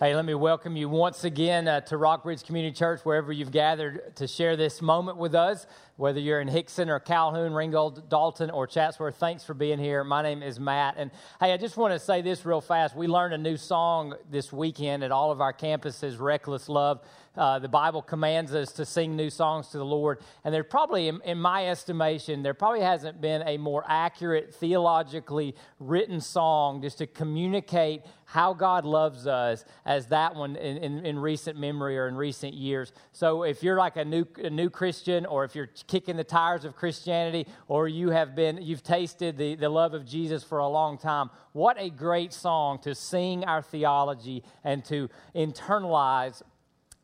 Hey, 0.00 0.16
let 0.16 0.24
me 0.24 0.34
welcome 0.34 0.74
you 0.76 0.88
once 0.88 1.22
again 1.22 1.68
uh, 1.68 1.80
to 1.82 1.96
Rockbridge 1.96 2.42
Community 2.42 2.74
Church, 2.74 3.02
wherever 3.04 3.30
you've 3.30 3.52
gathered 3.52 4.16
to 4.16 4.26
share 4.26 4.56
this 4.56 4.82
moment 4.82 5.18
with 5.18 5.36
us. 5.36 5.68
Whether 5.94 6.18
you're 6.18 6.40
in 6.40 6.48
Hixson 6.48 6.88
or 6.88 6.98
Calhoun, 6.98 7.52
Ringgold, 7.54 8.08
Dalton, 8.08 8.50
or 8.50 8.66
Chatsworth, 8.66 9.14
thanks 9.14 9.44
for 9.44 9.54
being 9.54 9.78
here. 9.78 10.02
My 10.02 10.20
name 10.20 10.42
is 10.42 10.58
Matt. 10.58 10.96
And 10.98 11.12
hey, 11.38 11.52
I 11.52 11.56
just 11.58 11.76
want 11.76 11.94
to 11.94 12.00
say 12.00 12.22
this 12.22 12.44
real 12.44 12.60
fast. 12.60 12.96
We 12.96 13.06
learned 13.06 13.34
a 13.34 13.38
new 13.38 13.56
song 13.56 14.16
this 14.28 14.52
weekend 14.52 15.04
at 15.04 15.12
all 15.12 15.30
of 15.30 15.40
our 15.40 15.52
campuses, 15.52 16.18
Reckless 16.18 16.68
Love. 16.68 17.00
Uh, 17.36 17.58
the 17.58 17.68
Bible 17.68 18.00
commands 18.00 18.54
us 18.54 18.70
to 18.72 18.84
sing 18.84 19.16
new 19.16 19.28
songs 19.28 19.68
to 19.68 19.78
the 19.78 19.84
Lord. 19.84 20.20
And 20.44 20.54
there 20.54 20.62
probably, 20.62 21.08
in, 21.08 21.20
in, 21.24 21.38
my 21.38 21.66
estimation, 21.66 22.42
there 22.42 22.54
probably 22.54 22.82
hasn't 22.82 23.20
been 23.20 23.42
a 23.46 23.58
more 23.58 23.84
accurate, 23.88 24.54
theologically 24.54 25.56
written 25.80 26.20
song 26.20 26.80
just 26.80 26.98
to 26.98 27.06
communicate 27.08 28.02
how 28.24 28.54
God 28.54 28.84
loves 28.84 29.26
us 29.26 29.64
as 29.84 30.06
that 30.06 30.34
one 30.34 30.56
in, 30.56 30.76
in, 30.78 31.06
in, 31.06 31.18
recent 31.18 31.58
memory 31.58 31.98
or 31.98 32.08
in 32.08 32.16
recent 32.16 32.54
years. 32.54 32.92
So 33.12 33.42
if 33.42 33.62
you're 33.62 33.76
like 33.76 33.96
a 33.96 34.04
new, 34.04 34.26
a 34.36 34.50
new 34.50 34.70
Christian 34.70 35.26
or 35.26 35.44
if 35.44 35.54
you're 35.54 35.70
kicking 35.86 36.16
the 36.16 36.24
tires 36.24 36.64
of 36.64 36.74
Christianity 36.74 37.46
or 37.68 37.88
you 37.88 38.10
have 38.10 38.34
been, 38.34 38.62
you've 38.62 38.82
tasted 38.82 39.36
the, 39.36 39.56
the 39.56 39.68
love 39.68 39.92
of 39.92 40.06
Jesus 40.06 40.42
for 40.42 40.58
a 40.58 40.68
long 40.68 40.98
time, 40.98 41.30
what 41.52 41.76
a 41.78 41.90
great 41.90 42.32
song 42.32 42.78
to 42.80 42.94
sing 42.94 43.44
our 43.44 43.62
theology 43.62 44.42
and 44.64 44.84
to 44.86 45.08
internalize 45.34 46.42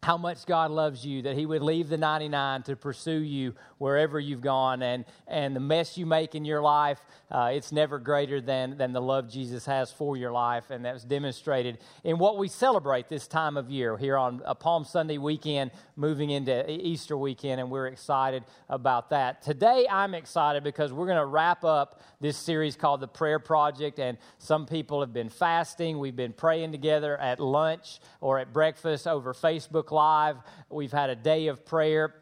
how 0.03 0.17
much 0.17 0.47
God 0.47 0.71
loves 0.71 1.05
you, 1.05 1.23
that 1.23 1.37
He 1.37 1.45
would 1.45 1.63
leave 1.63 1.89
the 1.89 1.99
99 1.99 2.63
to 2.65 2.77
pursue 2.77 3.19
you 3.19 3.55
wherever 3.77 4.19
you've 4.19 4.41
gone. 4.41 4.83
And, 4.83 5.05
and 5.27 5.55
the 5.55 5.61
mess 5.61 5.99
you 5.99 6.07
make 6.07 6.35
in 6.35 6.45
your 6.45 6.63
life, 6.63 6.99
uh, 7.31 7.51
it's 7.53 7.71
never 7.71 7.99
greater 7.99 8.41
than, 8.41 8.79
than 8.79 8.93
the 8.93 9.01
love 9.01 9.31
Jesus 9.31 9.67
has 9.67 9.93
for 9.93 10.17
your 10.17 10.33
life. 10.33 10.71
And 10.71 10.85
that's 10.85 11.05
demonstrated 11.05 11.79
in 12.03 12.19
what 12.19 12.39
we 12.39 12.49
celebrate 12.49 13.09
this 13.09 13.27
time 13.27 13.59
of 13.59 13.71
year 13.71 13.99
here 13.99 14.17
on 14.17 14.41
a 14.47 14.55
Palm 14.55 14.85
Sunday 14.85 15.19
weekend, 15.19 15.71
moving 15.97 16.31
into 16.31 16.71
Easter 16.71 17.17
weekend. 17.17 17.61
And 17.61 17.71
we're 17.71 17.89
excited 17.89 18.45
about 18.71 19.11
that. 19.11 19.43
Today, 19.43 19.87
I'm 19.91 20.15
excited 20.15 20.65
because 20.65 20.95
we're 20.95 21.07
going 21.07 21.19
to 21.19 21.27
wrap 21.27 21.63
up 21.63 22.01
this 22.21 22.39
series 22.39 22.75
called 22.75 23.01
The 23.01 23.09
Prayer 23.09 23.39
Project. 23.39 23.99
And 23.99 24.17
some 24.39 24.65
people 24.65 25.01
have 25.01 25.13
been 25.13 25.29
fasting, 25.29 25.99
we've 25.99 26.17
been 26.17 26.33
praying 26.33 26.73
together 26.73 27.19
at 27.19 27.39
lunch 27.39 28.01
or 28.21 28.39
at 28.39 28.53
breakfast 28.53 29.07
over 29.07 29.35
Facebook 29.35 29.90
Live. 29.91 30.37
We've 30.69 30.93
had 30.93 31.11
a 31.11 31.17
day 31.17 31.49
of 31.49 31.65
prayer 31.65 32.15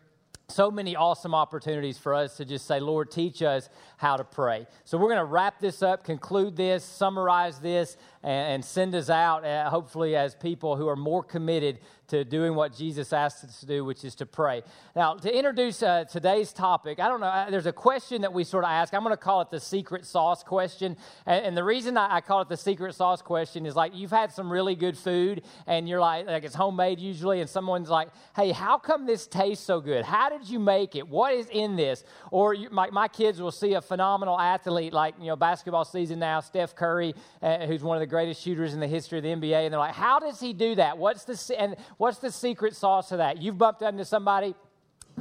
so 0.50 0.70
many 0.70 0.97
awesome 0.97 1.34
opportunities 1.34 1.98
for 1.98 2.14
us 2.14 2.38
to 2.38 2.44
just 2.44 2.66
say, 2.66 2.80
Lord, 2.80 3.11
teach 3.11 3.42
us 3.42 3.69
how 3.98 4.16
to 4.16 4.24
pray. 4.24 4.66
So 4.84 4.97
we're 4.97 5.08
going 5.08 5.19
to 5.19 5.24
wrap 5.24 5.61
this 5.61 5.83
up, 5.83 6.05
conclude 6.05 6.56
this, 6.56 6.83
summarize 6.83 7.58
this, 7.58 7.98
and, 8.29 8.65
send 8.65 8.95
us 8.95 9.09
out, 9.09 9.45
uh, 9.45 9.71
hopefully, 9.71 10.15
as 10.15 10.34
people 10.34 10.77
who 10.77 10.87
are 10.87 10.97
more 10.97 11.23
committed 11.23 11.79
to 12.09 12.25
doing 12.25 12.55
what 12.55 12.75
Jesus 12.75 13.12
asked 13.12 13.45
us 13.45 13.61
to 13.61 13.67
do, 13.67 13.85
which 13.85 14.03
is 14.03 14.15
to 14.17 14.27
pray. 14.27 14.62
Now, 14.97 15.15
to 15.15 15.35
introduce 15.35 15.83
uh, 15.83 16.05
today's 16.05 16.53
topic, 16.53 17.01
I 17.01 17.09
don't 17.09 17.20
know, 17.20 17.27
uh, 17.27 17.51
there's 17.51 17.67
a 17.67 17.73
question 17.73 18.23
that 18.23 18.33
we 18.33 18.45
sort 18.45 18.65
of 18.65 18.70
ask. 18.70 18.95
I'm 18.95 19.03
going 19.03 19.12
to 19.12 19.17
call 19.17 19.43
it 19.43 19.51
the 19.51 19.61
secret 19.61 20.07
sauce 20.07 20.43
question. 20.43 20.97
And, 21.27 21.47
and 21.47 21.57
the 21.57 21.65
reason 21.65 21.98
I, 21.98 22.17
I, 22.17 22.20
call 22.23 22.41
it 22.41 22.48
the 22.48 22.57
secret 22.57 22.95
sauce 22.95 23.20
question 23.20 23.67
is 23.67 23.77
like 23.77 23.95
you've 23.95 24.11
had 24.11 24.33
some 24.33 24.51
really 24.51 24.75
good 24.75 24.97
food 24.97 25.42
and 25.67 25.87
you're 25.87 26.01
like, 26.01 26.27
like 26.27 26.45
it's 26.45 26.55
homemade 26.55 26.98
usually, 26.98 27.41
and 27.41 27.48
someone's 27.48 27.91
like, 27.91 28.09
hey, 28.35 28.53
how 28.53 28.79
come 28.79 29.07
this 29.07 29.27
tastes 29.27 29.65
so 29.65 29.81
good? 29.81 30.05
How 30.05 30.31
did 30.31 30.48
you 30.48 30.59
make 30.59 30.97
it? 30.97 31.07
What 31.07 31.35
is 31.35 31.48
in 31.51 31.77
this? 31.77 32.05
Or 32.31 32.55
you, 32.55 32.70
my, 32.70 32.89
my 32.91 33.09
kids 33.09 33.41
will 33.41 33.53
see 33.53 33.75
a 33.75 33.83
phenomenal 33.83 34.39
athlete 34.39 34.95
like, 34.95 35.15
you 35.20 35.27
know, 35.27 35.37
basketball 35.37 35.85
season 35.85 36.19
now, 36.19 36.41
Steph 36.41 36.75
Curry, 36.75 37.15
uh, 37.42 37.67
who's 37.67 37.83
one 37.83 37.97
of 37.97 38.01
the 38.01 38.07
greatest 38.07 38.17
shooters 38.34 38.74
in 38.74 38.80
the 38.80 38.86
history 38.86 39.19
of 39.19 39.24
the 39.24 39.30
NBA, 39.30 39.64
and 39.64 39.72
they're 39.72 39.78
like, 39.78 39.94
how 39.94 40.19
does 40.19 40.41
he 40.41 40.52
do 40.52 40.74
that? 40.74 40.98
What's 40.98 41.24
the, 41.24 41.61
and 41.61 41.77
what's 41.97 42.19
the 42.19 42.30
secret 42.30 42.77
sauce 42.77 43.08
to 43.11 43.19
that? 43.19 43.42
You've 43.42 43.58
bumped 43.58 43.83
into 43.83 44.05
somebody 44.05 44.55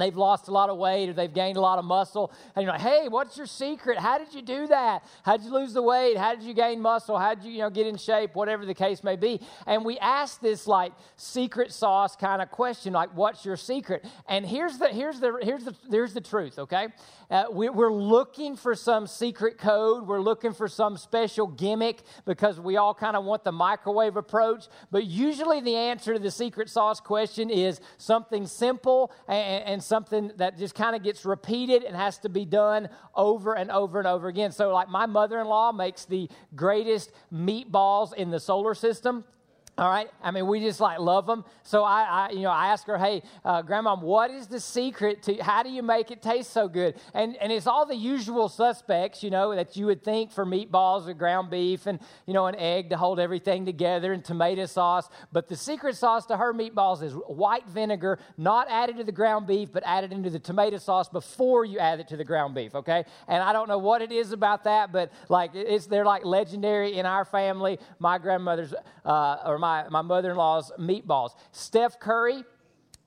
they've 0.00 0.16
lost 0.16 0.48
a 0.48 0.50
lot 0.50 0.70
of 0.70 0.78
weight 0.78 1.08
or 1.08 1.12
they've 1.12 1.32
gained 1.32 1.56
a 1.56 1.60
lot 1.60 1.78
of 1.78 1.84
muscle. 1.84 2.32
And 2.54 2.64
you're 2.64 2.72
like 2.72 2.80
hey 2.80 3.08
what's 3.08 3.36
your 3.36 3.46
secret? 3.46 3.98
How 3.98 4.18
did 4.18 4.34
you 4.34 4.42
do 4.42 4.66
that? 4.68 5.04
How 5.22 5.36
did 5.36 5.46
you 5.46 5.52
lose 5.52 5.72
the 5.72 5.82
weight? 5.82 6.16
How 6.16 6.34
did 6.34 6.44
you 6.44 6.54
gain 6.54 6.80
muscle? 6.80 7.18
How 7.18 7.34
did 7.34 7.44
you 7.44 7.52
you 7.52 7.58
know 7.60 7.70
get 7.70 7.86
in 7.86 7.96
shape? 7.96 8.34
Whatever 8.34 8.66
the 8.66 8.74
case 8.74 9.02
may 9.02 9.16
be. 9.16 9.40
And 9.66 9.84
we 9.84 9.98
ask 9.98 10.40
this 10.40 10.66
like 10.66 10.92
secret 11.16 11.72
sauce 11.72 12.16
kind 12.16 12.42
of 12.42 12.50
question 12.50 12.92
like 12.92 13.14
what's 13.14 13.44
your 13.44 13.56
secret? 13.56 14.06
And 14.28 14.46
here's 14.46 14.78
the 14.78 14.88
here's 14.88 15.20
the 15.20 15.38
here's 15.42 15.64
the 15.64 15.74
here's 15.90 16.14
the 16.14 16.20
truth 16.20 16.58
okay? 16.58 16.88
Uh, 17.30 17.44
we, 17.50 17.68
we're 17.68 17.92
looking 17.92 18.56
for 18.56 18.74
some 18.74 19.06
secret 19.06 19.58
code. 19.58 20.06
We're 20.06 20.20
looking 20.20 20.54
for 20.54 20.66
some 20.66 20.96
special 20.96 21.46
gimmick 21.46 22.02
because 22.24 22.58
we 22.58 22.78
all 22.78 22.94
kind 22.94 23.16
of 23.16 23.24
want 23.24 23.44
the 23.44 23.52
microwave 23.52 24.16
approach. 24.16 24.68
But 24.90 25.04
usually 25.04 25.60
the 25.60 25.76
answer 25.76 26.14
to 26.14 26.18
the 26.18 26.30
secret 26.30 26.70
sauce 26.70 27.00
question 27.00 27.50
is 27.50 27.80
something 27.98 28.46
simple 28.46 29.12
and, 29.28 29.64
and 29.64 29.82
something 29.88 30.30
that 30.36 30.58
just 30.58 30.74
kind 30.74 30.94
of 30.94 31.02
gets 31.02 31.24
repeated 31.24 31.82
and 31.82 31.96
has 31.96 32.18
to 32.18 32.28
be 32.28 32.44
done 32.44 32.88
over 33.14 33.54
and 33.54 33.70
over 33.70 33.98
and 33.98 34.06
over 34.06 34.28
again. 34.28 34.52
So, 34.52 34.72
like, 34.72 34.88
my 34.88 35.06
mother 35.06 35.40
in 35.40 35.46
law 35.46 35.72
makes 35.72 36.04
the 36.04 36.28
greatest 36.54 37.10
meatballs 37.32 38.14
in 38.14 38.30
the 38.30 38.38
solar 38.38 38.74
system. 38.74 39.24
All 39.78 39.88
right. 39.88 40.10
I 40.20 40.32
mean, 40.32 40.48
we 40.48 40.58
just 40.58 40.80
like 40.80 40.98
love 40.98 41.26
them. 41.26 41.44
So 41.62 41.84
I, 41.84 42.02
I 42.02 42.30
you 42.30 42.40
know, 42.40 42.50
I 42.50 42.66
ask 42.66 42.84
her, 42.88 42.98
hey, 42.98 43.22
uh, 43.44 43.62
grandma, 43.62 43.94
what 43.94 44.28
is 44.28 44.48
the 44.48 44.58
secret 44.58 45.22
to 45.22 45.36
how 45.36 45.62
do 45.62 45.70
you 45.70 45.84
make 45.84 46.10
it 46.10 46.20
taste 46.20 46.52
so 46.52 46.66
good? 46.66 46.96
And 47.14 47.36
and 47.36 47.52
it's 47.52 47.68
all 47.68 47.86
the 47.86 47.94
usual 47.94 48.48
suspects, 48.48 49.22
you 49.22 49.30
know, 49.30 49.54
that 49.54 49.76
you 49.76 49.86
would 49.86 50.02
think 50.02 50.32
for 50.32 50.44
meatballs 50.44 51.06
or 51.06 51.14
ground 51.14 51.48
beef 51.48 51.86
and 51.86 52.00
you 52.26 52.34
know 52.34 52.46
an 52.46 52.56
egg 52.56 52.90
to 52.90 52.96
hold 52.96 53.20
everything 53.20 53.64
together 53.64 54.12
and 54.12 54.24
tomato 54.24 54.66
sauce. 54.66 55.08
But 55.30 55.46
the 55.46 55.54
secret 55.54 55.94
sauce 55.94 56.26
to 56.26 56.36
her 56.36 56.52
meatballs 56.52 57.00
is 57.00 57.12
white 57.12 57.68
vinegar, 57.68 58.18
not 58.36 58.66
added 58.68 58.96
to 58.96 59.04
the 59.04 59.12
ground 59.12 59.46
beef, 59.46 59.70
but 59.70 59.84
added 59.86 60.12
into 60.12 60.28
the 60.28 60.40
tomato 60.40 60.78
sauce 60.78 61.08
before 61.08 61.64
you 61.64 61.78
add 61.78 62.00
it 62.00 62.08
to 62.08 62.16
the 62.16 62.24
ground 62.24 62.52
beef. 62.52 62.74
Okay. 62.74 63.04
And 63.28 63.44
I 63.44 63.52
don't 63.52 63.68
know 63.68 63.78
what 63.78 64.02
it 64.02 64.10
is 64.10 64.32
about 64.32 64.64
that, 64.64 64.90
but 64.90 65.12
like 65.28 65.52
it's 65.54 65.86
they're 65.86 66.04
like 66.04 66.24
legendary 66.24 66.98
in 66.98 67.06
our 67.06 67.24
family. 67.24 67.78
My 68.00 68.18
grandmother's 68.18 68.74
uh, 69.04 69.36
or 69.46 69.58
my 69.58 69.67
my, 69.68 69.88
my 69.90 70.02
mother 70.02 70.30
in 70.30 70.36
law's 70.36 70.72
meatballs. 70.78 71.32
Steph 71.52 72.00
Curry, 72.00 72.42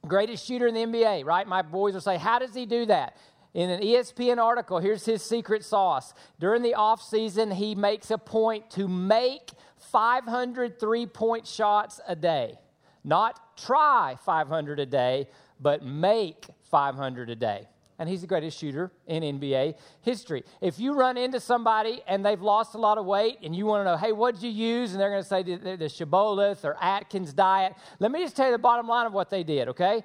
greatest 0.08 0.46
shooter 0.46 0.68
in 0.68 0.74
the 0.74 0.82
NBA, 0.82 1.26
right? 1.26 1.48
My 1.48 1.62
boys 1.62 1.94
will 1.94 2.02
say, 2.02 2.18
How 2.18 2.38
does 2.40 2.54
he 2.54 2.66
do 2.66 2.86
that? 2.86 3.18
In 3.54 3.70
an 3.70 3.82
ESPN 3.82 4.38
article, 4.38 4.80
here's 4.80 5.06
his 5.06 5.22
secret 5.22 5.66
sauce. 5.66 6.14
During 6.40 6.62
the 6.62 6.76
offseason, 6.78 7.54
he 7.54 7.76
makes 7.76 8.10
a 8.10 8.18
point 8.18 8.70
to 8.72 8.88
make 8.88 9.52
500 9.92 10.80
three 10.80 11.06
point 11.06 11.46
shots 11.48 12.00
a 12.08 12.16
day. 12.16 12.60
Not 13.04 13.58
try 13.58 14.16
500 14.24 14.80
a 14.80 14.86
day, 14.86 15.28
but 15.60 15.84
make 15.84 16.46
500 16.70 17.30
a 17.30 17.36
day 17.36 17.68
and 18.01 18.09
he's 18.09 18.22
the 18.22 18.28
greatest 18.28 18.57
shooter 18.57 18.91
in 19.06 19.22
NBA 19.22 19.75
history. 20.01 20.44
If 20.59 20.79
you 20.79 20.95
run 20.95 21.17
into 21.17 21.39
somebody 21.39 22.01
and 22.07 22.25
they've 22.25 22.41
lost 22.41 22.73
a 22.73 22.79
lot 22.79 22.97
of 22.97 23.06
weight 23.06 23.38
and 23.44 23.56
you 23.56 23.67
want 23.67 23.85
to 23.85 23.91
know, 23.91 23.95
hey, 23.95 24.12
what 24.12 24.34
did 24.34 24.44
you 24.44 24.50
use? 24.50 24.94
And 24.94 25.00
they're 25.00 25.12
going 25.12 25.22
to 25.22 25.29
say 25.29 25.44
the, 25.44 25.57
the, 25.57 25.78
the 25.78 25.88
South 25.88 26.09
Beach 26.09 26.66
or 26.66 26.75
Atkins 26.81 27.31
diet. 27.31 27.75
Let 28.00 28.12
me 28.12 28.23
just 28.23 28.35
tell 28.35 28.47
you 28.47 28.53
the 28.53 28.57
bottom 28.57 28.88
line 28.88 29.06
of 29.06 29.13
what 29.13 29.29
they 29.29 29.44
did, 29.44 29.67
okay? 29.67 30.03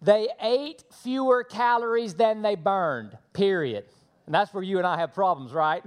They 0.00 0.30
ate 0.40 0.84
fewer 1.02 1.44
calories 1.44 2.14
than 2.14 2.40
they 2.40 2.54
burned, 2.54 3.18
period. 3.34 3.84
And 4.24 4.34
that's 4.34 4.54
where 4.54 4.62
you 4.62 4.78
and 4.78 4.86
I 4.86 4.96
have 4.96 5.12
problems, 5.12 5.52
right? 5.52 5.84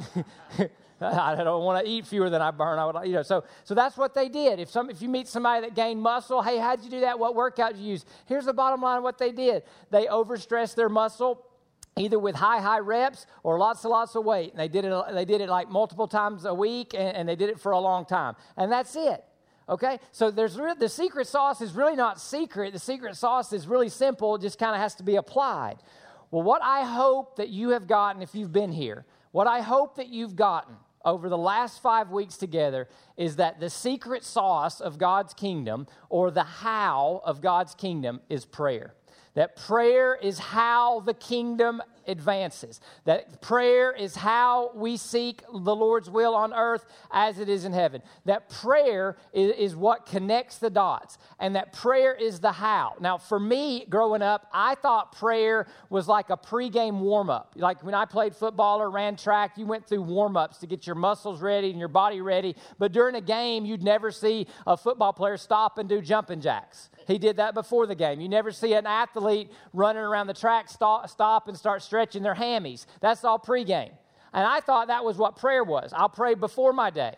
I 1.05 1.35
don't 1.43 1.63
want 1.63 1.83
to 1.83 1.91
eat 1.91 2.05
fewer 2.05 2.29
than 2.29 2.41
I 2.41 2.51
burn. 2.51 2.77
I 2.77 2.85
would, 2.85 3.07
you 3.07 3.13
know, 3.13 3.23
so, 3.23 3.43
so 3.63 3.73
that's 3.73 3.97
what 3.97 4.13
they 4.13 4.29
did. 4.29 4.59
If, 4.59 4.69
some, 4.69 4.89
if 4.89 5.01
you 5.01 5.09
meet 5.09 5.27
somebody 5.27 5.61
that 5.61 5.75
gained 5.75 5.99
muscle, 5.99 6.43
hey, 6.43 6.59
how'd 6.59 6.83
you 6.83 6.91
do 6.91 6.99
that? 7.01 7.17
What 7.17 7.33
workout 7.33 7.73
did 7.73 7.81
you 7.81 7.91
use? 7.91 8.05
Here's 8.27 8.45
the 8.45 8.53
bottom 8.53 8.81
line 8.81 8.97
of 8.97 9.03
what 9.03 9.17
they 9.17 9.31
did. 9.31 9.63
They 9.89 10.05
overstressed 10.05 10.75
their 10.75 10.89
muscle 10.89 11.43
either 11.97 12.19
with 12.19 12.35
high, 12.35 12.61
high 12.61 12.79
reps 12.79 13.25
or 13.43 13.57
lots 13.57 13.83
and 13.83 13.91
lots 13.91 14.15
of 14.15 14.23
weight. 14.23 14.51
And 14.51 14.59
they 14.59 14.67
did 14.67 14.85
it, 14.85 15.03
they 15.13 15.25
did 15.25 15.41
it 15.41 15.49
like 15.49 15.69
multiple 15.69 16.07
times 16.07 16.45
a 16.45 16.53
week, 16.53 16.93
and, 16.93 17.17
and 17.17 17.29
they 17.29 17.35
did 17.35 17.49
it 17.49 17.59
for 17.59 17.71
a 17.71 17.79
long 17.79 18.05
time. 18.05 18.35
And 18.55 18.71
that's 18.71 18.95
it. 18.95 19.23
Okay? 19.67 19.99
So 20.11 20.29
there's 20.29 20.55
the 20.55 20.89
secret 20.89 21.27
sauce 21.27 21.61
is 21.61 21.73
really 21.73 21.95
not 21.95 22.21
secret. 22.21 22.73
The 22.73 22.79
secret 22.79 23.15
sauce 23.15 23.53
is 23.53 23.67
really 23.67 23.89
simple, 23.89 24.35
it 24.35 24.41
just 24.41 24.59
kind 24.59 24.75
of 24.75 24.81
has 24.81 24.95
to 24.95 25.03
be 25.03 25.15
applied. 25.15 25.77
Well, 26.29 26.43
what 26.43 26.61
I 26.63 26.83
hope 26.85 27.37
that 27.37 27.49
you 27.49 27.69
have 27.69 27.87
gotten 27.87 28.21
if 28.21 28.35
you've 28.35 28.53
been 28.53 28.71
here, 28.71 29.05
what 29.31 29.47
I 29.47 29.61
hope 29.61 29.95
that 29.95 30.07
you've 30.07 30.35
gotten 30.35 30.75
over 31.05 31.29
the 31.29 31.37
last 31.37 31.81
five 31.81 32.11
weeks 32.11 32.37
together 32.37 32.87
is 33.17 33.35
that 33.37 33.59
the 33.59 33.69
secret 33.69 34.23
sauce 34.23 34.81
of 34.81 34.97
God's 34.97 35.33
kingdom 35.33 35.87
or 36.09 36.31
the 36.31 36.43
how 36.43 37.21
of 37.23 37.41
God's 37.41 37.75
kingdom 37.75 38.21
is 38.29 38.45
prayer. 38.45 38.93
that 39.33 39.55
prayer 39.55 40.15
is 40.15 40.39
how 40.39 40.99
the 41.01 41.13
kingdom 41.13 41.81
advances. 42.11 42.79
That 43.05 43.41
prayer 43.41 43.91
is 43.91 44.15
how 44.15 44.71
we 44.75 44.97
seek 44.97 45.41
the 45.51 45.75
Lord's 45.75 46.09
will 46.09 46.35
on 46.35 46.53
earth 46.53 46.85
as 47.09 47.39
it 47.39 47.49
is 47.49 47.65
in 47.65 47.73
heaven. 47.73 48.01
That 48.25 48.49
prayer 48.49 49.17
is, 49.33 49.55
is, 49.55 49.75
what 49.75 50.05
connects 50.05 50.57
the 50.57 50.69
dots, 50.69 51.17
and 51.39 51.55
that 51.55 51.73
prayer 51.73 52.13
is 52.13 52.39
the 52.39 52.51
how. 52.51 52.95
Now, 52.99 53.17
for 53.17 53.39
me, 53.39 53.85
growing 53.89 54.21
up, 54.21 54.47
I 54.53 54.75
thought 54.75 55.13
prayer 55.13 55.65
was 55.89 56.07
like 56.07 56.29
a 56.29 56.37
pregame 56.37 56.99
warm 56.99 57.29
up. 57.29 57.53
Like 57.55 57.83
when 57.83 57.95
I 57.95 58.05
played 58.05 58.35
football 58.35 58.81
or 58.81 58.91
ran 58.91 59.15
track, 59.15 59.57
you 59.57 59.65
went 59.65 59.87
through 59.87 60.01
warm 60.01 60.35
ups 60.35 60.57
to 60.59 60.67
get 60.67 60.85
your 60.85 60.95
muscles 60.95 61.41
ready 61.41 61.69
and 61.69 61.79
your 61.79 61.87
body 61.87 62.21
ready. 62.21 62.55
But 62.77 62.91
during 62.91 63.15
a 63.15 63.21
game, 63.21 63.65
you'd 63.65 63.83
never 63.83 64.11
see 64.11 64.47
a 64.67 64.75
football 64.75 65.13
player 65.13 65.37
stop 65.37 65.77
and 65.77 65.87
do 65.87 66.01
jumping 66.01 66.41
jacks. 66.41 66.89
He 67.07 67.17
did 67.17 67.37
that 67.37 67.53
before 67.53 67.87
the 67.87 67.95
game. 67.95 68.19
You 68.19 68.29
never 68.29 68.51
see 68.51 68.73
an 68.73 68.85
athlete 68.85 69.51
running 69.73 70.03
around 70.03 70.27
the 70.27 70.33
track 70.33 70.69
stop, 70.69 71.09
stop 71.09 71.47
and 71.47 71.57
start 71.57 71.81
stretching 71.81 72.00
their 72.23 72.35
hammies. 72.35 72.85
That's 72.99 73.23
all 73.23 73.39
pregame. 73.39 73.91
And 74.33 74.45
I 74.45 74.61
thought 74.61 74.87
that 74.87 75.03
was 75.03 75.17
what 75.17 75.35
prayer 75.35 75.63
was. 75.63 75.91
I'll 75.93 76.09
pray 76.09 76.35
before 76.35 76.73
my 76.73 76.89
day. 76.89 77.15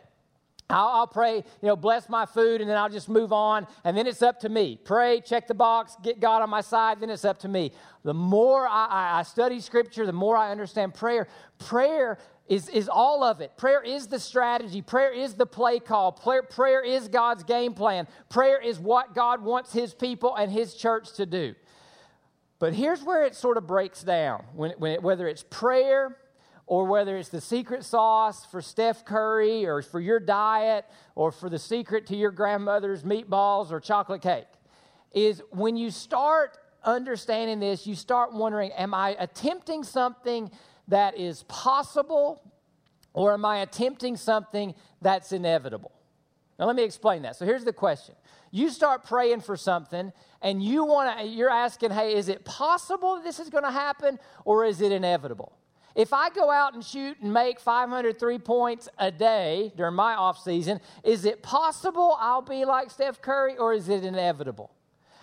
I'll, 0.70 0.88
I'll, 0.88 1.08
pray, 1.08 1.36
you 1.36 1.68
know, 1.68 1.76
bless 1.76 2.10
my 2.10 2.26
food, 2.26 2.62
and 2.62 2.70
then 2.70 2.78
I'll 2.78 2.90
just 2.90 3.10
move 3.10 3.32
on. 3.32 3.68
And 3.84 3.96
then 3.96 4.08
it's 4.08 4.22
up 4.22 4.40
to 4.40 4.50
me. 4.50 4.80
Pray, 4.84 5.22
check 5.22 5.48
the 5.48 5.54
box, 5.54 5.96
get 6.02 6.20
God 6.20 6.42
on 6.42 6.50
my 6.50 6.62
side, 6.62 7.00
then 7.00 7.10
it's 7.10 7.26
up 7.26 7.40
to 7.40 7.48
me. 7.48 7.72
The 8.04 8.14
more 8.14 8.68
I, 8.68 9.20
I 9.20 9.24
study 9.24 9.60
Scripture, 9.60 10.06
the 10.06 10.14
more 10.14 10.36
I 10.36 10.52
understand 10.52 10.94
prayer. 10.94 11.28
Prayer 11.60 12.18
is, 12.48 12.70
is 12.70 12.90
all 12.90 13.24
of 13.24 13.42
it. 13.42 13.56
Prayer 13.58 13.82
is 13.82 14.08
the 14.08 14.20
strategy. 14.20 14.82
Prayer 14.82 15.12
is 15.12 15.36
the 15.36 15.46
play 15.46 15.80
call. 15.80 16.12
Prayer, 16.12 16.44
prayer 16.44 16.82
is 16.82 17.08
God's 17.08 17.44
game 17.44 17.74
plan. 17.74 18.08
Prayer 18.30 18.60
is 18.62 18.80
what 18.80 19.14
God 19.14 19.44
wants 19.44 19.74
His 19.74 19.94
people 19.94 20.36
and 20.36 20.52
His 20.52 20.76
church 20.76 21.14
to 21.14 21.26
do. 21.26 21.56
But 22.64 22.74
here's 22.74 23.04
where 23.04 23.26
it 23.26 23.36
sort 23.36 23.58
of 23.58 23.68
breaks 23.68 24.04
down 24.04 24.46
when, 24.56 24.72
when 24.78 24.94
it, 24.94 25.04
whether 25.04 25.28
it's 25.28 25.44
prayer 25.44 26.16
or 26.66 26.86
whether 26.86 27.18
it's 27.18 27.28
the 27.28 27.42
secret 27.42 27.84
sauce 27.84 28.46
for 28.46 28.62
Steph 28.62 29.04
Curry 29.04 29.66
or 29.66 29.82
for 29.82 30.00
your 30.00 30.22
diet 30.22 30.86
or 31.14 31.34
for 31.34 31.50
the 31.50 31.60
secret 31.60 32.08
to 32.08 32.16
your 32.16 32.32
grandmother's 32.32 33.04
meatballs 33.04 33.70
or 33.70 33.82
chocolate 33.82 34.22
cake, 34.22 34.48
is 35.12 35.44
when 35.50 35.76
you 35.76 35.92
start 35.92 36.58
understanding 36.86 37.60
this, 37.60 37.86
you 37.86 37.96
start 37.96 38.34
wondering, 38.34 38.72
am 38.72 38.94
I 38.94 39.18
attempting 39.20 39.84
something 39.84 40.50
that 40.88 41.18
is 41.18 41.44
possible 41.50 42.50
or 43.12 43.34
am 43.34 43.44
I 43.44 43.58
attempting 43.58 44.16
something 44.16 44.74
that's 45.02 45.34
inevitable? 45.34 45.92
Now 46.64 46.68
let 46.68 46.78
me 46.78 46.84
explain 46.84 47.24
that. 47.24 47.36
So 47.36 47.44
here's 47.44 47.66
the 47.66 47.74
question. 47.74 48.16
You 48.50 48.70
start 48.70 49.04
praying 49.04 49.42
for 49.42 49.58
something 49.58 50.14
and 50.42 50.64
you 50.64 50.86
want 50.86 51.20
to 51.20 51.26
you're 51.26 51.50
asking, 51.50 51.92
"Hey, 51.92 52.16
is 52.16 52.30
it 52.30 52.46
possible 52.46 53.20
this 53.22 53.38
is 53.38 53.50
going 53.50 53.66
to 53.66 53.72
happen 53.72 54.18
or 54.46 54.64
is 54.64 54.80
it 54.80 54.94
inevitable?" 54.94 55.52
If 55.94 56.14
I 56.14 56.30
go 56.30 56.50
out 56.50 56.74
and 56.74 56.82
shoot 56.82 57.20
and 57.20 57.34
make 57.34 57.60
503 57.60 58.40
points 58.40 58.88
a 58.98 59.12
day 59.12 59.74
during 59.76 59.96
my 59.96 60.16
off 60.16 60.40
season, 60.40 60.80
is 61.04 61.26
it 61.26 61.44
possible 61.44 62.16
I'll 62.18 62.42
be 62.42 62.64
like 62.64 62.92
Steph 62.92 63.22
Curry 63.22 63.58
or 63.58 63.74
is 63.74 63.90
it 63.90 64.06
inevitable? 64.06 64.72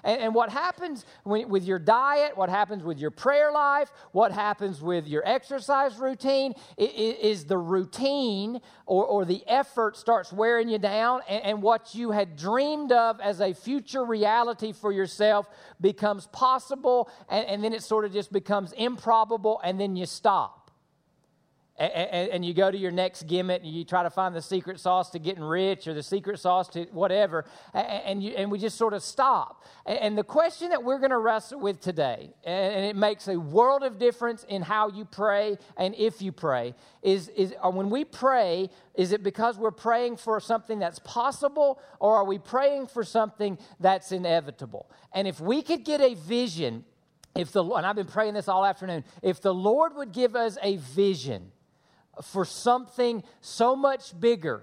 And, 0.04 0.20
and 0.20 0.34
what 0.34 0.50
happens 0.50 1.04
when, 1.24 1.48
with 1.48 1.64
your 1.64 1.78
diet, 1.78 2.36
what 2.36 2.48
happens 2.48 2.82
with 2.82 2.98
your 2.98 3.10
prayer 3.10 3.52
life, 3.52 3.92
what 4.12 4.32
happens 4.32 4.80
with 4.80 5.06
your 5.06 5.26
exercise 5.26 5.98
routine 5.98 6.54
is, 6.76 7.44
the 7.44 7.58
routine 7.58 8.60
or, 8.86 9.04
or 9.04 9.24
the 9.24 9.42
effort 9.46 9.96
starts 9.96 10.32
wearing 10.32 10.68
you 10.68 10.78
down, 10.78 11.20
and, 11.28 11.42
and 11.44 11.62
what 11.62 11.94
you 11.94 12.10
had 12.10 12.36
dreamed 12.36 12.92
of 12.92 13.20
as 13.20 13.40
a 13.40 13.52
future 13.52 14.04
reality 14.04 14.72
for 14.72 14.92
yourself 14.92 15.48
becomes 15.80 16.26
possible, 16.28 17.10
and, 17.28 17.46
and 17.46 17.64
then 17.64 17.72
it 17.72 17.82
sort 17.82 18.04
of 18.04 18.12
just 18.12 18.32
becomes 18.32 18.72
improbable, 18.72 19.60
and 19.64 19.80
then 19.80 19.96
you 19.96 20.06
stop 20.06 20.59
and, 21.80 22.30
and, 22.30 22.44
you 22.44 22.52
go 22.52 22.70
to 22.70 22.76
your 22.76 22.90
next 22.90 23.22
gimmick 23.22 23.62
and 23.62 23.72
you 23.72 23.84
try 23.84 24.02
to 24.02 24.10
find 24.10 24.34
the 24.34 24.42
secret 24.42 24.78
sauce 24.78 25.08
to 25.10 25.18
getting 25.18 25.42
rich 25.42 25.88
or 25.88 25.94
the 25.94 26.02
secret 26.02 26.38
sauce 26.38 26.68
to 26.68 26.84
whatever, 26.92 27.46
and, 27.72 28.22
you, 28.22 28.32
and 28.32 28.50
we 28.50 28.58
just 28.58 28.76
sort 28.76 28.92
of 28.92 29.02
stop. 29.02 29.64
And 29.86 30.16
the 30.16 30.24
question 30.24 30.68
that 30.70 30.84
we're 30.84 30.98
going 30.98 31.10
to 31.10 31.18
wrestle 31.18 31.58
with 31.58 31.80
today, 31.80 32.34
and 32.44 32.84
it 32.84 32.96
makes 32.96 33.28
a 33.28 33.36
world 33.40 33.82
of 33.82 33.98
difference 33.98 34.44
in 34.44 34.60
how 34.60 34.90
you 34.90 35.06
pray 35.06 35.56
and 35.78 35.94
if 35.94 36.20
you 36.20 36.32
pray, 36.32 36.74
is, 37.02 37.28
is 37.28 37.54
uh, 37.64 37.70
when 37.70 37.88
we 37.88 38.04
pray, 38.04 38.68
is 38.94 39.12
it 39.12 39.22
because 39.22 39.56
we're 39.56 39.70
praying 39.70 40.18
for 40.18 40.38
something 40.38 40.78
that's 40.78 40.98
possible 40.98 41.80
or 41.98 42.16
are 42.16 42.24
we 42.24 42.38
praying 42.38 42.88
for 42.88 43.04
something 43.04 43.56
that's 43.78 44.12
inevitable? 44.12 44.90
And 45.14 45.26
if 45.26 45.40
we 45.40 45.62
could 45.62 45.86
get 45.86 46.02
a 46.02 46.12
vision, 46.12 46.84
if 47.34 47.52
the, 47.52 47.64
and 47.64 47.86
I've 47.86 47.96
been 47.96 48.06
praying 48.06 48.34
this 48.34 48.48
all 48.48 48.66
afternoon, 48.66 49.02
if 49.22 49.40
the 49.40 49.54
Lord 49.54 49.94
would 49.96 50.12
give 50.12 50.36
us 50.36 50.58
a 50.62 50.76
vision, 50.76 51.52
for 52.22 52.44
something 52.44 53.22
so 53.40 53.74
much 53.76 54.18
bigger, 54.18 54.62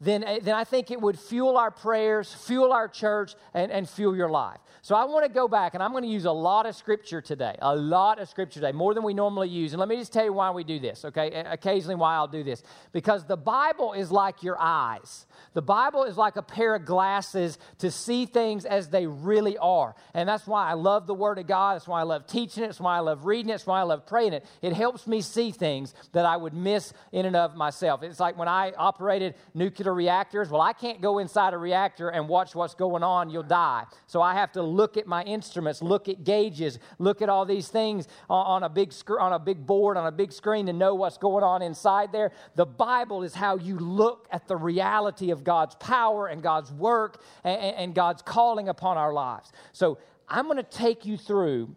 then, 0.00 0.24
eh, 0.24 0.38
then 0.42 0.54
I 0.54 0.64
think 0.64 0.90
it 0.90 1.00
would 1.00 1.18
fuel 1.18 1.58
our 1.58 1.70
prayers, 1.70 2.32
fuel 2.32 2.72
our 2.72 2.88
church, 2.88 3.34
and, 3.52 3.70
and 3.70 3.88
fuel 3.88 4.16
your 4.16 4.30
life. 4.30 4.58
So 4.82 4.94
I 4.94 5.04
want 5.04 5.26
to 5.26 5.30
go 5.30 5.46
back, 5.46 5.74
and 5.74 5.82
I'm 5.82 5.90
going 5.90 6.04
to 6.04 6.08
use 6.08 6.24
a 6.24 6.32
lot 6.32 6.64
of 6.64 6.74
scripture 6.74 7.20
today, 7.20 7.54
a 7.60 7.76
lot 7.76 8.18
of 8.18 8.28
scripture 8.28 8.60
today, 8.60 8.72
more 8.72 8.94
than 8.94 9.02
we 9.02 9.12
normally 9.12 9.50
use. 9.50 9.74
And 9.74 9.80
let 9.80 9.90
me 9.90 9.96
just 9.96 10.12
tell 10.12 10.24
you 10.24 10.32
why 10.32 10.50
we 10.52 10.64
do 10.64 10.78
this, 10.78 11.04
okay? 11.04 11.30
Eh, 11.30 11.44
occasionally, 11.52 11.96
why 11.96 12.14
I'll 12.14 12.26
do 12.26 12.42
this. 12.42 12.62
Because 12.92 13.26
the 13.26 13.36
Bible 13.36 13.92
is 13.92 14.10
like 14.10 14.42
your 14.42 14.56
eyes. 14.58 15.26
The 15.52 15.62
Bible 15.62 16.04
is 16.04 16.16
like 16.16 16.36
a 16.36 16.42
pair 16.42 16.74
of 16.74 16.86
glasses 16.86 17.58
to 17.78 17.90
see 17.90 18.24
things 18.24 18.64
as 18.64 18.88
they 18.88 19.06
really 19.06 19.58
are. 19.58 19.94
And 20.14 20.26
that's 20.26 20.46
why 20.46 20.70
I 20.70 20.74
love 20.74 21.06
the 21.06 21.14
Word 21.14 21.38
of 21.38 21.46
God. 21.46 21.74
That's 21.74 21.88
why 21.88 22.00
I 22.00 22.04
love 22.04 22.26
teaching 22.26 22.64
it. 22.64 22.68
That's 22.68 22.80
why 22.80 22.96
I 22.96 23.00
love 23.00 23.26
reading 23.26 23.50
it. 23.50 23.54
That's 23.54 23.66
why 23.66 23.80
I 23.80 23.82
love 23.82 24.06
praying 24.06 24.32
it. 24.32 24.46
It 24.62 24.72
helps 24.72 25.06
me 25.06 25.20
see 25.20 25.50
things 25.50 25.92
that 26.12 26.24
I 26.24 26.38
would 26.38 26.54
miss 26.54 26.94
in 27.12 27.26
and 27.26 27.36
of 27.36 27.54
myself. 27.54 28.02
It's 28.02 28.20
like 28.20 28.38
when 28.38 28.48
I 28.48 28.72
operated 28.78 29.34
nuclear 29.52 29.89
reactors. 29.92 30.50
Well, 30.50 30.60
I 30.60 30.72
can't 30.72 31.00
go 31.00 31.18
inside 31.18 31.54
a 31.54 31.58
reactor 31.58 32.08
and 32.08 32.28
watch 32.28 32.54
what's 32.54 32.74
going 32.74 33.02
on. 33.02 33.30
You'll 33.30 33.42
die. 33.42 33.84
So 34.06 34.22
I 34.22 34.34
have 34.34 34.52
to 34.52 34.62
look 34.62 34.96
at 34.96 35.06
my 35.06 35.22
instruments, 35.22 35.82
look 35.82 36.08
at 36.08 36.24
gauges, 36.24 36.78
look 36.98 37.22
at 37.22 37.28
all 37.28 37.44
these 37.44 37.68
things 37.68 38.08
on, 38.28 38.62
a 38.62 38.68
big 38.68 38.92
sc- 38.92 39.18
on 39.18 39.32
a 39.32 39.38
big 39.38 39.66
board, 39.66 39.96
on 39.96 40.06
a 40.06 40.12
big 40.12 40.32
screen 40.32 40.66
to 40.66 40.72
know 40.72 40.94
what's 40.94 41.18
going 41.18 41.44
on 41.44 41.62
inside 41.62 42.12
there. 42.12 42.32
The 42.56 42.66
Bible 42.66 43.22
is 43.22 43.34
how 43.34 43.56
you 43.56 43.78
look 43.78 44.28
at 44.30 44.48
the 44.48 44.56
reality 44.56 45.30
of 45.30 45.44
God's 45.44 45.74
power 45.76 46.26
and 46.26 46.42
God's 46.42 46.72
work 46.72 47.22
and, 47.44 47.60
and 47.76 47.94
God's 47.94 48.22
calling 48.22 48.68
upon 48.68 48.96
our 48.96 49.12
lives. 49.12 49.52
So 49.72 49.98
I'm 50.28 50.44
going 50.44 50.56
to 50.56 50.62
take 50.62 51.04
you 51.04 51.16
through 51.16 51.74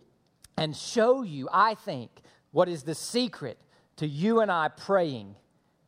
and 0.57 0.75
show 0.75 1.23
you, 1.23 1.49
I 1.51 1.75
think, 1.75 2.11
what 2.51 2.69
is 2.69 2.83
the 2.83 2.95
secret 2.95 3.59
to 3.97 4.07
you 4.07 4.41
and 4.41 4.51
I 4.51 4.67
praying 4.67 5.35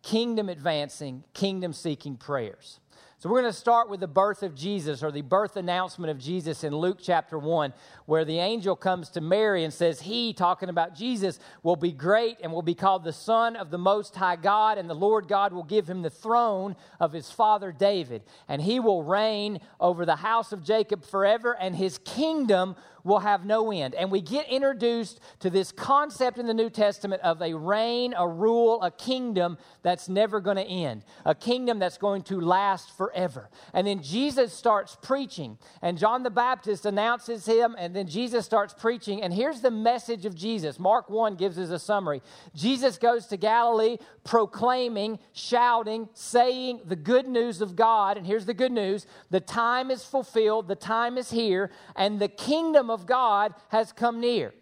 kingdom 0.05 0.49
advancing, 0.49 1.23
kingdom 1.33 1.73
seeking 1.73 2.15
prayers. 2.15 2.79
So 3.17 3.27
we're 3.27 3.41
going 3.41 3.51
to 3.51 3.57
start 3.57 3.89
with 3.89 4.01
the 4.01 4.07
birth 4.07 4.43
of 4.43 4.53
Jesus 4.53 5.01
or 5.01 5.11
the 5.11 5.23
birth 5.23 5.57
announcement 5.57 6.11
of 6.11 6.19
Jesus 6.19 6.63
in 6.63 6.75
Luke 6.75 6.99
chapter 7.01 7.39
1, 7.39 7.73
where 8.05 8.23
the 8.23 8.37
angel 8.37 8.75
comes 8.75 9.09
to 9.11 9.21
Mary 9.21 9.63
and 9.63 9.73
says, 9.73 10.01
He, 10.01 10.31
talking 10.31 10.69
about 10.69 10.93
Jesus, 10.93 11.39
will 11.63 11.75
be 11.75 11.91
great 11.91 12.37
and 12.43 12.51
will 12.53 12.61
be 12.61 12.75
called 12.75 13.03
the 13.03 13.11
Son 13.11 13.55
of 13.55 13.71
the 13.71 13.79
Most 13.79 14.15
High 14.15 14.35
God, 14.35 14.77
and 14.77 14.87
the 14.87 14.93
Lord 14.93 15.27
God 15.27 15.53
will 15.53 15.63
give 15.63 15.89
him 15.89 16.03
the 16.03 16.11
throne 16.11 16.75
of 16.99 17.11
his 17.11 17.31
father 17.31 17.71
David, 17.71 18.21
and 18.47 18.61
he 18.61 18.79
will 18.79 19.01
reign 19.01 19.59
over 19.79 20.05
the 20.05 20.17
house 20.17 20.51
of 20.51 20.63
Jacob 20.63 21.03
forever, 21.03 21.57
and 21.59 21.75
his 21.75 21.97
kingdom 21.97 22.75
will 23.05 23.19
have 23.19 23.45
no 23.45 23.71
end. 23.71 23.95
And 23.95 24.11
we 24.11 24.19
get 24.19 24.49
introduced 24.49 25.21
to 25.39 25.49
this 25.49 25.71
concept 25.71 26.37
in 26.37 26.47
the 26.47 26.53
New 26.53 26.69
Testament 26.69 27.21
of 27.21 27.41
a 27.41 27.53
reign, 27.53 28.13
a 28.17 28.27
rule, 28.27 28.81
a 28.81 28.91
kingdom 28.91 29.57
that's 29.83 30.09
never 30.09 30.41
going 30.41 30.57
to 30.57 30.65
end, 30.65 31.05
a 31.23 31.35
kingdom 31.35 31.79
that's 31.79 31.97
going 31.97 32.23
to 32.23 32.41
last 32.41 32.97
forever. 32.97 33.49
And 33.73 33.85
then 33.87 34.01
Jesus 34.01 34.51
starts 34.51 34.97
preaching, 35.01 35.57
and 35.81 35.97
John 35.97 36.23
the 36.23 36.31
Baptist 36.31 36.85
announces 36.85 37.45
him, 37.45 37.75
and 37.77 37.95
then 37.95 38.07
Jesus 38.07 38.45
starts 38.45 38.73
preaching. 38.73 39.21
And 39.21 39.33
here's 39.33 39.61
the 39.61 39.71
message 39.71 40.25
of 40.25 40.35
Jesus 40.35 40.79
Mark 40.79 41.09
1 41.09 41.35
gives 41.35 41.59
us 41.59 41.69
a 41.69 41.79
summary. 41.79 42.21
Jesus 42.55 42.97
goes 42.97 43.27
to 43.27 43.37
Galilee 43.37 43.97
proclaiming, 44.23 45.19
shouting, 45.33 46.09
saying 46.15 46.81
the 46.85 46.95
good 46.95 47.27
news 47.27 47.61
of 47.61 47.75
God. 47.75 48.17
And 48.17 48.25
here's 48.25 48.47
the 48.47 48.53
good 48.55 48.71
news 48.71 49.05
the 49.29 49.39
time 49.39 49.91
is 49.91 50.03
fulfilled, 50.03 50.67
the 50.67 50.75
time 50.75 51.17
is 51.19 51.29
here, 51.29 51.69
and 51.95 52.19
the 52.19 52.27
kingdom 52.27 52.89
of 52.89 52.94
God 53.03 53.53
has 53.69 53.91
come 53.91 54.19
near. 54.19 54.53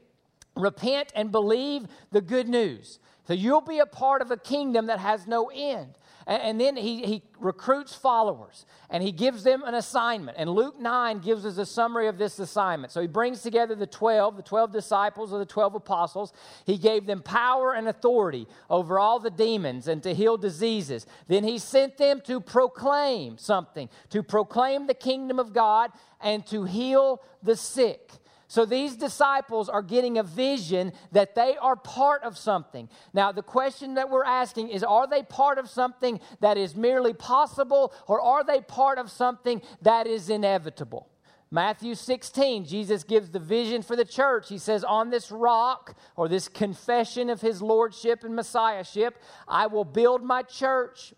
Repent 0.55 1.11
and 1.15 1.31
believe 1.31 1.87
the 2.11 2.21
good 2.21 2.47
news. 2.47 2.99
So 3.27 3.33
you'll 3.33 3.61
be 3.61 3.79
a 3.79 3.85
part 3.85 4.21
of 4.21 4.31
a 4.31 4.37
kingdom 4.37 4.87
that 4.87 4.99
has 4.99 5.27
no 5.27 5.49
end. 5.53 5.97
And, 6.25 6.59
then 6.59 6.77
he, 6.77 7.05
he 7.05 7.21
recruits 7.37 7.93
followers 7.93 8.65
and 8.89 9.03
he 9.03 9.11
gives 9.11 9.43
them 9.43 9.61
an 9.63 9.73
assignment. 9.73 10.37
And 10.37 10.49
Luke 10.49 10.79
9 10.79 11.19
gives 11.19 11.45
us 11.45 11.57
a 11.57 11.65
summary 11.65 12.07
of 12.07 12.17
this 12.17 12.39
assignment. 12.39 12.93
So 12.93 13.01
he 13.01 13.07
brings 13.07 13.41
together 13.41 13.75
the 13.75 13.87
12, 13.87 14.37
the 14.37 14.43
12 14.43 14.71
disciples 14.71 15.33
or 15.33 15.39
the 15.39 15.45
12 15.45 15.75
apostles. 15.75 16.31
He 16.65 16.77
gave 16.77 17.05
them 17.07 17.21
power 17.21 17.73
and 17.73 17.89
authority 17.89 18.47
over 18.69 18.99
all 18.99 19.19
the 19.19 19.31
demons 19.31 19.89
and 19.89 20.01
to 20.03 20.13
heal 20.13 20.37
diseases. 20.37 21.05
Then 21.27 21.43
he 21.43 21.57
sent 21.57 21.97
them 21.97 22.21
to 22.21 22.39
proclaim 22.39 23.37
something, 23.37 23.89
to 24.11 24.23
proclaim 24.23 24.87
the 24.87 24.93
kingdom 24.93 25.39
of 25.39 25.51
God 25.51 25.91
and 26.21 26.45
to 26.47 26.63
heal 26.63 27.21
the 27.41 27.57
sick. 27.57 28.11
So 28.53 28.65
these 28.65 28.95
disciples 28.95 29.67
are 29.67 29.81
getting 29.81 30.19
a 30.19 30.21
vision 30.23 30.93
that 31.11 31.33
they 31.33 31.57
are 31.57 31.75
part 31.75 32.21
of 32.21 32.37
something. 32.37 32.87
Now, 33.11 33.31
the 33.31 33.41
question 33.41 33.95
that 33.95 34.11
we're 34.11 34.23
asking 34.23 34.69
is 34.69 34.83
are 34.83 35.07
they 35.07 35.23
part 35.23 35.57
of 35.57 35.67
something 35.67 36.19
that 36.39 36.55
is 36.55 36.75
merely 36.75 37.13
possible, 37.13 37.91
or 38.05 38.21
are 38.21 38.43
they 38.43 38.61
part 38.61 38.99
of 38.99 39.09
something 39.09 39.63
that 39.81 40.05
is 40.05 40.29
inevitable? 40.29 41.09
Matthew 41.49 41.95
16, 41.95 42.65
Jesus 42.65 43.03
gives 43.03 43.31
the 43.31 43.39
vision 43.39 43.81
for 43.81 43.95
the 43.95 44.05
church. 44.05 44.49
He 44.49 44.59
says, 44.59 44.83
On 44.83 45.09
this 45.09 45.31
rock, 45.31 45.97
or 46.15 46.27
this 46.27 46.47
confession 46.47 47.31
of 47.31 47.41
his 47.41 47.59
lordship 47.59 48.23
and 48.23 48.35
messiahship, 48.35 49.17
I 49.47 49.65
will 49.65 49.83
build 49.83 50.23
my 50.23 50.43
church, 50.43 51.15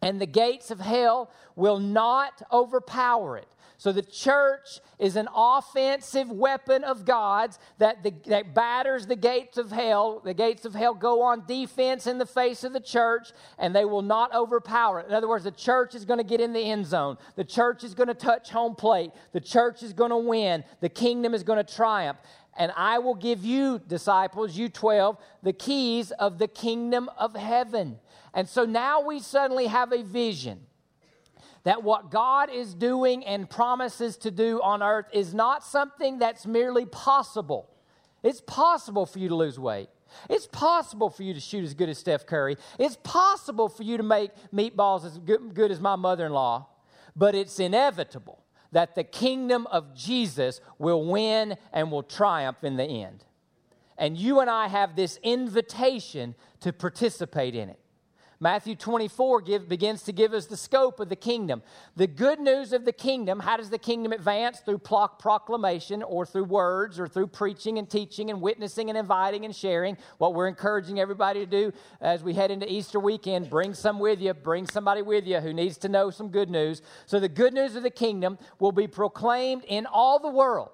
and 0.00 0.18
the 0.18 0.26
gates 0.26 0.70
of 0.70 0.80
hell 0.80 1.30
will 1.54 1.80
not 1.80 2.40
overpower 2.50 3.36
it. 3.36 3.51
So 3.82 3.90
the 3.90 4.00
church 4.00 4.78
is 5.00 5.16
an 5.16 5.26
offensive 5.34 6.30
weapon 6.30 6.84
of 6.84 7.04
God's 7.04 7.58
that, 7.78 8.04
the, 8.04 8.14
that 8.26 8.54
batters 8.54 9.08
the 9.08 9.16
gates 9.16 9.58
of 9.58 9.72
hell. 9.72 10.20
The 10.24 10.34
gates 10.34 10.64
of 10.64 10.72
hell 10.72 10.94
go 10.94 11.20
on 11.22 11.46
defense 11.48 12.06
in 12.06 12.18
the 12.18 12.24
face 12.24 12.62
of 12.62 12.74
the 12.74 12.78
church, 12.78 13.32
and 13.58 13.74
they 13.74 13.84
will 13.84 14.02
not 14.02 14.32
overpower 14.32 15.00
it. 15.00 15.08
In 15.08 15.14
other 15.14 15.26
words, 15.26 15.42
the 15.42 15.50
church 15.50 15.96
is 15.96 16.04
going 16.04 16.18
to 16.18 16.24
get 16.24 16.40
in 16.40 16.52
the 16.52 16.60
end 16.60 16.86
zone. 16.86 17.18
The 17.34 17.42
church 17.42 17.82
is 17.82 17.92
going 17.92 18.06
to 18.06 18.14
touch 18.14 18.50
home 18.50 18.76
plate. 18.76 19.10
The 19.32 19.40
church 19.40 19.82
is 19.82 19.92
going 19.92 20.10
to 20.10 20.16
win. 20.16 20.62
The 20.78 20.88
kingdom 20.88 21.34
is 21.34 21.42
going 21.42 21.58
to 21.58 21.74
triumph. 21.74 22.18
And 22.56 22.70
I 22.76 23.00
will 23.00 23.16
give 23.16 23.44
you, 23.44 23.80
disciples, 23.88 24.56
you 24.56 24.68
12, 24.68 25.18
the 25.42 25.52
keys 25.52 26.12
of 26.12 26.38
the 26.38 26.46
kingdom 26.46 27.10
of 27.18 27.34
heaven. 27.34 27.98
And 28.32 28.48
so 28.48 28.64
now 28.64 29.00
we 29.00 29.18
suddenly 29.18 29.66
have 29.66 29.90
a 29.90 30.04
vision 30.04 30.66
that 31.64 31.82
what 31.82 32.10
God 32.10 32.50
is 32.50 32.74
doing 32.74 33.24
and 33.24 33.48
promises 33.48 34.16
to 34.18 34.30
do 34.30 34.60
on 34.62 34.82
earth 34.82 35.06
is 35.12 35.32
not 35.32 35.64
something 35.64 36.18
that's 36.18 36.46
merely 36.46 36.86
possible. 36.86 37.68
It's 38.22 38.40
possible 38.40 39.06
for 39.06 39.18
you 39.18 39.28
to 39.28 39.34
lose 39.34 39.58
weight. 39.58 39.88
It's 40.28 40.46
possible 40.46 41.08
for 41.08 41.22
you 41.22 41.34
to 41.34 41.40
shoot 41.40 41.64
as 41.64 41.74
good 41.74 41.88
as 41.88 41.98
Steph 41.98 42.26
Curry. 42.26 42.56
It's 42.78 42.98
possible 43.02 43.68
for 43.68 43.82
you 43.82 43.96
to 43.96 44.02
make 44.02 44.30
meatballs 44.52 45.04
as 45.04 45.18
good, 45.18 45.70
as 45.70 45.80
my 45.80 45.96
mother 45.96 46.26
in 46.26 46.32
law. 46.32 46.66
But 47.16 47.34
it's 47.34 47.58
inevitable 47.58 48.42
that 48.72 48.94
the 48.94 49.04
kingdom 49.04 49.66
of 49.68 49.94
Jesus 49.94 50.60
will 50.78 51.04
win 51.04 51.56
and 51.72 51.90
will 51.90 52.02
triumph 52.02 52.64
in 52.64 52.76
the 52.76 52.84
end. 52.84 53.24
And 53.98 54.16
you 54.16 54.40
and 54.40 54.50
I 54.50 54.68
have 54.68 54.96
this 54.96 55.18
invitation 55.22 56.34
to 56.60 56.72
participate 56.72 57.54
in 57.54 57.68
it. 57.68 57.78
Matthew 58.42 58.74
24 58.74 59.42
give, 59.42 59.68
begins 59.68 60.02
to 60.02 60.12
give 60.12 60.32
us 60.32 60.46
the 60.46 60.56
scope 60.56 60.98
of 60.98 61.08
the 61.08 61.14
kingdom. 61.14 61.62
The 61.94 62.08
good 62.08 62.40
news 62.40 62.72
of 62.72 62.84
the 62.84 62.92
kingdom, 62.92 63.38
how 63.38 63.56
does 63.56 63.70
the 63.70 63.78
kingdom 63.78 64.10
advance? 64.10 64.58
Through 64.58 64.78
proclamation 64.78 66.02
or 66.02 66.26
through 66.26 66.46
words 66.46 66.98
or 66.98 67.06
through 67.06 67.28
preaching 67.28 67.78
and 67.78 67.88
teaching 67.88 68.30
and 68.30 68.40
witnessing 68.40 68.88
and 68.88 68.98
inviting 68.98 69.44
and 69.44 69.54
sharing. 69.54 69.96
What 70.18 70.34
we're 70.34 70.48
encouraging 70.48 70.98
everybody 70.98 71.38
to 71.38 71.46
do 71.46 71.72
as 72.00 72.24
we 72.24 72.34
head 72.34 72.50
into 72.50 72.70
Easter 72.70 72.98
weekend, 72.98 73.48
bring 73.48 73.74
some 73.74 74.00
with 74.00 74.20
you, 74.20 74.34
bring 74.34 74.66
somebody 74.66 75.02
with 75.02 75.24
you 75.24 75.38
who 75.38 75.52
needs 75.52 75.78
to 75.78 75.88
know 75.88 76.10
some 76.10 76.28
good 76.28 76.50
news. 76.50 76.82
So 77.06 77.20
the 77.20 77.28
good 77.28 77.54
news 77.54 77.76
of 77.76 77.84
the 77.84 77.90
kingdom 77.90 78.38
will 78.58 78.72
be 78.72 78.88
proclaimed 78.88 79.62
in 79.68 79.86
all 79.86 80.18
the 80.18 80.28
world 80.28 80.70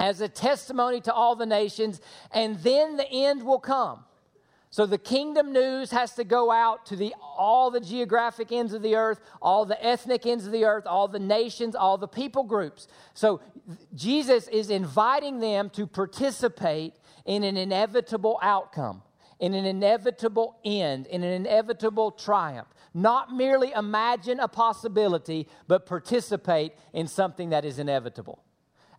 as 0.00 0.20
a 0.20 0.28
testimony 0.28 1.00
to 1.02 1.14
all 1.14 1.36
the 1.36 1.46
nations, 1.46 2.00
and 2.32 2.58
then 2.64 2.96
the 2.96 3.08
end 3.08 3.44
will 3.44 3.60
come. 3.60 4.06
So 4.72 4.86
the 4.86 4.98
kingdom 4.98 5.52
news 5.52 5.90
has 5.90 6.14
to 6.14 6.22
go 6.22 6.52
out 6.52 6.86
to 6.86 6.96
the, 6.96 7.12
all 7.20 7.72
the 7.72 7.80
geographic 7.80 8.52
ends 8.52 8.72
of 8.72 8.82
the 8.82 8.94
earth, 8.94 9.20
all 9.42 9.64
the 9.64 9.84
ethnic 9.84 10.26
ends 10.26 10.46
of 10.46 10.52
the 10.52 10.64
earth, 10.64 10.86
all 10.86 11.08
the 11.08 11.18
nations, 11.18 11.74
all 11.74 11.98
the 11.98 12.06
people 12.06 12.44
groups. 12.44 12.86
So 13.12 13.40
Jesus 13.96 14.46
is 14.46 14.70
inviting 14.70 15.40
them 15.40 15.70
to 15.70 15.88
participate 15.88 16.94
in 17.24 17.42
an 17.42 17.56
inevitable 17.56 18.38
outcome, 18.42 19.02
in 19.40 19.54
an 19.54 19.64
inevitable 19.64 20.56
end, 20.64 21.08
in 21.08 21.24
an 21.24 21.32
inevitable 21.32 22.12
triumph. 22.12 22.68
Not 22.94 23.32
merely 23.32 23.72
imagine 23.72 24.38
a 24.38 24.46
possibility, 24.46 25.48
but 25.66 25.84
participate 25.84 26.74
in 26.92 27.08
something 27.08 27.50
that 27.50 27.64
is 27.64 27.80
inevitable. 27.80 28.40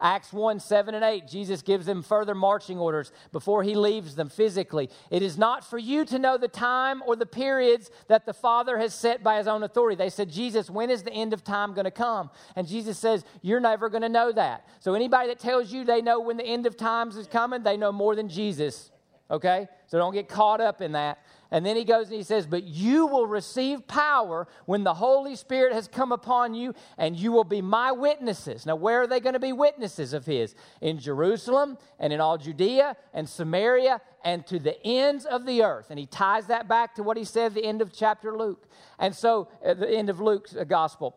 Acts 0.02 0.34
1 0.34 0.60
7 0.60 0.96
and 0.96 1.04
8, 1.04 1.28
Jesus 1.28 1.62
gives 1.62 1.86
them 1.86 2.02
further 2.02 2.34
marching 2.34 2.80
orders 2.80 3.12
before 3.32 3.64
he 3.64 3.76
leaves 3.76 4.16
them 4.16 4.30
physically. 4.30 4.90
It 5.12 5.22
is 5.22 5.38
not 5.38 5.64
for 5.64 5.78
you 5.78 6.04
to 6.06 6.18
know 6.18 6.38
the 6.38 6.48
time 6.48 7.04
or 7.06 7.16
the 7.16 7.26
periods 7.26 7.92
that 8.08 8.26
the 8.26 8.34
Father 8.34 8.80
has 8.80 8.96
set 8.96 9.24
by 9.24 9.38
his 9.38 9.48
own 9.48 9.64
authority. 9.64 9.96
They 9.96 10.10
said, 10.10 10.30
Jesus, 10.30 10.70
when 10.70 10.90
is 10.90 11.04
the 11.04 11.14
end 11.14 11.34
of 11.34 11.44
time 11.44 11.74
going 11.74 11.86
to 11.86 11.92
come? 11.92 12.32
And 12.56 12.68
Jesus 12.68 12.98
says, 12.98 13.24
You're 13.42 13.60
never 13.60 13.90
going 13.90 14.02
to 14.02 14.10
know 14.10 14.32
that. 14.32 14.68
So 14.80 14.96
anybody 14.96 15.30
that 15.30 15.40
tells 15.40 15.72
you 15.72 15.84
they 15.84 16.02
know 16.02 16.20
when 16.20 16.38
the 16.38 16.46
end 16.46 16.66
of 16.66 16.76
times 16.76 17.16
is 17.16 17.28
coming, 17.28 17.64
they 17.64 17.78
know 17.78 17.92
more 17.92 18.16
than 18.16 18.28
Jesus. 18.28 18.92
Okay? 19.30 19.68
So 19.88 19.98
don't 19.98 20.14
get 20.14 20.28
caught 20.28 20.62
up 20.62 20.82
in 20.82 20.94
that. 20.94 21.20
And 21.52 21.66
then 21.66 21.76
he 21.76 21.84
goes 21.84 22.08
and 22.08 22.16
he 22.16 22.24
says, 22.24 22.48
But 22.48 22.64
you 22.64 23.06
will 23.08 23.28
receive 23.28 23.86
power 23.86 24.48
when 24.66 24.86
the 24.86 24.94
Holy 24.94 25.36
Spirit 25.36 25.74
has 25.74 25.88
come 25.88 26.14
upon 26.14 26.54
you, 26.54 26.74
and 26.98 27.18
you 27.18 27.34
will 27.34 27.44
be 27.44 27.62
my 27.62 27.92
witnesses. 27.92 28.66
Now, 28.66 28.78
where 28.78 29.02
are 29.02 29.08
they 29.08 29.20
going 29.20 29.34
to 29.34 29.40
be 29.40 29.52
witnesses 29.52 30.14
of 30.14 30.26
his? 30.26 30.56
In 30.80 30.98
Jerusalem 30.98 31.78
and 32.00 32.14
in 32.14 32.22
all 32.22 32.38
Judea 32.38 32.96
and 33.14 33.28
Samaria 33.28 34.00
and 34.24 34.48
to 34.48 34.60
the 34.60 34.82
ends 34.86 35.26
of 35.26 35.46
the 35.46 35.64
earth. 35.64 35.88
And 35.90 36.00
he 36.00 36.06
ties 36.06 36.48
that 36.48 36.70
back 36.70 36.96
to 36.96 37.04
what 37.04 37.18
he 37.18 37.26
said 37.26 37.48
at 37.48 37.54
the 37.56 37.66
end 37.66 37.82
of 37.82 37.92
chapter 37.92 38.38
Luke. 38.38 38.68
And 38.98 39.14
so, 39.14 39.50
at 39.64 39.80
the 39.80 39.90
end 39.90 40.10
of 40.10 40.22
Luke's 40.22 40.56
uh, 40.56 40.64
gospel. 40.64 41.16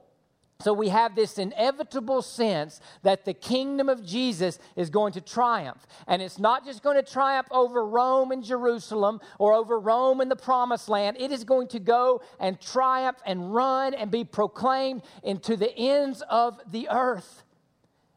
So 0.64 0.72
we 0.72 0.88
have 0.88 1.14
this 1.14 1.36
inevitable 1.36 2.22
sense 2.22 2.80
that 3.02 3.26
the 3.26 3.34
kingdom 3.34 3.90
of 3.90 4.02
Jesus 4.02 4.58
is 4.76 4.88
going 4.88 5.12
to 5.12 5.20
triumph. 5.20 5.86
And 6.06 6.22
it's 6.22 6.38
not 6.38 6.64
just 6.64 6.82
going 6.82 6.96
to 6.96 7.02
triumph 7.02 7.48
over 7.50 7.84
Rome 7.84 8.32
and 8.32 8.42
Jerusalem 8.42 9.20
or 9.38 9.52
over 9.52 9.78
Rome 9.78 10.22
and 10.22 10.30
the 10.30 10.36
promised 10.36 10.88
land. 10.88 11.18
It 11.20 11.30
is 11.30 11.44
going 11.44 11.68
to 11.68 11.78
go 11.78 12.22
and 12.40 12.58
triumph 12.58 13.18
and 13.26 13.54
run 13.54 13.92
and 13.92 14.10
be 14.10 14.24
proclaimed 14.24 15.02
into 15.22 15.54
the 15.54 15.70
ends 15.76 16.22
of 16.30 16.58
the 16.70 16.88
earth. 16.90 17.43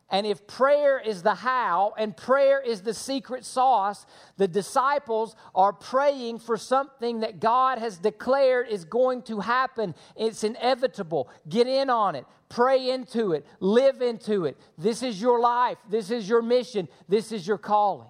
And 0.10 0.26
if 0.26 0.48
prayer 0.48 1.00
is 1.00 1.22
the 1.22 1.36
how 1.36 1.94
and 1.98 2.16
prayer 2.16 2.62
is 2.62 2.82
the 2.82 2.94
secret 2.94 3.44
sauce, 3.44 4.06
the 4.38 4.48
disciples 4.48 5.36
are 5.54 5.74
praying 5.74 6.40
for 6.40 6.56
something 6.56 7.20
that 7.20 7.42
God 7.42 7.78
has 7.80 7.98
declared 7.98 8.70
is 8.70 8.86
going 8.86 9.24
to 9.24 9.42
happen. 9.42 9.96
It's 10.16 10.46
inevitable. 10.46 11.30
Get 11.50 11.68
in 11.68 11.90
on 11.90 12.16
it, 12.16 12.26
pray 12.48 12.90
into 12.90 13.34
it, 13.34 13.46
live 13.60 14.02
into 14.02 14.46
it. 14.46 14.58
This 14.78 15.04
is 15.04 15.20
your 15.22 15.42
life, 15.42 15.78
this 15.90 16.10
is 16.10 16.30
your 16.30 16.42
mission, 16.42 16.88
this 17.10 17.34
is 17.34 17.46
your 17.46 17.58
calling. 17.58 18.08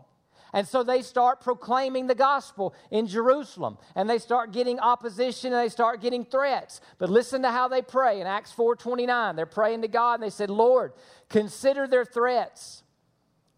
And 0.58 0.68
so 0.68 0.82
they 0.82 1.04
start 1.04 1.40
proclaiming 1.40 2.08
the 2.08 2.16
gospel 2.16 2.74
in 2.90 3.06
Jerusalem 3.06 3.78
and 3.94 4.10
they 4.10 4.18
start 4.18 4.52
getting 4.52 4.80
opposition 4.80 5.54
and 5.54 5.64
they 5.64 5.70
start 5.70 6.02
getting 6.02 6.26
threats. 6.26 6.82
But 6.98 7.12
listen 7.12 7.44
to 7.44 7.52
how 7.52 7.68
they 7.68 7.84
pray 7.84 8.20
in 8.22 8.26
Acts 8.26 8.52
4:29. 8.52 9.36
They're 9.36 9.46
praying 9.46 9.84
to 9.84 9.88
God 9.88 10.16
and 10.16 10.24
they 10.24 10.32
said, 10.32 10.50
"Lord, 10.50 10.94
consider 11.30 11.86
their 11.86 12.06
threats." 12.06 12.82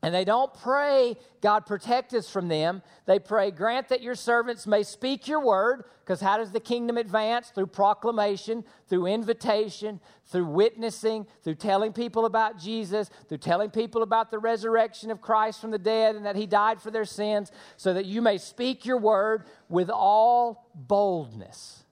And 0.02 0.16
they 0.16 0.24
don't 0.24 0.54
pray, 0.54 1.18
God 1.42 1.66
protect 1.66 2.14
us 2.14 2.30
from 2.30 2.48
them. 2.48 2.82
They 3.06 3.20
pray, 3.20 3.52
grant 3.52 3.90
that 3.90 4.02
your 4.02 4.16
servants 4.16 4.66
may 4.66 4.84
speak 4.84 5.28
your 5.28 5.44
word, 5.44 5.84
because 6.00 6.22
how 6.22 6.38
does 6.38 6.54
the 6.54 6.62
kingdom 6.62 6.98
advance? 6.98 7.50
Through 7.50 7.68
proclamation, 7.68 8.64
through 8.88 9.08
invitation, 9.08 10.00
through 10.28 10.46
witnessing, 10.46 11.28
through 11.44 11.56
telling 11.56 11.92
people 11.92 12.26
about 12.26 12.58
Jesus, 12.58 13.10
through 13.28 13.40
telling 13.40 13.72
people 13.72 14.02
about 14.02 14.32
the 14.32 14.40
resurrection 14.40 15.12
of 15.12 15.20
Christ 15.20 15.60
from 15.60 15.72
the 15.72 15.78
dead 15.78 16.16
and 16.16 16.26
that 16.26 16.38
he 16.38 16.46
died 16.46 16.82
for 16.82 16.92
their 16.92 17.04
sins, 17.04 17.52
so 17.76 17.94
that 17.94 18.06
you 18.06 18.22
may 18.22 18.38
speak 18.38 18.86
your 18.86 18.98
word 18.98 19.48
with 19.68 19.90
all 19.90 20.70
boldness. 20.76 21.84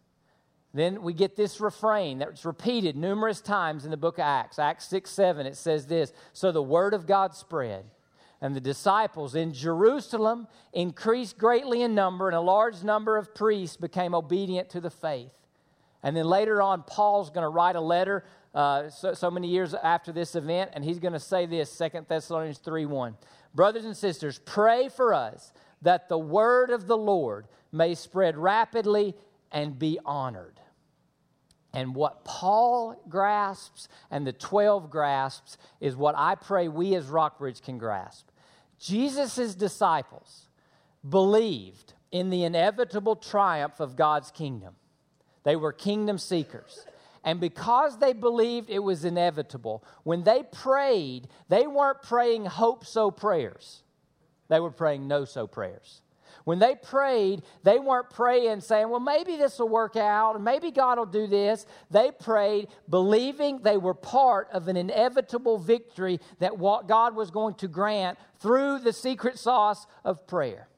Then 0.74 1.02
we 1.02 1.12
get 1.12 1.36
this 1.36 1.60
refrain 1.60 2.20
that's 2.20 2.46
repeated 2.46 2.96
numerous 2.96 3.42
times 3.42 3.84
in 3.84 3.92
the 3.92 3.98
book 3.98 4.18
of 4.18 4.24
Acts. 4.24 4.60
Acts 4.60 4.86
6 4.88 5.10
7, 5.10 5.46
it 5.46 5.58
says 5.58 5.88
this 5.88 6.14
So 6.32 6.54
the 6.54 6.64
word 6.64 6.94
of 6.94 7.06
God 7.06 7.36
spread 7.36 7.84
and 8.42 8.56
the 8.56 8.62
disciples 8.62 9.36
in 9.36 9.54
Jerusalem 9.54 10.48
increased 10.74 11.38
greatly 11.38 11.82
in 11.82 11.96
number, 11.96 12.28
and 12.28 12.36
a 12.36 12.42
large 12.42 12.84
number 12.84 13.18
of 13.18 13.34
priests 13.34 13.78
became 13.78 14.14
obedient 14.14 14.70
to 14.72 14.82
the 14.82 14.92
faith. 14.92 15.32
And 16.04 16.16
then 16.16 16.26
later 16.26 16.62
on, 16.62 16.84
Paul's 16.84 17.30
going 17.30 17.44
to 17.44 17.50
write 17.50 17.76
a 17.76 17.82
letter 17.82 18.24
uh, 18.54 18.90
so, 18.90 19.14
so, 19.14 19.30
many 19.30 19.48
years 19.48 19.74
after 19.76 20.12
this 20.12 20.36
event, 20.36 20.72
and 20.74 20.84
he's 20.84 20.98
going 21.00 21.14
to 21.14 21.20
say 21.20 21.46
this 21.46 21.72
Second 21.72 22.08
Thessalonians 22.08 22.58
3 22.58 22.86
1. 22.86 23.16
Brothers 23.54 23.86
and 23.86 23.96
sisters, 23.96 24.40
pray 24.46 24.90
for 24.90 25.14
us 25.14 25.52
that 25.82 26.10
the 26.10 26.18
word 26.18 26.72
of 26.72 26.88
the 26.88 26.98
Lord 26.98 27.48
may 27.72 27.94
spread 27.94 28.36
rapidly 28.38 29.16
and 29.52 29.78
be 29.78 30.00
honored. 30.06 30.60
And 31.74 31.94
what 31.94 32.24
Paul 32.24 32.96
grasps 33.10 33.88
and 34.10 34.26
the 34.26 34.34
12 34.34 34.90
grasps 34.90 35.58
is 35.80 35.96
what 35.96 36.16
I 36.18 36.36
pray 36.36 36.68
we 36.68 36.96
as 36.96 37.06
Rockbridge 37.06 37.62
can 37.62 37.78
grasp. 37.78 38.30
Jesus' 38.80 39.54
disciples 39.56 40.48
believed 41.08 41.94
in 42.12 42.30
the 42.30 42.44
inevitable 42.44 43.16
triumph 43.16 43.80
of 43.80 43.96
God's 43.96 44.32
kingdom. 44.32 44.76
They 45.44 45.56
were 45.56 45.74
kingdom 45.74 46.18
seekers. 46.18 46.86
And 47.24 47.40
because 47.40 47.98
they 48.00 48.14
believed 48.14 48.70
it 48.70 48.80
was 48.80 49.04
inevitable, 49.04 49.84
when 50.04 50.24
they 50.24 50.44
prayed, 50.44 51.28
they 51.50 51.68
weren't 51.68 52.02
praying 52.02 52.46
hope 52.46 52.86
so 52.86 53.12
prayers. 53.12 53.84
They 54.48 54.60
were 54.60 54.72
praying 54.72 55.08
know 55.08 55.26
so 55.26 55.46
prayers. 55.48 56.02
When 56.48 56.60
they 56.60 56.76
prayed, 56.76 57.42
they 57.64 57.78
weren't 57.78 58.10
praying 58.10 58.62
saying, 58.62 58.88
well, 58.88 59.02
maybe 59.02 59.36
this 59.36 59.60
will 59.60 59.68
work 59.68 59.98
out, 59.98 60.36
and 60.36 60.46
maybe 60.46 60.72
God 60.72 60.98
will 60.98 61.06
do 61.06 61.28
this. 61.28 61.66
They 61.92 62.10
prayed 62.10 62.70
believing 62.88 63.60
they 63.64 63.76
were 63.76 63.94
part 63.94 64.48
of 64.54 64.70
an 64.70 64.78
inevitable 64.78 65.58
victory 65.58 66.22
that 66.40 66.58
what 66.58 66.88
God 66.88 67.18
was 67.18 67.32
going 67.32 67.56
to 67.56 67.68
grant 67.68 68.18
through 68.40 68.80
the 68.80 68.94
secret 68.94 69.38
sauce 69.38 69.88
of 70.06 70.26
prayer. 70.26 70.70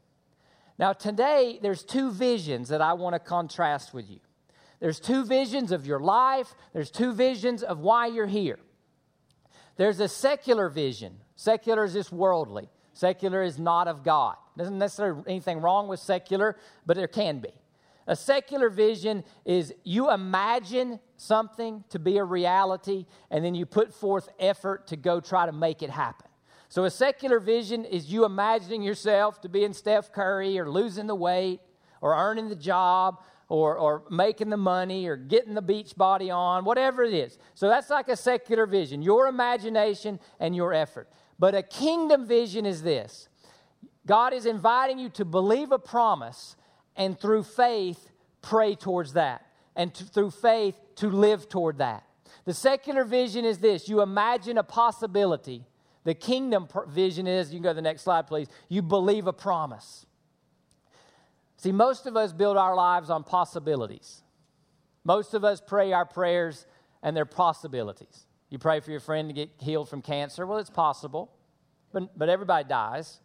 Now, 0.79 0.93
today, 0.93 1.59
there's 1.61 1.83
two 1.83 2.09
visions 2.09 2.69
that 2.69 2.81
I 2.81 2.93
want 2.93 3.13
to 3.13 3.19
contrast 3.19 3.93
with 3.93 4.09
you. 4.09 4.21
There's 4.79 4.99
two 4.99 5.23
visions 5.23 5.71
of 5.71 5.85
your 5.85 5.99
life, 5.99 6.55
there's 6.73 6.89
two 6.89 7.13
visions 7.13 7.61
of 7.61 7.77
why 7.77 8.07
you're 8.07 8.25
here. 8.25 8.57
There's 9.77 9.99
a 9.99 10.07
secular 10.07 10.67
vision. 10.67 11.17
Secular 11.35 11.83
is 11.83 11.93
just 11.93 12.11
worldly. 12.11 12.69
Secular 12.93 13.43
is 13.43 13.59
not 13.59 13.88
of 13.88 14.03
God. 14.03 14.35
There's 14.59 14.69
not 14.69 14.77
necessarily 14.77 15.23
anything 15.25 15.61
wrong 15.61 15.87
with 15.87 16.01
secular, 16.01 16.57
but 16.85 16.97
there 16.97 17.07
can 17.07 17.39
be. 17.39 17.53
A 18.07 18.15
secular 18.15 18.69
vision 18.69 19.23
is 19.45 19.73
you 19.85 20.11
imagine 20.11 20.99
something 21.15 21.85
to 21.89 21.97
be 21.97 22.17
a 22.17 22.23
reality, 22.25 23.05
and 23.31 23.45
then 23.45 23.55
you 23.55 23.65
put 23.65 23.93
forth 23.93 24.27
effort 24.37 24.87
to 24.87 24.97
go 24.97 25.21
try 25.21 25.45
to 25.45 25.53
make 25.53 25.81
it 25.81 25.89
happen. 25.89 26.27
So, 26.67 26.83
a 26.83 26.89
secular 26.89 27.39
vision 27.39 27.85
is 27.85 28.11
you 28.11 28.25
imagining 28.25 28.83
yourself 28.83 29.39
to 29.41 29.49
being 29.49 29.71
Steph 29.71 30.11
Curry 30.11 30.59
or 30.59 30.69
losing 30.69 31.07
the 31.07 31.15
weight 31.15 31.61
or 32.01 32.13
earning 32.13 32.49
the 32.49 32.55
job 32.55 33.21
or, 33.47 33.77
or 33.77 34.03
making 34.09 34.49
the 34.49 34.57
money 34.57 35.07
or 35.07 35.15
getting 35.15 35.53
the 35.53 35.61
beach 35.61 35.95
body 35.95 36.29
on, 36.29 36.65
whatever 36.65 37.03
it 37.03 37.13
is. 37.13 37.37
So, 37.55 37.69
that's 37.69 37.89
like 37.89 38.09
a 38.09 38.17
secular 38.17 38.65
vision 38.65 39.01
your 39.01 39.27
imagination 39.27 40.19
and 40.37 40.53
your 40.53 40.73
effort. 40.73 41.09
But 41.39 41.55
a 41.55 41.63
kingdom 41.63 42.27
vision 42.27 42.65
is 42.65 42.83
this 42.83 43.28
God 44.06 44.34
is 44.34 44.46
inviting 44.46 45.00
you 45.00 45.10
to 45.10 45.25
believe 45.25 45.72
a 45.72 45.79
promise 45.79 46.56
and 46.96 47.20
through 47.20 47.44
faith 47.44 48.10
pray 48.41 48.75
towards 48.75 49.13
that, 49.13 49.46
and 49.75 49.94
to, 49.94 50.03
through 50.03 50.32
faith 50.32 50.79
to 50.96 51.10
live 51.10 51.50
toward 51.50 51.77
that. 51.79 52.03
The 52.46 52.53
secular 52.53 53.03
vision 53.03 53.46
is 53.46 53.60
this 53.60 53.88
you 53.88 54.01
imagine 54.01 54.58
a 54.58 54.63
possibility. 54.63 55.65
The 56.06 56.13
kingdom 56.13 56.68
vision 56.88 57.27
is, 57.27 57.51
you 57.51 57.58
can 57.58 57.63
go 57.63 57.70
to 57.70 57.75
the 57.75 57.82
next 57.82 58.03
slide, 58.03 58.25
please. 58.25 58.48
You 58.70 58.82
believe 58.82 59.27
a 59.27 59.34
promise. 59.34 60.06
See, 61.58 61.74
most 61.74 62.08
of 62.08 62.15
us 62.15 62.32
build 62.32 62.56
our 62.56 62.74
lives 62.74 63.10
on 63.10 63.24
possibilities. 63.24 64.24
Most 65.03 65.34
of 65.34 65.44
us 65.44 65.62
pray 65.65 65.91
our 65.91 66.06
prayers 66.06 66.65
and 67.03 67.15
they're 67.15 67.25
possibilities. 67.25 68.27
You 68.50 68.58
pray 68.60 68.79
for 68.79 68.91
your 68.91 69.01
friend 69.01 69.29
to 69.29 69.34
get 69.34 69.50
healed 69.60 69.89
from 69.89 70.01
cancer. 70.01 70.46
Well, 70.46 70.58
it's 70.58 70.70
possible, 70.70 71.32
but, 71.91 72.18
but 72.18 72.29
everybody 72.29 72.68
dies. 72.68 73.20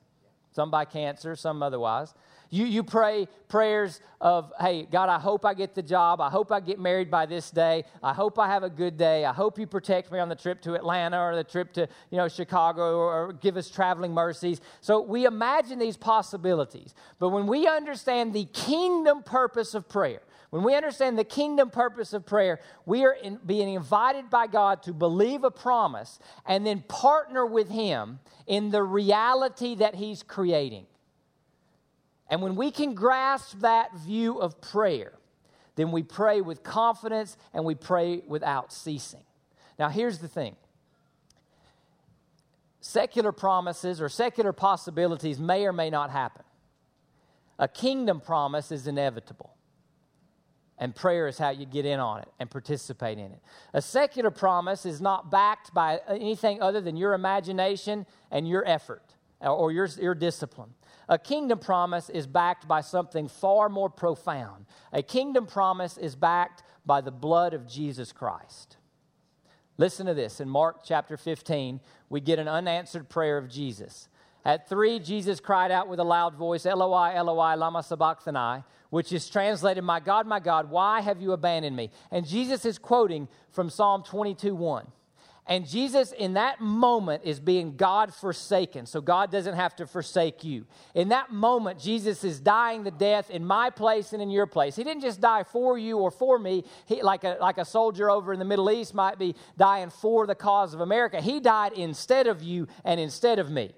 Some 0.55 0.71
by 0.71 0.85
cancer, 0.85 1.35
some 1.35 1.65
otherwise. 1.65 2.15
You, 2.49 2.67
you 2.67 2.85
pray 2.85 3.27
prayers 3.49 4.01
of, 4.21 4.53
hey, 4.61 4.87
God, 4.89 5.09
I 5.09 5.19
hope 5.19 5.45
I 5.45 5.53
get 5.53 5.75
the 5.75 5.83
job. 5.83 6.21
I 6.21 6.31
hope 6.31 6.53
I 6.53 6.61
get 6.61 6.79
married 6.79 7.11
by 7.11 7.27
this 7.27 7.51
day. 7.51 7.85
I 8.01 8.13
hope 8.13 8.39
I 8.39 8.47
have 8.47 8.63
a 8.63 8.71
good 8.71 8.97
day. 8.97 9.25
I 9.25 9.33
hope 9.33 9.59
you 9.59 9.67
protect 9.67 10.13
me 10.13 10.21
on 10.21 10.29
the 10.29 10.37
trip 10.37 10.63
to 10.63 10.75
Atlanta 10.75 11.21
or 11.21 11.35
the 11.35 11.43
trip 11.43 11.73
to, 11.73 11.89
you 12.11 12.19
know, 12.19 12.29
Chicago 12.29 12.97
or, 12.97 13.29
or 13.29 13.33
give 13.33 13.57
us 13.57 13.69
traveling 13.69 14.15
mercies. 14.15 14.61
So 14.81 15.01
we 15.01 15.25
imagine 15.25 15.81
these 15.81 15.97
possibilities. 15.97 16.95
But 17.19 17.31
when 17.31 17.49
we 17.49 17.67
understand 17.67 18.33
the 18.33 18.45
kingdom 18.45 19.25
purpose 19.25 19.75
of 19.75 19.89
prayer, 19.89 20.21
when 20.55 20.63
we 20.63 20.77
understand 20.77 21.19
the 21.19 21.25
kingdom 21.25 21.69
purpose 21.69 22.13
of 22.13 22.25
prayer, 22.25 22.61
we 22.87 23.05
are 23.05 23.15
in, 23.15 23.41
being 23.45 23.75
invited 23.75 24.31
by 24.31 24.47
God 24.47 24.85
to 24.85 24.93
believe 24.93 25.43
a 25.43 25.51
promise 25.51 26.21
and 26.47 26.65
then 26.65 26.85
partner 26.87 27.45
with 27.45 27.69
Him 27.69 28.21
in 28.47 28.71
the 28.71 28.81
reality 28.81 29.75
that 29.75 29.97
He's 29.97 30.23
creating. 30.23 30.87
And 32.31 32.41
when 32.41 32.55
we 32.55 32.71
can 32.71 32.95
grasp 32.95 33.59
that 33.63 33.97
view 33.97 34.39
of 34.39 34.61
prayer, 34.61 35.15
then 35.75 35.91
we 35.91 36.05
pray 36.05 36.41
with 36.41 36.63
confidence 36.63 37.37
and 37.53 37.65
we 37.65 37.75
pray 37.75 38.23
without 38.25 38.73
ceasing. 38.73 39.25
Now, 39.77 39.89
here's 39.89 40.21
the 40.21 40.29
thing 40.29 40.55
secular 42.81 43.33
promises 43.33 44.01
or 44.01 44.09
secular 44.09 44.53
possibilities 44.53 45.41
may 45.41 45.67
or 45.67 45.73
may 45.73 45.91
not 45.91 46.11
happen. 46.11 46.45
A 47.59 47.67
kingdom 47.67 48.21
promise 48.21 48.71
is 48.71 48.87
inevitable. 48.87 49.54
And 50.79 50.95
prayer 50.95 51.29
is 51.29 51.39
how 51.39 51.51
you 51.51 51.67
get 51.67 51.87
in 51.87 52.01
on 52.01 52.21
it 52.21 52.29
and 52.41 52.51
participate 52.51 53.19
in 53.19 53.33
it. 53.33 53.41
A 53.73 53.81
secular 53.81 54.31
promise 54.31 54.85
is 54.85 55.01
not 55.01 55.31
backed 55.31 55.73
by 55.73 56.01
anything 56.09 56.61
other 56.61 56.81
than 56.81 56.97
your 56.97 57.15
imagination 57.15 58.07
and 58.31 58.49
your 58.49 58.67
effort 58.67 59.15
uh, 59.41 59.55
or 59.55 59.71
your, 59.71 59.87
your 60.01 60.15
discipline. 60.15 60.71
A 61.09 61.19
kingdom 61.19 61.59
promise 61.59 62.09
is 62.09 62.27
backed 62.27 62.67
by 62.67 62.81
something 62.81 63.29
far 63.29 63.69
more 63.69 63.91
profound. 63.91 64.67
A 64.93 65.03
kingdom 65.03 65.47
promise 65.47 65.97
is 65.97 66.17
backed 66.17 66.63
by 66.85 67.01
the 67.01 67.13
blood 67.13 67.55
of 67.55 67.69
Jesus 67.69 68.11
Christ. 68.11 68.77
Listen 69.77 70.07
to 70.07 70.15
this. 70.15 70.41
In 70.41 70.49
Mark 70.49 70.81
chapter 70.85 71.17
15, 71.17 71.81
we 72.09 72.21
get 72.21 72.39
an 72.39 72.49
unanswered 72.49 73.09
prayer 73.09 73.39
of 73.39 73.49
Jesus. 73.49 74.09
At 74.45 74.69
three, 74.69 74.99
Jesus 74.99 75.41
cried 75.41 75.71
out 75.71 75.89
with 75.89 76.01
a 76.01 76.05
loud 76.05 76.35
voice, 76.35 76.67
Eloi, 76.67 77.15
Eloi, 77.15 77.55
lama 77.55 77.83
sabachthani, 77.83 78.63
which 78.91 79.13
is 79.13 79.29
translated, 79.29 79.83
My 79.83 80.01
God, 80.01 80.27
my 80.27 80.39
God, 80.39 80.71
why 80.71 81.01
have 81.01 81.23
you 81.23 81.33
abandoned 81.33 81.75
me? 81.75 81.91
And 82.11 82.27
Jesus 82.27 82.67
is 82.67 82.79
quoting 82.79 83.29
from 83.53 83.71
Psalm 83.71 84.03
22 84.03 84.55
1. 84.55 84.87
And 85.47 85.69
Jesus, 85.69 86.13
in 86.13 86.35
that 86.35 86.61
moment, 86.63 87.23
is 87.25 87.39
being 87.39 87.77
God 87.77 88.15
forsaken. 88.15 88.87
So 88.87 89.03
God 89.03 89.31
doesn't 89.31 89.55
have 89.55 89.77
to 89.77 89.87
forsake 89.87 90.43
you. 90.43 90.65
In 90.95 91.11
that 91.11 91.33
moment, 91.33 91.79
Jesus 91.79 92.25
is 92.25 92.41
dying 92.41 92.83
the 92.83 92.91
death 92.91 93.29
in 93.29 93.45
my 93.45 93.69
place 93.69 94.15
and 94.15 94.23
in 94.23 94.31
your 94.31 94.47
place. 94.47 94.75
He 94.75 94.85
didn't 94.85 95.03
just 95.03 95.21
die 95.21 95.43
for 95.43 95.77
you 95.77 95.99
or 95.99 96.11
for 96.11 96.39
me, 96.39 96.65
he, 96.87 97.03
like, 97.03 97.25
a, 97.25 97.37
like 97.43 97.59
a 97.59 97.65
soldier 97.65 98.11
over 98.11 98.33
in 98.33 98.39
the 98.39 98.45
Middle 98.47 98.71
East 98.71 98.95
might 98.95 99.19
be 99.19 99.35
dying 99.59 99.91
for 99.91 100.27
the 100.27 100.35
cause 100.35 100.73
of 100.73 100.81
America. 100.81 101.21
He 101.21 101.41
died 101.41 101.75
instead 101.75 102.27
of 102.27 102.43
you 102.43 102.67
and 102.83 102.99
instead 102.99 103.39
of 103.39 103.51
me. 103.51 103.73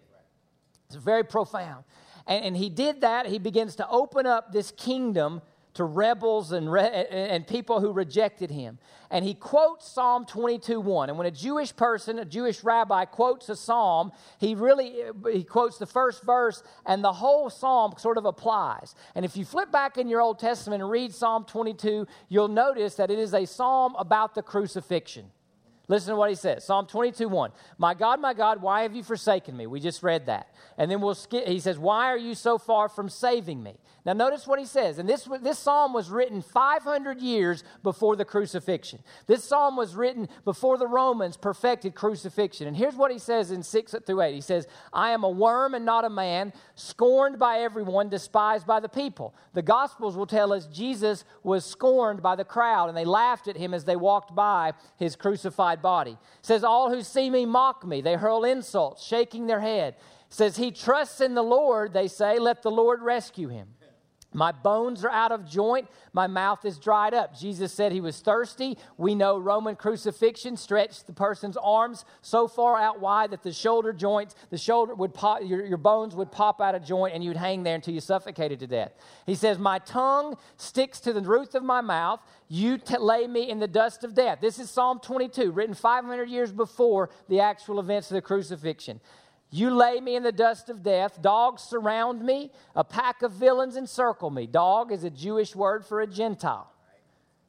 It's 0.87 0.97
very 0.97 1.25
profound. 1.25 1.85
And, 2.27 2.45
and 2.45 2.57
he 2.57 2.71
did 2.71 3.01
that. 3.01 3.27
He 3.27 3.39
begins 3.39 3.77
to 3.77 3.89
open 3.89 4.27
up 4.27 4.53
this 4.53 4.71
kingdom 4.71 5.43
to 5.77 5.85
rebels 5.85 6.53
and, 6.53 6.73
re- 6.73 7.07
and 7.11 7.47
people 7.47 7.81
who 7.81 7.93
rejected 7.93 8.51
him. 8.51 8.79
And 9.11 9.25
he 9.25 9.35
quotes 9.35 9.87
Psalm 9.87 10.25
22 10.25 10.81
1. 10.81 11.11
And 11.11 11.19
when 11.19 11.27
a 11.27 11.31
Jewish 11.31 11.77
person, 11.77 12.19
a 12.19 12.25
Jewish 12.25 12.65
rabbi, 12.65 13.05
quotes 13.05 13.49
a 13.51 13.57
psalm, 13.57 14.11
he 14.39 14.55
really 14.55 15.03
he 15.31 15.45
quotes 15.45 15.77
the 15.77 15.87
first 15.87 16.25
verse, 16.25 16.63
and 16.87 17.05
the 17.05 17.13
whole 17.13 17.51
psalm 17.51 17.93
sort 17.99 18.17
of 18.17 18.25
applies. 18.25 18.95
And 19.15 19.25
if 19.25 19.37
you 19.37 19.45
flip 19.45 19.71
back 19.71 19.99
in 19.99 20.09
your 20.09 20.23
Old 20.23 20.39
Testament 20.39 20.83
and 20.83 20.91
read 20.91 21.15
Psalm 21.15 21.45
22, 21.45 22.07
you'll 22.31 22.49
notice 22.49 22.95
that 22.95 23.11
it 23.11 23.19
is 23.19 23.35
a 23.35 23.45
psalm 23.45 23.95
about 23.99 24.35
the 24.35 24.43
crucifixion. 24.43 25.27
Listen 25.89 26.11
to 26.11 26.17
what 26.17 26.31
he 26.31 26.37
says 26.37 26.65
Psalm 26.65 26.87
22 26.87 27.29
1. 27.29 27.53
My 27.79 27.95
God, 27.95 28.21
my 28.21 28.35
God, 28.35 28.61
why 28.61 28.83
have 28.83 28.95
you 28.95 29.03
forsaken 29.03 29.57
me? 29.57 29.67
We 29.67 29.81
just 29.81 30.03
read 30.03 30.27
that. 30.27 30.49
And 30.77 30.91
then 30.91 31.01
we'll 31.01 31.15
skip, 31.15 31.47
he 31.47 31.61
says, 31.61 31.79
Why 31.79 32.07
are 32.07 32.19
you 32.19 32.35
so 32.35 32.59
far 32.59 32.89
from 32.89 33.09
saving 33.09 33.63
me? 33.63 33.77
Now, 34.07 34.13
notice 34.13 34.47
what 34.47 34.61
he 34.61 34.67
says. 34.67 35.01
And 35.01 35.09
this, 35.09 35.29
this 35.43 35.59
psalm 35.59 35.93
was 35.93 36.11
written 36.11 36.41
500 36.41 37.21
years 37.21 37.65
before 37.83 38.15
the 38.15 38.25
crucifixion. 38.25 39.01
This 39.27 39.43
psalm 39.43 39.77
was 39.77 39.97
written 39.97 40.29
before 40.45 40.79
the 40.79 40.87
Romans 40.87 41.37
perfected 41.37 41.97
crucifixion. 41.97 42.69
And 42.69 42.77
here's 42.77 42.95
what 42.95 43.11
he 43.11 43.19
says 43.19 43.51
in 43.51 43.65
6 43.65 43.97
through 44.07 44.23
8. 44.23 44.33
He 44.33 44.41
says, 44.41 44.69
I 44.93 45.11
am 45.11 45.25
a 45.25 45.29
worm 45.29 45.75
and 45.75 45.85
not 45.85 46.05
a 46.05 46.09
man, 46.09 46.53
scorned 46.77 47.41
by 47.41 47.59
everyone, 47.59 48.09
despised 48.09 48.65
by 48.65 48.79
the 48.79 48.89
people. 48.89 49.35
The 49.55 49.63
Gospels 49.63 50.17
will 50.17 50.27
tell 50.27 50.53
us 50.53 50.67
Jesus 50.67 51.25
was 51.43 51.65
scorned 51.65 52.23
by 52.23 52.37
the 52.37 52.45
crowd, 52.45 52.89
and 52.89 52.97
they 52.97 53.05
laughed 53.05 53.49
at 53.49 53.57
him 53.57 53.75
as 53.75 53.85
they 53.85 53.97
walked 53.97 54.37
by 54.37 54.75
his 54.99 55.17
crucified 55.17 55.83
body. 55.83 56.13
It 56.13 56.47
says, 56.47 56.63
All 56.63 56.91
who 56.91 57.03
see 57.03 57.29
me 57.29 57.45
mock 57.45 57.85
me. 57.85 58.03
They 58.03 58.15
hurl 58.15 58.45
insults, 58.45 59.05
shaking 59.05 59.49
their 59.49 59.61
head. 59.61 59.97
It 60.29 60.35
says, 60.35 60.57
He 60.57 60.71
trusts 60.71 61.21
in 61.21 61.35
the 61.35 61.43
Lord, 61.43 61.93
they 61.93 62.07
say, 62.07 62.39
let 62.39 62.63
the 62.63 62.71
Lord 62.71 63.03
rescue 63.03 63.49
him. 63.49 63.67
My 64.37 64.53
bones 64.53 65.03
are 65.03 65.11
out 65.11 65.33
of 65.33 65.49
joint. 65.49 65.89
My 66.13 66.27
mouth 66.27 66.67
is 66.67 66.77
dried 66.77 67.15
up. 67.15 67.35
Jesus 67.35 67.73
said 67.73 67.91
he 67.91 68.03
was 68.03 68.21
thirsty. 68.21 68.77
We 68.99 69.15
know 69.15 69.39
Roman 69.39 69.77
crucifixion 69.77 70.59
stretched 70.59 71.07
the 71.07 71.15
person's 71.15 71.57
arms 71.57 72.05
so 72.21 72.47
far 72.47 72.79
out 72.79 73.01
wide 73.01 73.31
that 73.31 73.43
the 73.43 73.53
shoulder 73.53 73.95
joints, 73.95 74.35
the 74.51 74.59
shoulder 74.59 74.95
would 74.95 75.15
pop, 75.15 75.41
your, 75.43 75.65
your 75.65 75.79
bones 75.79 76.15
would 76.15 76.31
pop 76.31 76.61
out 76.61 76.75
of 76.75 76.85
joint 76.85 77.15
and 77.15 77.25
you'd 77.25 77.39
hang 77.39 77.63
there 77.63 77.77
until 77.77 77.95
you 77.95 78.01
suffocated 78.01 78.61
to 78.61 78.67
death. 78.67 78.93
He 79.25 79.35
says, 79.35 79.59
My 79.59 79.79
tongue 79.79 80.37
sticks 80.59 81.01
to 81.01 81.15
the 81.15 81.23
roof 81.23 81.55
of 81.55 81.63
my 81.63 81.81
mouth. 81.81 82.21
You 82.49 82.77
t- 82.77 82.99
lay 82.99 83.27
me 83.27 83.49
in 83.49 83.59
the 83.59 83.67
dust 83.67 84.05
of 84.05 84.15
death. 84.15 84.41
This 84.43 84.59
is 84.59 84.71
Psalm 84.71 85.01
22, 85.01 85.51
written 85.51 85.75
500 85.75 86.29
years 86.29 86.53
before 86.53 87.09
the 87.31 87.41
actual 87.41 87.81
events 87.81 88.11
of 88.11 88.17
the 88.17 88.23
crucifixion. 88.23 89.01
You 89.51 89.71
lay 89.71 90.01
me 90.01 90.17
in 90.17 90.23
the 90.23 90.33
dust 90.33 90.69
of 90.69 90.83
death. 90.83 91.23
Dogs 91.23 91.63
surround 91.63 92.23
me. 92.23 92.51
A 92.75 92.85
pack 92.85 93.23
of 93.23 93.33
villains 93.33 93.77
encircle 93.77 94.31
me. 94.31 94.47
Dog 94.47 94.93
is 94.93 95.05
a 95.05 95.11
Jewish 95.11 95.55
word 95.55 95.85
for 95.87 96.01
a 96.01 96.07
Gentile. 96.07 96.71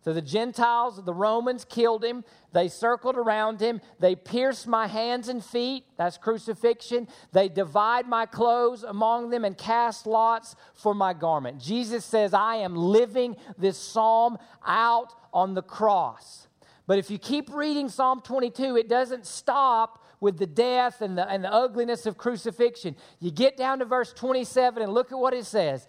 So 0.03 0.13
the 0.13 0.21
Gentiles, 0.21 1.03
the 1.03 1.13
Romans 1.13 1.65
killed 1.65 2.01
him. 2.01 2.23
They 2.53 2.69
circled 2.69 3.17
around 3.17 3.59
him. 3.59 3.81
They 3.99 4.15
pierced 4.15 4.65
my 4.65 4.87
hands 4.87 5.27
and 5.27 5.43
feet. 5.43 5.83
That's 5.97 6.17
crucifixion. 6.17 7.09
They 7.33 7.49
divide 7.49 8.07
my 8.07 8.25
clothes 8.25 8.83
among 8.83 9.31
them 9.31 9.43
and 9.43 9.57
cast 9.57 10.07
lots 10.07 10.55
for 10.75 10.95
my 10.95 11.13
garment. 11.13 11.59
Jesus 11.59 12.05
says, 12.05 12.33
I 12.33 12.55
am 12.57 12.73
living 12.73 13.35
this 13.57 13.77
psalm 13.77 14.37
out 14.65 15.13
on 15.33 15.55
the 15.55 15.61
cross. 15.61 16.47
But 16.85 16.99
if 16.99 17.11
you 17.11 17.17
keep 17.17 17.53
reading 17.53 17.89
Psalm 17.89 18.21
22, 18.21 18.77
it 18.77 18.87
doesn't 18.87 19.25
stop 19.25 20.05
with 20.19 20.37
the 20.37 20.47
death 20.47 21.01
and 21.01 21.17
the, 21.17 21.29
and 21.29 21.43
the 21.43 21.53
ugliness 21.53 22.05
of 22.05 22.17
crucifixion. 22.17 22.95
You 23.19 23.31
get 23.31 23.57
down 23.57 23.79
to 23.79 23.85
verse 23.85 24.13
27 24.13 24.81
and 24.81 24.93
look 24.93 25.11
at 25.11 25.17
what 25.17 25.33
it 25.33 25.45
says 25.45 25.87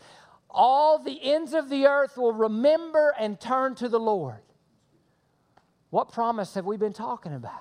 all 0.51 0.99
the 0.99 1.19
ends 1.23 1.53
of 1.53 1.69
the 1.69 1.87
earth 1.87 2.17
will 2.17 2.33
remember 2.33 3.15
and 3.19 3.39
turn 3.39 3.75
to 3.77 3.89
the 3.89 4.01
Lord. 4.01 4.41
What 5.91 6.13
promise 6.13 6.55
have 6.55 6.65
we 6.65 6.77
been 6.77 6.93
talking 6.93 7.35
about? 7.35 7.61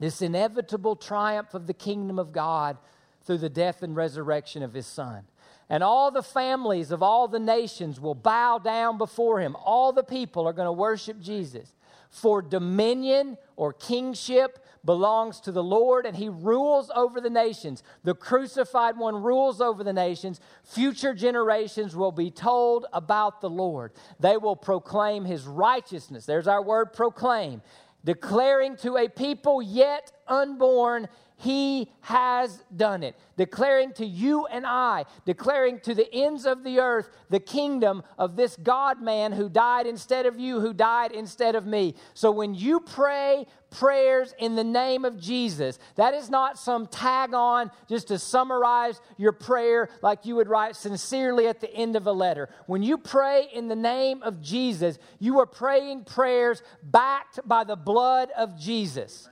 This 0.00 0.20
inevitable 0.20 0.96
triumph 0.96 1.54
of 1.54 1.66
the 1.66 1.74
kingdom 1.74 2.18
of 2.18 2.32
God 2.32 2.78
through 3.24 3.38
the 3.38 3.48
death 3.48 3.82
and 3.82 3.94
resurrection 3.94 4.62
of 4.62 4.74
his 4.74 4.86
son. 4.86 5.24
And 5.70 5.82
all 5.82 6.10
the 6.10 6.22
families 6.22 6.90
of 6.90 7.02
all 7.02 7.26
the 7.26 7.38
nations 7.38 8.00
will 8.00 8.14
bow 8.14 8.58
down 8.58 8.98
before 8.98 9.40
him. 9.40 9.56
All 9.56 9.92
the 9.92 10.02
people 10.02 10.46
are 10.46 10.52
going 10.52 10.66
to 10.66 10.72
worship 10.72 11.20
Jesus. 11.20 11.72
For 12.10 12.42
dominion 12.42 13.38
or 13.56 13.72
kingship 13.72 14.63
belongs 14.84 15.40
to 15.40 15.52
the 15.52 15.62
Lord 15.62 16.06
and 16.06 16.16
he 16.16 16.28
rules 16.28 16.90
over 16.94 17.20
the 17.20 17.30
nations. 17.30 17.82
The 18.02 18.14
crucified 18.14 18.96
one 18.96 19.22
rules 19.22 19.60
over 19.60 19.82
the 19.82 19.92
nations. 19.92 20.40
Future 20.62 21.14
generations 21.14 21.96
will 21.96 22.12
be 22.12 22.30
told 22.30 22.86
about 22.92 23.40
the 23.40 23.50
Lord. 23.50 23.92
They 24.20 24.36
will 24.36 24.56
proclaim 24.56 25.24
his 25.24 25.46
righteousness. 25.46 26.26
There's 26.26 26.48
our 26.48 26.62
word 26.62 26.92
proclaim. 26.92 27.62
Declaring 28.04 28.76
to 28.78 28.98
a 28.98 29.08
people 29.08 29.62
yet 29.62 30.12
unborn 30.28 31.08
he 31.36 31.90
has 32.02 32.62
done 32.74 33.02
it. 33.02 33.16
Declaring 33.36 33.92
to 33.94 34.06
you 34.06 34.46
and 34.46 34.64
I, 34.66 35.04
declaring 35.24 35.80
to 35.80 35.94
the 35.94 36.12
ends 36.12 36.46
of 36.46 36.62
the 36.62 36.78
earth 36.78 37.10
the 37.28 37.40
kingdom 37.40 38.02
of 38.18 38.36
this 38.36 38.56
God 38.56 39.02
man 39.02 39.32
who 39.32 39.48
died 39.48 39.86
instead 39.86 40.26
of 40.26 40.38
you, 40.38 40.60
who 40.60 40.72
died 40.72 41.12
instead 41.12 41.56
of 41.56 41.66
me. 41.66 41.96
So 42.14 42.30
when 42.30 42.54
you 42.54 42.80
pray 42.80 43.46
prayers 43.74 44.34
in 44.38 44.54
the 44.54 44.64
name 44.64 45.04
of 45.04 45.18
Jesus, 45.18 45.78
that 45.96 46.14
is 46.14 46.30
not 46.30 46.58
some 46.58 46.86
tag 46.86 47.34
on 47.34 47.70
just 47.88 48.08
to 48.08 48.18
summarize 48.18 49.00
your 49.16 49.32
prayer 49.32 49.88
like 50.02 50.24
you 50.24 50.36
would 50.36 50.48
write 50.48 50.76
sincerely 50.76 51.46
at 51.46 51.60
the 51.60 51.72
end 51.74 51.96
of 51.96 52.06
a 52.06 52.12
letter. 52.12 52.48
When 52.66 52.82
you 52.82 52.98
pray 52.98 53.48
in 53.52 53.68
the 53.68 53.76
name 53.76 54.22
of 54.22 54.40
Jesus, 54.40 54.98
you 55.18 55.40
are 55.40 55.46
praying 55.46 56.04
prayers 56.04 56.62
backed 56.82 57.40
by 57.46 57.64
the 57.64 57.76
blood 57.76 58.30
of 58.36 58.58
Jesus 58.58 59.28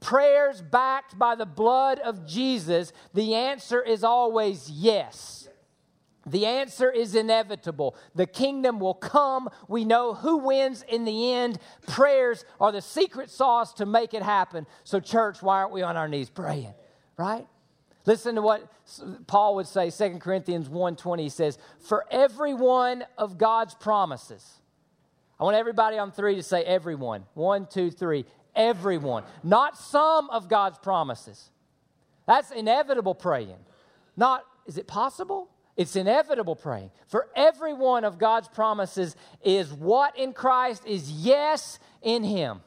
prayers 0.00 0.62
backed 0.62 1.18
by 1.18 1.34
the 1.34 1.46
blood 1.46 1.98
of 1.98 2.26
Jesus, 2.26 2.92
the 3.12 3.34
answer 3.34 3.82
is 3.82 4.04
always 4.04 4.70
yes. 4.70 5.43
The 6.26 6.46
answer 6.46 6.90
is 6.90 7.14
inevitable. 7.14 7.96
The 8.14 8.26
kingdom 8.26 8.80
will 8.80 8.94
come. 8.94 9.48
We 9.68 9.84
know 9.84 10.14
who 10.14 10.38
wins 10.38 10.84
in 10.88 11.04
the 11.04 11.32
end. 11.32 11.58
Prayers 11.86 12.44
are 12.60 12.72
the 12.72 12.80
secret 12.80 13.30
sauce 13.30 13.72
to 13.74 13.86
make 13.86 14.14
it 14.14 14.22
happen. 14.22 14.66
So, 14.84 15.00
church, 15.00 15.42
why 15.42 15.58
aren't 15.58 15.72
we 15.72 15.82
on 15.82 15.96
our 15.96 16.08
knees 16.08 16.30
praying? 16.30 16.74
Right? 17.16 17.46
Listen 18.06 18.34
to 18.34 18.42
what 18.42 18.70
Paul 19.26 19.56
would 19.56 19.66
say, 19.66 19.90
2 19.90 20.20
Corinthians 20.20 20.68
1:20 20.68 21.22
he 21.22 21.28
says, 21.28 21.58
"For 21.78 22.04
every 22.10 22.52
one 22.52 23.04
of 23.16 23.38
God's 23.38 23.74
promises." 23.74 24.60
I 25.40 25.44
want 25.44 25.56
everybody 25.56 25.98
on 25.98 26.12
three 26.12 26.36
to 26.36 26.42
say 26.42 26.62
everyone. 26.64 27.26
One, 27.34 27.66
two, 27.66 27.90
three 27.90 28.26
everyone, 28.54 29.24
not 29.42 29.76
some 29.76 30.30
of 30.30 30.48
God's 30.48 30.78
promises. 30.78 31.50
That's 32.26 32.50
inevitable 32.50 33.14
praying. 33.14 33.58
Not, 34.16 34.44
is 34.66 34.78
it 34.78 34.86
possible? 34.86 35.50
It's 35.76 35.96
inevitable 35.96 36.54
praying. 36.56 36.90
For 37.06 37.28
every 37.34 37.72
one 37.72 38.04
of 38.04 38.18
God's 38.18 38.48
promises 38.48 39.16
is 39.42 39.72
what 39.72 40.16
in 40.16 40.32
Christ 40.32 40.86
is 40.86 41.10
yes 41.10 41.78
in 42.00 42.22
Him. 42.22 42.60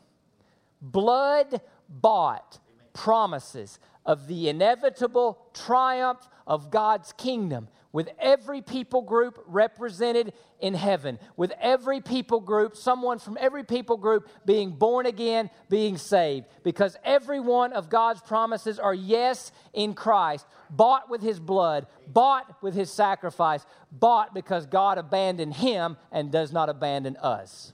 Blood 0.81 1.61
bought 1.89 2.59
promises 2.93 3.79
of 4.05 4.27
the 4.27 4.49
inevitable 4.49 5.37
triumph 5.53 6.27
of 6.45 6.69
God's 6.69 7.13
kingdom 7.13 7.69
with 7.97 8.09
every 8.19 8.61
people 8.61 9.01
group 9.01 9.43
represented 9.47 10.31
in 10.59 10.75
heaven, 10.75 11.17
with 11.35 11.51
every 11.59 11.99
people 11.99 12.39
group, 12.39 12.75
someone 12.75 13.17
from 13.17 13.39
every 13.41 13.63
people 13.63 13.97
group 13.97 14.29
being 14.45 14.69
born 14.69 15.07
again, 15.07 15.49
being 15.67 15.97
saved, 15.97 16.45
because 16.63 16.95
every 17.03 17.39
one 17.39 17.73
of 17.73 17.89
God's 17.89 18.21
promises 18.21 18.77
are 18.77 18.93
yes 18.93 19.51
in 19.73 19.95
Christ, 19.95 20.45
bought 20.69 21.09
with 21.09 21.23
his 21.23 21.39
blood, 21.39 21.87
bought 22.05 22.61
with 22.61 22.75
his 22.75 22.91
sacrifice, 22.91 23.65
bought 23.91 24.31
because 24.31 24.67
God 24.67 24.99
abandoned 24.99 25.55
him 25.55 25.97
and 26.11 26.31
does 26.31 26.53
not 26.53 26.69
abandon 26.69 27.17
us. 27.17 27.73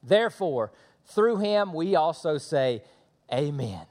Therefore, 0.00 0.70
through 1.06 1.38
him 1.38 1.72
we 1.72 1.96
also 1.96 2.38
say, 2.38 2.84
Amen 3.34 3.84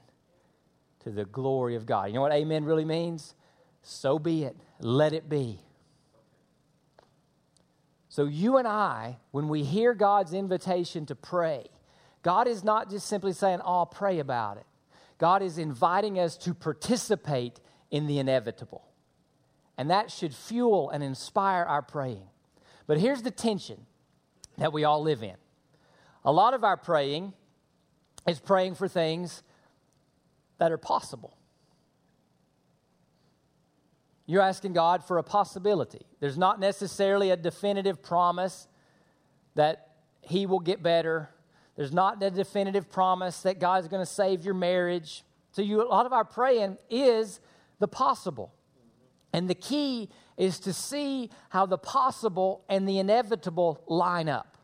to 1.00 1.10
the 1.10 1.26
glory 1.26 1.74
of 1.74 1.84
God. 1.84 2.06
You 2.06 2.14
know 2.14 2.22
what 2.22 2.32
amen 2.32 2.64
really 2.64 2.86
means? 2.86 3.34
So 3.82 4.18
be 4.18 4.44
it 4.44 4.56
let 4.80 5.12
it 5.12 5.28
be. 5.28 5.60
So, 8.08 8.24
you 8.24 8.56
and 8.56 8.66
I, 8.66 9.18
when 9.30 9.48
we 9.48 9.62
hear 9.62 9.94
God's 9.94 10.32
invitation 10.32 11.06
to 11.06 11.14
pray, 11.14 11.66
God 12.22 12.48
is 12.48 12.64
not 12.64 12.90
just 12.90 13.06
simply 13.06 13.32
saying, 13.32 13.60
Oh, 13.64 13.78
I'll 13.78 13.86
pray 13.86 14.18
about 14.18 14.56
it. 14.56 14.66
God 15.18 15.42
is 15.42 15.58
inviting 15.58 16.18
us 16.18 16.36
to 16.38 16.54
participate 16.54 17.60
in 17.90 18.06
the 18.06 18.18
inevitable. 18.18 18.84
And 19.76 19.90
that 19.90 20.10
should 20.10 20.34
fuel 20.34 20.90
and 20.90 21.02
inspire 21.02 21.62
our 21.62 21.82
praying. 21.82 22.26
But 22.86 22.98
here's 22.98 23.22
the 23.22 23.30
tension 23.30 23.86
that 24.56 24.72
we 24.72 24.84
all 24.84 25.02
live 25.02 25.22
in 25.22 25.36
a 26.24 26.32
lot 26.32 26.52
of 26.52 26.64
our 26.64 26.76
praying 26.76 27.32
is 28.26 28.40
praying 28.40 28.74
for 28.74 28.88
things 28.88 29.42
that 30.58 30.72
are 30.72 30.78
possible. 30.78 31.37
You're 34.30 34.42
asking 34.42 34.74
God 34.74 35.02
for 35.02 35.16
a 35.16 35.22
possibility. 35.22 36.04
There's 36.20 36.36
not 36.36 36.60
necessarily 36.60 37.30
a 37.30 37.36
definitive 37.36 38.02
promise 38.02 38.68
that 39.54 39.94
He 40.20 40.44
will 40.44 40.60
get 40.60 40.82
better. 40.82 41.30
There's 41.76 41.94
not 41.94 42.22
a 42.22 42.30
definitive 42.30 42.90
promise 42.90 43.40
that 43.40 43.58
God's 43.58 43.88
going 43.88 44.02
to 44.04 44.10
save 44.10 44.44
your 44.44 44.52
marriage. 44.52 45.24
So, 45.52 45.62
you, 45.62 45.82
a 45.82 45.88
lot 45.88 46.04
of 46.04 46.12
our 46.12 46.26
praying 46.26 46.76
is 46.90 47.40
the 47.78 47.88
possible. 47.88 48.52
And 49.32 49.48
the 49.48 49.54
key 49.54 50.10
is 50.36 50.60
to 50.60 50.74
see 50.74 51.30
how 51.48 51.64
the 51.64 51.78
possible 51.78 52.64
and 52.68 52.86
the 52.86 52.98
inevitable 52.98 53.82
line 53.86 54.28
up. 54.28 54.58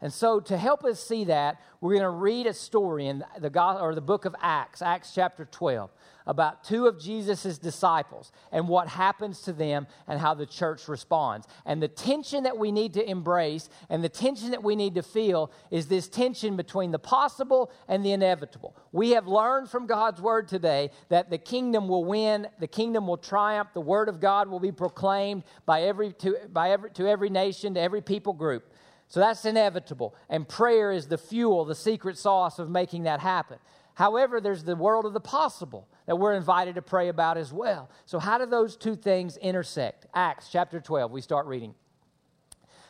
And 0.00 0.10
so, 0.10 0.40
to 0.40 0.56
help 0.56 0.84
us 0.84 1.06
see 1.06 1.24
that, 1.24 1.60
we're 1.82 1.92
going 1.92 2.02
to 2.02 2.08
read 2.08 2.46
a 2.46 2.54
story 2.54 3.08
in 3.08 3.22
the, 3.38 3.78
or 3.78 3.94
the 3.94 4.00
book 4.00 4.24
of 4.24 4.34
Acts, 4.40 4.80
Acts 4.80 5.12
chapter 5.14 5.44
12 5.44 5.90
about 6.26 6.64
two 6.64 6.86
of 6.86 7.00
Jesus' 7.00 7.58
disciples 7.58 8.32
and 8.52 8.68
what 8.68 8.88
happens 8.88 9.40
to 9.42 9.52
them 9.52 9.86
and 10.08 10.20
how 10.20 10.34
the 10.34 10.46
church 10.46 10.88
responds. 10.88 11.46
And 11.64 11.82
the 11.82 11.88
tension 11.88 12.44
that 12.44 12.58
we 12.58 12.72
need 12.72 12.94
to 12.94 13.08
embrace 13.08 13.68
and 13.88 14.02
the 14.02 14.08
tension 14.08 14.50
that 14.50 14.62
we 14.62 14.76
need 14.76 14.94
to 14.96 15.02
feel 15.02 15.50
is 15.70 15.86
this 15.86 16.08
tension 16.08 16.56
between 16.56 16.90
the 16.90 16.98
possible 16.98 17.70
and 17.88 18.04
the 18.04 18.12
inevitable. 18.12 18.76
We 18.92 19.10
have 19.10 19.26
learned 19.26 19.70
from 19.70 19.86
God's 19.86 20.20
word 20.20 20.48
today 20.48 20.90
that 21.08 21.30
the 21.30 21.38
kingdom 21.38 21.88
will 21.88 22.04
win, 22.04 22.48
the 22.58 22.66
kingdom 22.66 23.06
will 23.06 23.18
triumph, 23.18 23.70
the 23.72 23.80
word 23.80 24.08
of 24.08 24.20
God 24.20 24.48
will 24.48 24.60
be 24.60 24.72
proclaimed 24.72 25.44
by 25.64 25.82
every, 25.82 26.12
to, 26.14 26.36
by 26.52 26.70
every, 26.70 26.90
to 26.92 27.08
every 27.08 27.30
nation, 27.30 27.74
to 27.74 27.80
every 27.80 28.02
people 28.02 28.32
group. 28.32 28.72
So 29.08 29.20
that's 29.20 29.44
inevitable. 29.44 30.14
And 30.28 30.48
prayer 30.48 30.90
is 30.90 31.06
the 31.06 31.18
fuel, 31.18 31.64
the 31.64 31.74
secret 31.74 32.18
sauce 32.18 32.58
of 32.58 32.68
making 32.68 33.04
that 33.04 33.20
happen. 33.20 33.58
However, 33.96 34.42
there's 34.42 34.62
the 34.62 34.76
world 34.76 35.06
of 35.06 35.14
the 35.14 35.20
possible 35.20 35.88
that 36.04 36.16
we're 36.16 36.34
invited 36.34 36.74
to 36.74 36.82
pray 36.82 37.08
about 37.08 37.38
as 37.38 37.50
well. 37.50 37.90
So, 38.04 38.18
how 38.18 38.36
do 38.36 38.44
those 38.44 38.76
two 38.76 38.94
things 38.94 39.38
intersect? 39.38 40.06
Acts 40.14 40.50
chapter 40.52 40.80
12, 40.80 41.10
we 41.10 41.22
start 41.22 41.46
reading. 41.46 41.74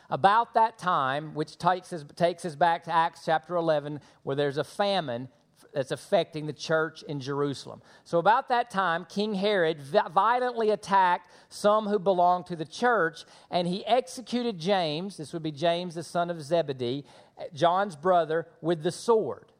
About 0.09 0.53
that 0.55 0.77
time, 0.77 1.33
which 1.33 1.57
takes 1.57 1.93
us, 1.93 2.03
takes 2.17 2.43
us 2.43 2.57
back 2.57 2.83
to 2.83 2.93
Acts 2.93 3.21
chapter 3.23 3.55
11, 3.55 4.01
where 4.23 4.35
there's 4.35 4.57
a 4.57 4.65
famine 4.65 5.29
that's 5.73 5.91
affecting 5.91 6.45
the 6.45 6.51
church 6.51 7.03
in 7.03 7.21
Jerusalem. 7.21 7.81
So, 8.03 8.17
about 8.17 8.49
that 8.49 8.69
time, 8.69 9.05
King 9.07 9.33
Herod 9.33 9.79
violently 9.81 10.71
attacked 10.71 11.31
some 11.47 11.87
who 11.87 11.99
belonged 11.99 12.47
to 12.47 12.57
the 12.57 12.65
church, 12.65 13.23
and 13.49 13.65
he 13.65 13.85
executed 13.85 14.59
James, 14.59 15.15
this 15.15 15.31
would 15.31 15.43
be 15.43 15.53
James, 15.53 15.95
the 15.95 16.03
son 16.03 16.29
of 16.29 16.41
Zebedee, 16.41 17.05
John's 17.53 17.95
brother, 17.95 18.45
with 18.59 18.83
the 18.83 18.91
sword. 18.91 19.53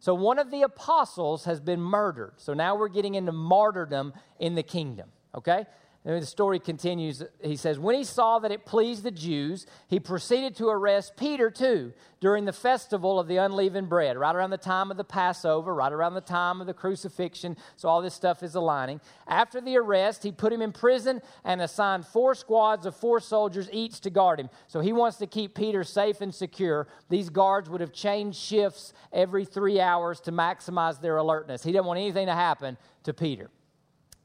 So 0.00 0.14
one 0.14 0.38
of 0.38 0.50
the 0.50 0.62
apostles 0.62 1.44
has 1.44 1.60
been 1.60 1.80
murdered. 1.80 2.32
So 2.38 2.54
now 2.54 2.74
we're 2.74 2.88
getting 2.88 3.14
into 3.14 3.32
martyrdom 3.32 4.14
in 4.38 4.54
the 4.54 4.62
kingdom, 4.62 5.10
okay? 5.34 5.66
And 6.02 6.22
the 6.22 6.26
story 6.26 6.58
continues. 6.58 7.22
He 7.42 7.56
says, 7.56 7.78
When 7.78 7.94
he 7.94 8.04
saw 8.04 8.38
that 8.38 8.50
it 8.50 8.64
pleased 8.64 9.02
the 9.02 9.10
Jews, 9.10 9.66
he 9.86 10.00
proceeded 10.00 10.56
to 10.56 10.68
arrest 10.68 11.14
Peter 11.14 11.50
too 11.50 11.92
during 12.20 12.46
the 12.46 12.54
festival 12.54 13.20
of 13.20 13.28
the 13.28 13.36
unleavened 13.36 13.90
bread, 13.90 14.16
right 14.16 14.34
around 14.34 14.48
the 14.48 14.56
time 14.56 14.90
of 14.90 14.96
the 14.96 15.04
Passover, 15.04 15.74
right 15.74 15.92
around 15.92 16.14
the 16.14 16.22
time 16.22 16.62
of 16.62 16.66
the 16.66 16.72
crucifixion. 16.72 17.54
So 17.76 17.90
all 17.90 18.00
this 18.00 18.14
stuff 18.14 18.42
is 18.42 18.54
aligning. 18.54 19.02
After 19.28 19.60
the 19.60 19.76
arrest, 19.76 20.22
he 20.22 20.32
put 20.32 20.54
him 20.54 20.62
in 20.62 20.72
prison 20.72 21.20
and 21.44 21.60
assigned 21.60 22.06
four 22.06 22.34
squads 22.34 22.86
of 22.86 22.96
four 22.96 23.20
soldiers 23.20 23.68
each 23.70 24.00
to 24.00 24.10
guard 24.10 24.40
him. 24.40 24.48
So 24.68 24.80
he 24.80 24.94
wants 24.94 25.18
to 25.18 25.26
keep 25.26 25.54
Peter 25.54 25.84
safe 25.84 26.22
and 26.22 26.34
secure. 26.34 26.88
These 27.10 27.28
guards 27.28 27.68
would 27.68 27.82
have 27.82 27.92
changed 27.92 28.38
shifts 28.38 28.94
every 29.12 29.44
three 29.44 29.80
hours 29.80 30.18
to 30.20 30.32
maximize 30.32 30.98
their 30.98 31.18
alertness. 31.18 31.62
He 31.62 31.72
didn't 31.72 31.86
want 31.86 32.00
anything 32.00 32.26
to 32.26 32.34
happen 32.34 32.78
to 33.02 33.12
Peter. 33.12 33.50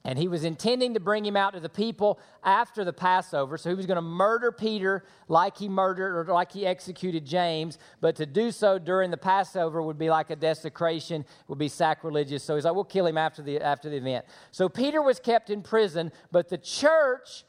And 0.06 0.20
he 0.20 0.28
was 0.28 0.46
intending 0.46 0.94
to 0.94 1.00
bring 1.00 1.26
him 1.26 1.36
out 1.36 1.54
to 1.54 1.60
the 1.60 1.68
people 1.68 2.20
after 2.44 2.86
the 2.86 2.94
Passover. 2.94 3.58
So 3.58 3.72
he 3.72 3.76
was 3.76 3.88
going 3.88 3.96
to 3.96 4.04
murder 4.04 4.52
Peter 4.52 5.04
like 5.28 5.58
he 5.58 5.68
murdered 5.68 6.16
or 6.16 6.32
like 6.32 6.52
he 6.52 6.64
executed 6.64 7.26
James. 7.26 7.80
But 8.02 8.16
to 8.18 8.28
do 8.28 8.52
so 8.52 8.78
during 8.78 9.10
the 9.10 9.18
Passover 9.18 9.82
would 9.82 9.98
be 9.98 10.12
like 10.12 10.30
a 10.30 10.36
desecration, 10.36 11.26
would 11.48 11.58
be 11.58 11.68
sacrilegious. 11.68 12.44
So 12.44 12.54
he's 12.54 12.66
like, 12.66 12.76
we'll 12.76 12.84
kill 12.84 13.08
him 13.08 13.18
after 13.18 13.42
the, 13.42 13.60
after 13.60 13.90
the 13.90 13.98
event. 13.98 14.26
So 14.52 14.70
Peter 14.70 15.02
was 15.02 15.20
kept 15.20 15.50
in 15.50 15.64
prison, 15.64 16.12
but 16.32 16.50
the 16.50 16.60
church 16.60 17.44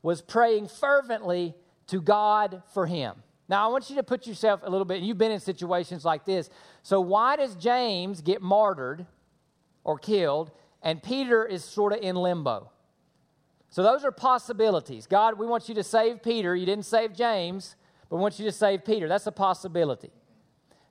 was 0.00 0.22
praying 0.22 0.68
fervently 0.68 1.56
to 1.88 2.00
God 2.00 2.62
for 2.72 2.86
him. 2.86 3.16
Now, 3.48 3.68
I 3.68 3.72
want 3.72 3.90
you 3.90 3.96
to 3.96 4.04
put 4.04 4.28
yourself 4.28 4.60
a 4.62 4.70
little 4.70 4.84
bit, 4.84 4.98
and 4.98 5.06
you've 5.06 5.18
been 5.18 5.32
in 5.32 5.40
situations 5.40 6.04
like 6.04 6.24
this. 6.24 6.48
So, 6.82 7.00
why 7.00 7.36
does 7.36 7.56
James 7.56 8.22
get 8.22 8.40
martyred 8.40 9.06
or 9.82 9.98
killed? 9.98 10.50
And 10.84 11.02
Peter 11.02 11.44
is 11.44 11.64
sort 11.64 11.92
of 11.92 12.00
in 12.00 12.14
limbo. 12.14 12.70
So 13.70 13.82
those 13.82 14.04
are 14.04 14.12
possibilities. 14.12 15.08
God, 15.08 15.36
we 15.36 15.46
want 15.46 15.68
you 15.68 15.74
to 15.74 15.82
save 15.82 16.22
Peter. 16.22 16.54
You 16.54 16.66
didn't 16.66 16.84
save 16.84 17.12
James, 17.12 17.74
but 18.08 18.16
we 18.16 18.22
want 18.22 18.38
you 18.38 18.44
to 18.44 18.52
save 18.52 18.84
Peter. 18.84 19.08
That's 19.08 19.26
a 19.26 19.32
possibility. 19.32 20.12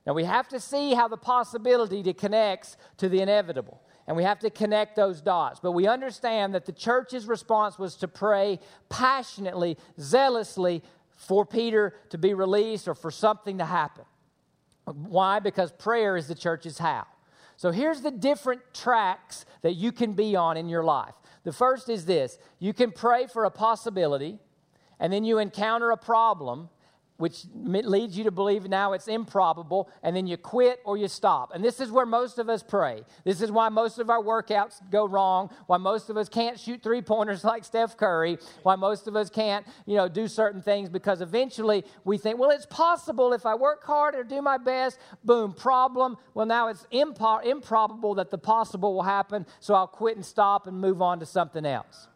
Now 0.06 0.12
we 0.12 0.24
have 0.24 0.48
to 0.48 0.60
see 0.60 0.92
how 0.92 1.08
the 1.08 1.16
possibility 1.16 2.02
to 2.02 2.12
connects 2.12 2.76
to 2.98 3.08
the 3.08 3.20
inevitable. 3.22 3.80
And 4.06 4.18
we 4.18 4.24
have 4.24 4.40
to 4.40 4.50
connect 4.50 4.96
those 4.96 5.22
dots. 5.22 5.60
But 5.60 5.72
we 5.72 5.86
understand 5.86 6.54
that 6.54 6.66
the 6.66 6.72
church's 6.72 7.24
response 7.24 7.78
was 7.78 7.94
to 7.96 8.08
pray 8.08 8.60
passionately, 8.90 9.78
zealously 9.98 10.82
for 11.16 11.46
Peter 11.46 11.94
to 12.10 12.18
be 12.18 12.34
released 12.34 12.86
or 12.86 12.94
for 12.94 13.10
something 13.10 13.56
to 13.58 13.64
happen. 13.64 14.04
Why? 14.84 15.38
Because 15.38 15.72
prayer 15.72 16.18
is 16.18 16.28
the 16.28 16.34
church's 16.34 16.76
how. 16.76 17.06
So 17.56 17.70
here's 17.70 18.00
the 18.00 18.10
different 18.10 18.62
tracks 18.72 19.44
that 19.62 19.74
you 19.74 19.92
can 19.92 20.14
be 20.14 20.36
on 20.36 20.56
in 20.56 20.68
your 20.68 20.84
life. 20.84 21.14
The 21.44 21.52
first 21.52 21.88
is 21.88 22.04
this 22.06 22.38
you 22.58 22.72
can 22.72 22.90
pray 22.90 23.26
for 23.26 23.44
a 23.44 23.50
possibility, 23.50 24.38
and 24.98 25.12
then 25.12 25.24
you 25.24 25.38
encounter 25.38 25.90
a 25.90 25.96
problem, 25.96 26.68
which 27.16 27.44
leads 27.54 28.18
you 28.18 28.24
to 28.24 28.32
believe 28.32 28.68
now 28.68 28.92
it's 28.92 29.06
improbable, 29.06 29.88
and 30.02 30.16
then 30.16 30.26
you 30.26 30.36
quit 30.36 30.80
or 30.84 30.96
you 30.96 31.06
stop. 31.06 31.54
And 31.54 31.62
this 31.62 31.78
is 31.78 31.92
where 31.92 32.06
most 32.06 32.40
of 32.40 32.48
us 32.48 32.62
pray. 32.62 33.02
This 33.22 33.40
is 33.40 33.52
why 33.52 33.68
most 33.68 34.00
of 34.00 34.10
our 34.10 34.20
workouts 34.20 34.80
go 34.90 35.06
wrong, 35.06 35.50
why 35.68 35.76
most 35.76 36.10
of 36.10 36.16
us 36.16 36.28
can't 36.28 36.58
shoot 36.58 36.82
three 36.82 37.02
pointers 37.02 37.44
like 37.44 37.64
Steph 37.64 37.96
Curry, 37.96 38.38
why 38.64 38.74
most 38.74 39.06
of 39.06 39.14
us 39.14 39.30
can't, 39.30 39.64
you 39.86 39.94
know, 39.94 40.08
do 40.08 40.26
certain 40.26 40.60
things 40.60 40.88
because 40.88 41.20
eventually 41.20 41.84
we 42.04 42.18
think, 42.18 42.38
well, 42.38 42.50
it's 42.50 42.66
possible 42.66 43.32
if 43.32 43.46
I 43.46 43.54
work 43.54 43.84
hard 43.84 44.16
or 44.16 44.24
do 44.24 44.42
my 44.42 44.58
best, 44.58 44.98
boom, 45.22 45.52
problem. 45.52 46.16
Well, 46.34 46.46
now 46.46 46.66
it's 46.68 46.84
impo- 46.92 47.44
improbable 47.44 48.16
that 48.16 48.32
the 48.32 48.38
possible 48.38 48.92
will 48.92 49.02
happen, 49.02 49.46
so 49.60 49.74
I'll 49.74 49.86
quit 49.86 50.16
and 50.16 50.26
stop 50.26 50.66
and 50.66 50.80
move 50.80 51.00
on 51.00 51.20
to 51.20 51.26
something 51.26 51.64
else. 51.64 52.08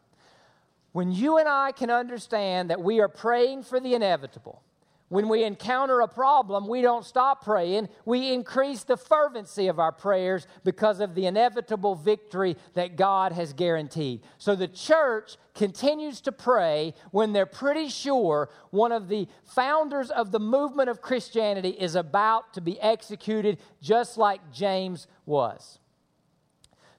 When 0.91 1.13
you 1.13 1.39
and 1.39 1.49
I 1.49 1.71
can 1.71 1.91
understand 1.91 2.71
that 2.71 2.81
we 2.81 2.99
are 3.01 3.09
praying 3.09 3.63
for 3.63 3.79
the 3.79 3.95
inevitable, 3.95 4.63
when 5.09 5.29
we 5.29 5.45
encounter 5.45 6.01
a 6.01 6.09
problem, 6.09 6.69
we 6.69 6.83
don't 6.83 7.05
stop 7.05 7.43
praying. 7.43 7.89
We 8.05 8.33
increase 8.33 8.85
the 8.85 8.97
fervency 8.97 9.69
of 9.69 9.79
our 9.79 9.93
prayers 9.93 10.47
because 10.65 11.01
of 11.01 11.15
the 11.15 11.27
inevitable 11.27 11.95
victory 11.95 12.57
that 12.75 12.97
God 12.97 13.33
has 13.33 13.55
guaranteed. 13.55 14.21
So 14.37 14.55
the 14.55 14.69
church 14.69 15.37
continues 15.55 16.21
to 16.23 16.33
pray 16.33 16.93
when 17.11 17.33
they're 17.33 17.47
pretty 17.47 17.89
sure 17.89 18.51
one 18.71 18.93
of 18.93 19.09
the 19.09 19.29
founders 19.45 20.11
of 20.11 20.31
the 20.31 20.41
movement 20.41 20.91
of 20.91 21.01
Christianity 21.01 21.71
is 21.71 21.95
about 21.95 22.53
to 22.55 22.61
be 22.61 22.79
executed, 22.81 23.59
just 23.81 24.19
like 24.19 24.53
James 24.53 25.07
was. 25.25 25.79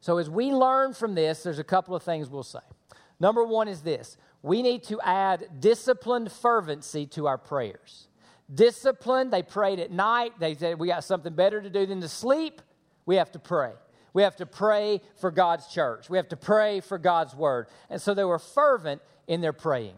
So 0.01 0.17
as 0.17 0.29
we 0.29 0.51
learn 0.51 0.93
from 0.93 1.13
this, 1.13 1.43
there's 1.43 1.59
a 1.59 1.63
couple 1.63 1.95
of 1.95 2.01
things 2.01 2.27
we'll 2.27 2.41
say. 2.41 2.59
Number 3.19 3.43
one 3.43 3.67
is 3.67 3.81
this 3.81 4.17
we 4.41 4.61
need 4.61 4.83
to 4.85 4.99
add 5.01 5.59
disciplined 5.59 6.31
fervency 6.31 7.05
to 7.07 7.27
our 7.27 7.37
prayers. 7.37 8.07
Disciplined, 8.53 9.31
they 9.31 9.43
prayed 9.43 9.79
at 9.79 9.91
night. 9.91 10.39
They 10.39 10.55
said, 10.55 10.79
We 10.79 10.87
got 10.87 11.03
something 11.03 11.33
better 11.33 11.61
to 11.61 11.69
do 11.69 11.85
than 11.85 12.01
to 12.01 12.09
sleep. 12.09 12.61
We 13.05 13.17
have 13.17 13.31
to 13.33 13.39
pray. 13.39 13.73
We 14.13 14.23
have 14.23 14.37
to 14.37 14.45
pray 14.45 15.01
for 15.19 15.29
God's 15.29 15.67
church. 15.67 16.09
We 16.09 16.17
have 16.17 16.29
to 16.29 16.37
pray 16.37 16.79
for 16.79 16.97
God's 16.97 17.35
word. 17.35 17.67
And 17.89 18.01
so 18.01 18.13
they 18.13 18.23
were 18.23 18.39
fervent 18.39 19.01
in 19.27 19.41
their 19.41 19.53
praying. 19.53 19.95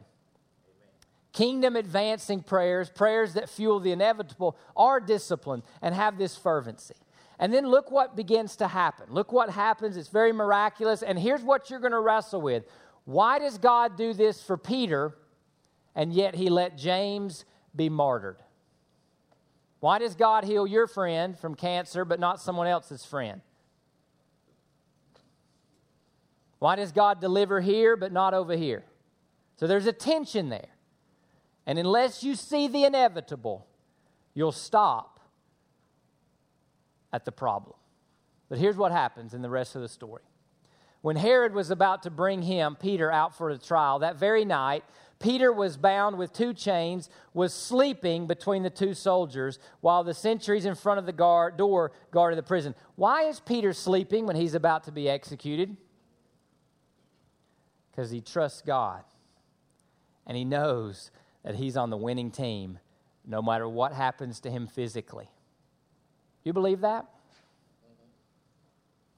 Kingdom 1.31 1.77
advancing 1.77 2.41
prayers, 2.41 2.89
prayers 2.89 3.35
that 3.35 3.49
fuel 3.49 3.79
the 3.79 3.93
inevitable, 3.93 4.57
are 4.75 4.99
disciplined 4.99 5.63
and 5.81 5.95
have 5.95 6.17
this 6.17 6.35
fervency. 6.35 6.95
And 7.39 7.53
then 7.53 7.65
look 7.65 7.89
what 7.89 8.17
begins 8.17 8.57
to 8.57 8.67
happen. 8.67 9.07
Look 9.09 9.31
what 9.31 9.49
happens. 9.49 9.95
It's 9.95 10.09
very 10.09 10.33
miraculous. 10.33 11.01
And 11.01 11.17
here's 11.17 11.41
what 11.41 11.69
you're 11.69 11.79
going 11.79 11.93
to 11.93 11.99
wrestle 11.99 12.41
with 12.41 12.65
why 13.05 13.39
does 13.39 13.57
God 13.57 13.97
do 13.97 14.13
this 14.13 14.41
for 14.43 14.57
Peter, 14.57 15.17
and 15.95 16.13
yet 16.13 16.35
he 16.35 16.49
let 16.49 16.77
James 16.77 17.45
be 17.75 17.89
martyred? 17.89 18.37
Why 19.79 19.97
does 19.97 20.15
God 20.15 20.43
heal 20.43 20.67
your 20.67 20.85
friend 20.85 21.37
from 21.37 21.55
cancer, 21.55 22.05
but 22.05 22.19
not 22.19 22.39
someone 22.39 22.67
else's 22.67 23.03
friend? 23.03 23.41
Why 26.59 26.75
does 26.75 26.91
God 26.91 27.19
deliver 27.19 27.59
here, 27.59 27.97
but 27.97 28.11
not 28.11 28.35
over 28.35 28.55
here? 28.55 28.83
So 29.55 29.65
there's 29.65 29.87
a 29.87 29.93
tension 29.93 30.49
there. 30.49 30.69
And 31.65 31.79
unless 31.79 32.23
you 32.23 32.35
see 32.35 32.67
the 32.67 32.83
inevitable, 32.83 33.65
you'll 34.35 34.51
stop 34.51 35.19
at 37.11 37.25
the 37.25 37.31
problem. 37.31 37.75
But 38.49 38.59
here's 38.59 38.77
what 38.77 38.91
happens 38.91 39.33
in 39.33 39.41
the 39.41 39.49
rest 39.49 39.75
of 39.75 39.81
the 39.81 39.89
story. 39.89 40.21
When 41.01 41.15
Herod 41.15 41.53
was 41.53 41.71
about 41.71 42.03
to 42.03 42.11
bring 42.11 42.43
him, 42.43 42.77
Peter, 42.79 43.11
out 43.11 43.35
for 43.35 43.49
a 43.49 43.57
trial, 43.57 43.99
that 43.99 44.17
very 44.17 44.45
night, 44.45 44.83
Peter 45.19 45.51
was 45.51 45.77
bound 45.77 46.17
with 46.17 46.33
two 46.33 46.53
chains, 46.53 47.09
was 47.33 47.53
sleeping 47.53 48.27
between 48.27 48.63
the 48.63 48.69
two 48.69 48.93
soldiers, 48.93 49.59
while 49.81 50.03
the 50.03 50.13
sentries 50.13 50.65
in 50.65 50.75
front 50.75 50.99
of 50.99 51.05
the 51.05 51.11
guard, 51.11 51.57
door 51.57 51.91
guarded 52.11 52.37
the 52.37 52.43
prison. 52.43 52.75
Why 52.95 53.23
is 53.23 53.39
Peter 53.39 53.73
sleeping 53.73 54.25
when 54.25 54.35
he's 54.35 54.55
about 54.55 54.83
to 54.85 54.91
be 54.91 55.09
executed? 55.09 55.75
Because 57.91 58.11
he 58.11 58.21
trusts 58.21 58.61
God. 58.61 59.03
And 60.27 60.37
he 60.37 60.45
knows 60.45 61.11
that 61.43 61.55
he's 61.55 61.77
on 61.77 61.89
the 61.89 61.97
winning 61.97 62.31
team 62.31 62.79
no 63.25 63.41
matter 63.41 63.67
what 63.67 63.93
happens 63.93 64.39
to 64.41 64.51
him 64.51 64.67
physically. 64.67 65.29
You 66.43 66.53
believe 66.53 66.81
that? 66.81 67.05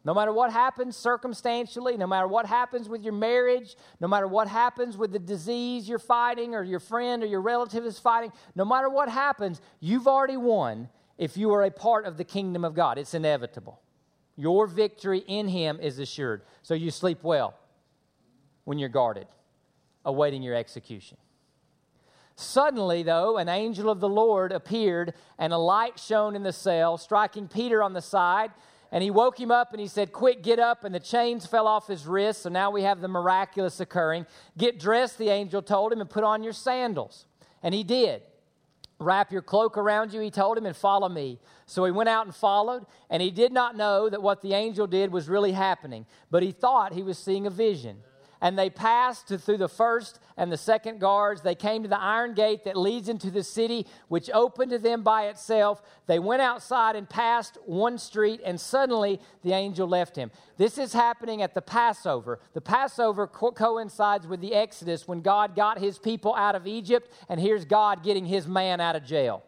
No 0.06 0.14
matter 0.14 0.34
what 0.34 0.52
happens 0.52 0.98
circumstantially, 0.98 1.96
no 1.96 2.08
matter 2.08 2.28
what 2.28 2.46
happens 2.46 2.90
with 2.90 3.04
your 3.04 3.14
marriage, 3.14 3.76
no 4.02 4.08
matter 4.08 4.28
what 4.28 4.50
happens 4.50 4.98
with 4.98 5.14
the 5.14 5.20
disease 5.20 5.88
you're 5.88 5.98
fighting 5.98 6.56
or 6.56 6.64
your 6.64 6.82
friend 6.82 7.24
or 7.24 7.26
your 7.26 7.42
relative 7.42 7.86
is 7.86 8.00
fighting, 8.00 8.32
no 8.54 8.66
matter 8.66 8.90
what 8.90 9.08
happens, 9.08 9.62
you've 9.80 10.08
already 10.08 10.36
won 10.36 10.90
if 11.18 11.38
you 11.38 11.54
are 11.54 11.64
a 11.64 11.72
part 11.72 12.06
of 12.06 12.18
the 12.18 12.26
kingdom 12.26 12.66
of 12.66 12.74
God. 12.74 12.98
It's 12.98 13.14
inevitable. 13.14 13.80
Your 14.36 14.68
victory 14.68 15.20
in 15.20 15.48
Him 15.48 15.80
is 15.80 16.00
assured. 16.00 16.42
So 16.64 16.74
you 16.74 16.92
sleep 16.92 17.24
well 17.24 17.54
when 18.66 18.80
you're 18.80 18.90
guarded, 18.90 19.28
awaiting 20.04 20.44
your 20.44 20.56
execution. 20.56 21.18
Suddenly, 22.36 23.04
though, 23.04 23.38
an 23.38 23.48
angel 23.48 23.90
of 23.90 24.00
the 24.00 24.10
Lord 24.10 24.52
appeared, 24.52 25.14
and 25.38 25.54
a 25.54 25.58
light 25.58 26.00
shone 26.00 26.36
in 26.36 26.44
the 26.44 26.52
cell, 26.52 26.98
striking 26.98 27.48
Peter 27.48 27.84
on 27.84 27.94
the 27.94 28.02
side. 28.02 28.52
And 28.94 29.02
he 29.02 29.10
woke 29.10 29.40
him 29.40 29.50
up 29.50 29.74
and 29.74 29.82
he 29.82 29.88
said, 29.88 30.14
Quick, 30.14 30.44
get 30.44 30.60
up. 30.60 30.84
And 30.84 30.94
the 30.94 31.00
chains 31.00 31.48
fell 31.48 31.68
off 31.68 31.88
his 31.88 32.06
wrists. 32.06 32.44
So 32.44 32.50
now 32.50 32.70
we 32.70 32.84
have 32.84 33.02
the 33.02 33.08
miraculous 33.08 33.80
occurring. 33.80 34.28
Get 34.56 34.80
dressed, 34.80 35.18
the 35.18 35.30
angel 35.30 35.64
told 35.64 35.92
him, 35.92 36.00
and 36.00 36.10
put 36.10 36.24
on 36.24 36.44
your 36.44 36.54
sandals. 36.54 37.26
And 37.64 37.74
he 37.74 37.84
did. 37.84 38.22
Wrap 39.00 39.32
your 39.32 39.42
cloak 39.42 39.80
around 39.80 40.14
you, 40.14 40.22
he 40.22 40.30
told 40.30 40.60
him, 40.60 40.68
and 40.68 40.76
follow 40.76 41.10
me. 41.10 41.40
So 41.66 41.84
he 41.86 41.92
went 41.92 42.08
out 42.08 42.28
and 42.28 42.36
followed, 42.36 42.86
and 43.10 43.22
he 43.22 43.32
did 43.32 43.52
not 43.52 43.76
know 43.76 44.10
that 44.10 44.22
what 44.22 44.42
the 44.42 44.54
angel 44.54 44.86
did 44.86 45.12
was 45.12 45.28
really 45.28 45.54
happening, 45.54 46.06
but 46.30 46.44
he 46.44 46.52
thought 46.52 46.94
he 46.94 47.02
was 47.02 47.18
seeing 47.18 47.48
a 47.48 47.50
vision. 47.50 47.98
And 48.44 48.60
they 48.60 48.70
passed 48.70 49.30
through 49.30 49.58
the 49.58 49.70
first 49.70 50.20
and 50.36 50.52
the 50.52 50.58
second 50.58 51.00
guards. 51.00 51.42
They 51.42 51.56
came 51.56 51.82
to 51.84 51.88
the 51.88 52.00
iron 52.00 52.34
gate 52.34 52.66
that 52.66 52.76
leads 52.76 53.08
into 53.08 53.32
the 53.32 53.42
city, 53.42 53.88
which 54.10 54.30
opened 54.34 54.72
to 54.72 54.78
them 54.78 55.02
by 55.02 55.28
itself. 55.28 55.82
They 56.08 56.20
went 56.20 56.42
outside 56.42 56.98
and 56.98 57.10
passed 57.10 57.58
one 57.66 57.98
street, 57.98 58.42
and 58.44 58.60
suddenly 58.60 59.22
the 59.44 59.54
angel 59.54 59.88
left 59.88 60.18
him. 60.18 60.30
This 60.58 60.78
is 60.78 60.92
happening 60.92 61.42
at 61.42 61.54
the 61.54 61.62
Passover. 61.62 62.42
The 62.54 62.60
Passover 62.60 63.28
co- 63.28 63.54
coincides 63.54 64.28
with 64.28 64.42
the 64.42 64.54
Exodus 64.54 65.08
when 65.08 65.22
God 65.22 65.56
got 65.56 65.80
his 65.80 65.98
people 65.98 66.36
out 66.36 66.54
of 66.54 66.68
Egypt, 66.68 67.14
and 67.30 67.40
here's 67.40 67.64
God 67.64 68.04
getting 68.04 68.26
his 68.26 68.46
man 68.46 68.82
out 68.82 68.98
of 68.98 69.06
jail. 69.06 69.42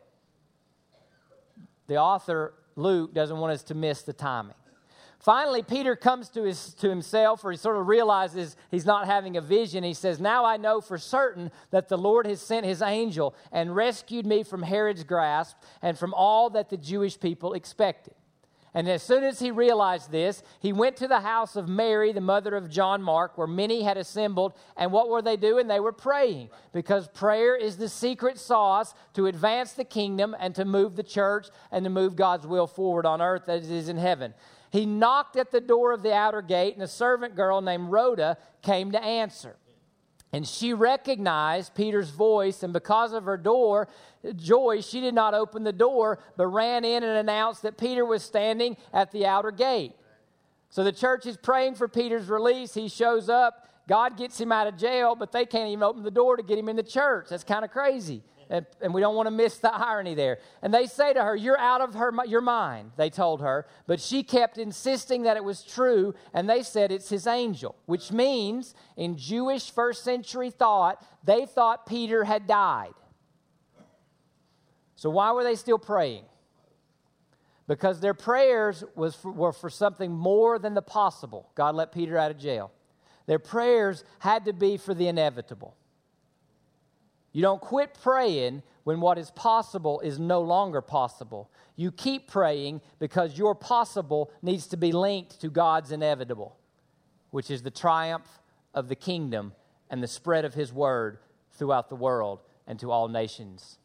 The 1.87 1.97
author, 1.97 2.53
Luke, 2.77 3.13
doesn't 3.13 3.37
want 3.37 3.51
us 3.51 3.63
to 3.63 3.75
miss 3.75 4.03
the 4.03 4.13
timing. 4.13 4.55
Finally, 5.19 5.63
Peter 5.63 5.95
comes 5.95 6.29
to, 6.29 6.43
his, 6.43 6.73
to 6.75 6.89
himself, 6.89 7.43
or 7.43 7.51
he 7.51 7.57
sort 7.57 7.77
of 7.77 7.87
realizes 7.87 8.55
he's 8.69 8.85
not 8.85 9.07
having 9.07 9.37
a 9.37 9.41
vision. 9.41 9.83
He 9.83 9.93
says, 9.93 10.19
Now 10.19 10.45
I 10.45 10.57
know 10.57 10.81
for 10.81 10.97
certain 10.97 11.51
that 11.71 11.89
the 11.89 11.97
Lord 11.97 12.27
has 12.27 12.41
sent 12.41 12.65
his 12.65 12.81
angel 12.81 13.35
and 13.51 13.75
rescued 13.75 14.25
me 14.25 14.43
from 14.43 14.61
Herod's 14.61 15.03
grasp 15.03 15.57
and 15.81 15.97
from 15.97 16.13
all 16.13 16.49
that 16.51 16.69
the 16.69 16.77
Jewish 16.77 17.19
people 17.19 17.53
expected. 17.53 18.13
And 18.75 18.89
as 18.89 19.01
soon 19.01 19.23
as 19.23 19.39
he 19.39 19.51
realized 19.51 20.11
this, 20.11 20.43
he 20.59 20.73
went 20.73 20.97
to 20.97 21.07
the 21.07 21.21
house 21.21 21.55
of 21.55 21.69
Mary, 21.69 22.11
the 22.11 22.19
mother 22.19 22.55
of 22.55 22.69
John 22.69 23.01
Mark, 23.01 23.37
where 23.37 23.47
many 23.47 23.83
had 23.83 23.95
assembled. 23.95 24.51
And 24.75 24.91
what 24.91 25.07
were 25.07 25.21
they 25.21 25.37
doing? 25.37 25.67
They 25.67 25.79
were 25.79 25.93
praying, 25.93 26.49
because 26.73 27.07
prayer 27.07 27.55
is 27.55 27.77
the 27.77 27.87
secret 27.87 28.37
sauce 28.37 28.93
to 29.13 29.27
advance 29.27 29.71
the 29.71 29.85
kingdom 29.85 30.35
and 30.37 30.53
to 30.55 30.65
move 30.65 30.97
the 30.97 31.03
church 31.03 31.47
and 31.71 31.85
to 31.85 31.89
move 31.89 32.17
God's 32.17 32.45
will 32.45 32.67
forward 32.67 33.05
on 33.05 33.21
earth 33.21 33.47
as 33.47 33.71
it 33.71 33.73
is 33.73 33.87
in 33.87 33.97
heaven. 33.97 34.33
He 34.75 34.85
knocked 34.85 35.37
at 35.37 35.51
the 35.51 35.61
door 35.61 35.93
of 35.93 36.03
the 36.03 36.13
outer 36.13 36.41
gate, 36.41 36.73
and 36.73 36.83
a 36.83 36.87
servant 36.87 37.33
girl 37.33 37.61
named 37.61 37.91
Rhoda 37.91 38.37
came 38.61 38.91
to 38.91 39.01
answer. 39.01 39.55
And 40.33 40.45
she 40.45 40.73
recognized 40.73 41.75
Peter's 41.75 42.09
voice, 42.09 42.61
and 42.61 42.73
because 42.73 43.13
of 43.13 43.23
her 43.23 43.37
door, 43.37 43.87
joy, 44.35 44.81
she 44.81 44.99
did 44.99 45.13
not 45.13 45.33
open 45.33 45.63
the 45.63 45.71
door, 45.71 46.19
but 46.35 46.47
ran 46.47 46.83
in 46.83 47.03
and 47.03 47.17
announced 47.17 47.61
that 47.61 47.77
Peter 47.77 48.03
was 48.03 48.21
standing 48.21 48.75
at 48.91 49.13
the 49.13 49.25
outer 49.25 49.51
gate. 49.51 49.93
So 50.69 50.83
the 50.83 50.91
church 50.91 51.25
is 51.25 51.37
praying 51.37 51.75
for 51.75 51.87
Peter's 51.87 52.27
release. 52.27 52.73
He 52.73 52.89
shows 52.89 53.29
up. 53.29 53.69
God 53.87 54.17
gets 54.17 54.37
him 54.41 54.51
out 54.51 54.67
of 54.67 54.75
jail, 54.75 55.15
but 55.15 55.31
they 55.31 55.45
can't 55.45 55.69
even 55.69 55.83
open 55.83 56.03
the 56.03 56.11
door 56.11 56.35
to 56.35 56.43
get 56.43 56.59
him 56.59 56.67
in 56.67 56.75
the 56.75 56.83
church. 56.83 57.27
That's 57.29 57.45
kind 57.45 57.63
of 57.63 57.71
crazy. 57.71 58.23
And, 58.49 58.65
and, 58.81 58.93
we 58.93 59.01
don't 59.01 59.15
want 59.15 59.27
to 59.27 59.31
miss 59.31 59.57
the 59.57 59.73
irony 59.73 60.13
there. 60.13 60.39
And 60.61 60.73
they 60.73 60.85
say 60.85 61.13
to 61.13 61.23
her, 61.23 61.35
You're 61.35 61.57
out 61.57 61.81
of 61.81 61.95
her, 61.95 62.13
your 62.27 62.41
mind, 62.41 62.91
they 62.95 63.09
told 63.09 63.41
her. 63.41 63.65
But 63.87 63.99
she 63.99 64.21
kept 64.21 64.57
insisting 64.57 65.23
that 65.23 65.35
it 65.35 65.43
was 65.43 65.63
true, 65.63 66.13
and 66.33 66.49
they 66.49 66.61
said 66.61 66.91
it's 66.91 67.09
his 67.09 67.25
angel, 67.25 67.75
which 67.85 68.11
means 68.11 68.75
in 68.97 69.17
Jewish 69.17 69.71
first 69.71 70.03
century 70.03 70.51
thought, 70.51 71.03
they 71.23 71.45
thought 71.45 71.87
Peter 71.87 72.23
had 72.23 72.45
died. 72.45 72.93
So 74.95 75.09
why 75.09 75.31
were 75.31 75.43
they 75.43 75.55
still 75.55 75.79
praying? 75.79 76.25
Because 77.67 77.99
their 77.99 78.13
prayers 78.13 78.83
was 78.95 79.15
for, 79.15 79.31
were 79.31 79.53
for 79.53 79.69
something 79.69 80.11
more 80.11 80.59
than 80.59 80.75
the 80.75 80.81
possible. 80.81 81.49
God 81.55 81.75
let 81.75 81.91
Peter 81.91 82.17
out 82.17 82.31
of 82.31 82.37
jail. 82.37 82.71
Their 83.25 83.39
prayers 83.39 84.03
had 84.19 84.45
to 84.45 84.53
be 84.53 84.77
for 84.77 84.93
the 84.93 85.07
inevitable. 85.07 85.75
You 87.35 87.41
don't 87.41 87.59
quit 87.59 87.97
praying 88.01 88.63
when 88.85 89.01
what 89.01 89.17
is 89.17 89.29
possible 89.31 89.99
is 89.99 90.17
no 90.17 90.39
longer 90.39 90.79
possible. 90.79 91.51
You 91.75 91.91
keep 91.91 92.29
praying 92.29 92.79
because 92.97 93.37
your 93.37 93.53
possible 93.53 94.31
needs 94.41 94.67
to 94.67 94.77
be 94.77 94.93
linked 94.93 95.41
to 95.41 95.49
God's 95.49 95.91
inevitable, 95.91 96.55
which 97.31 97.51
is 97.51 97.61
the 97.61 97.71
triumph 97.71 98.39
of 98.73 98.87
the 98.87 98.95
kingdom 98.95 99.51
and 99.89 100.01
the 100.01 100.07
spread 100.07 100.45
of 100.45 100.53
his 100.53 100.71
word 100.71 101.17
throughout 101.51 101.89
the 101.89 101.97
world 101.97 102.39
and 102.67 102.79
to 102.79 102.89
all 102.89 103.09
nations. 103.09 103.79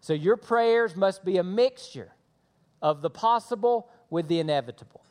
So 0.00 0.12
your 0.12 0.36
prayers 0.36 0.96
must 0.96 1.24
be 1.24 1.36
a 1.36 1.44
mixture 1.44 2.14
of 2.82 3.00
the 3.00 3.10
possible 3.10 3.88
with 4.10 4.26
the 4.26 4.40
inevitable. 4.40 5.04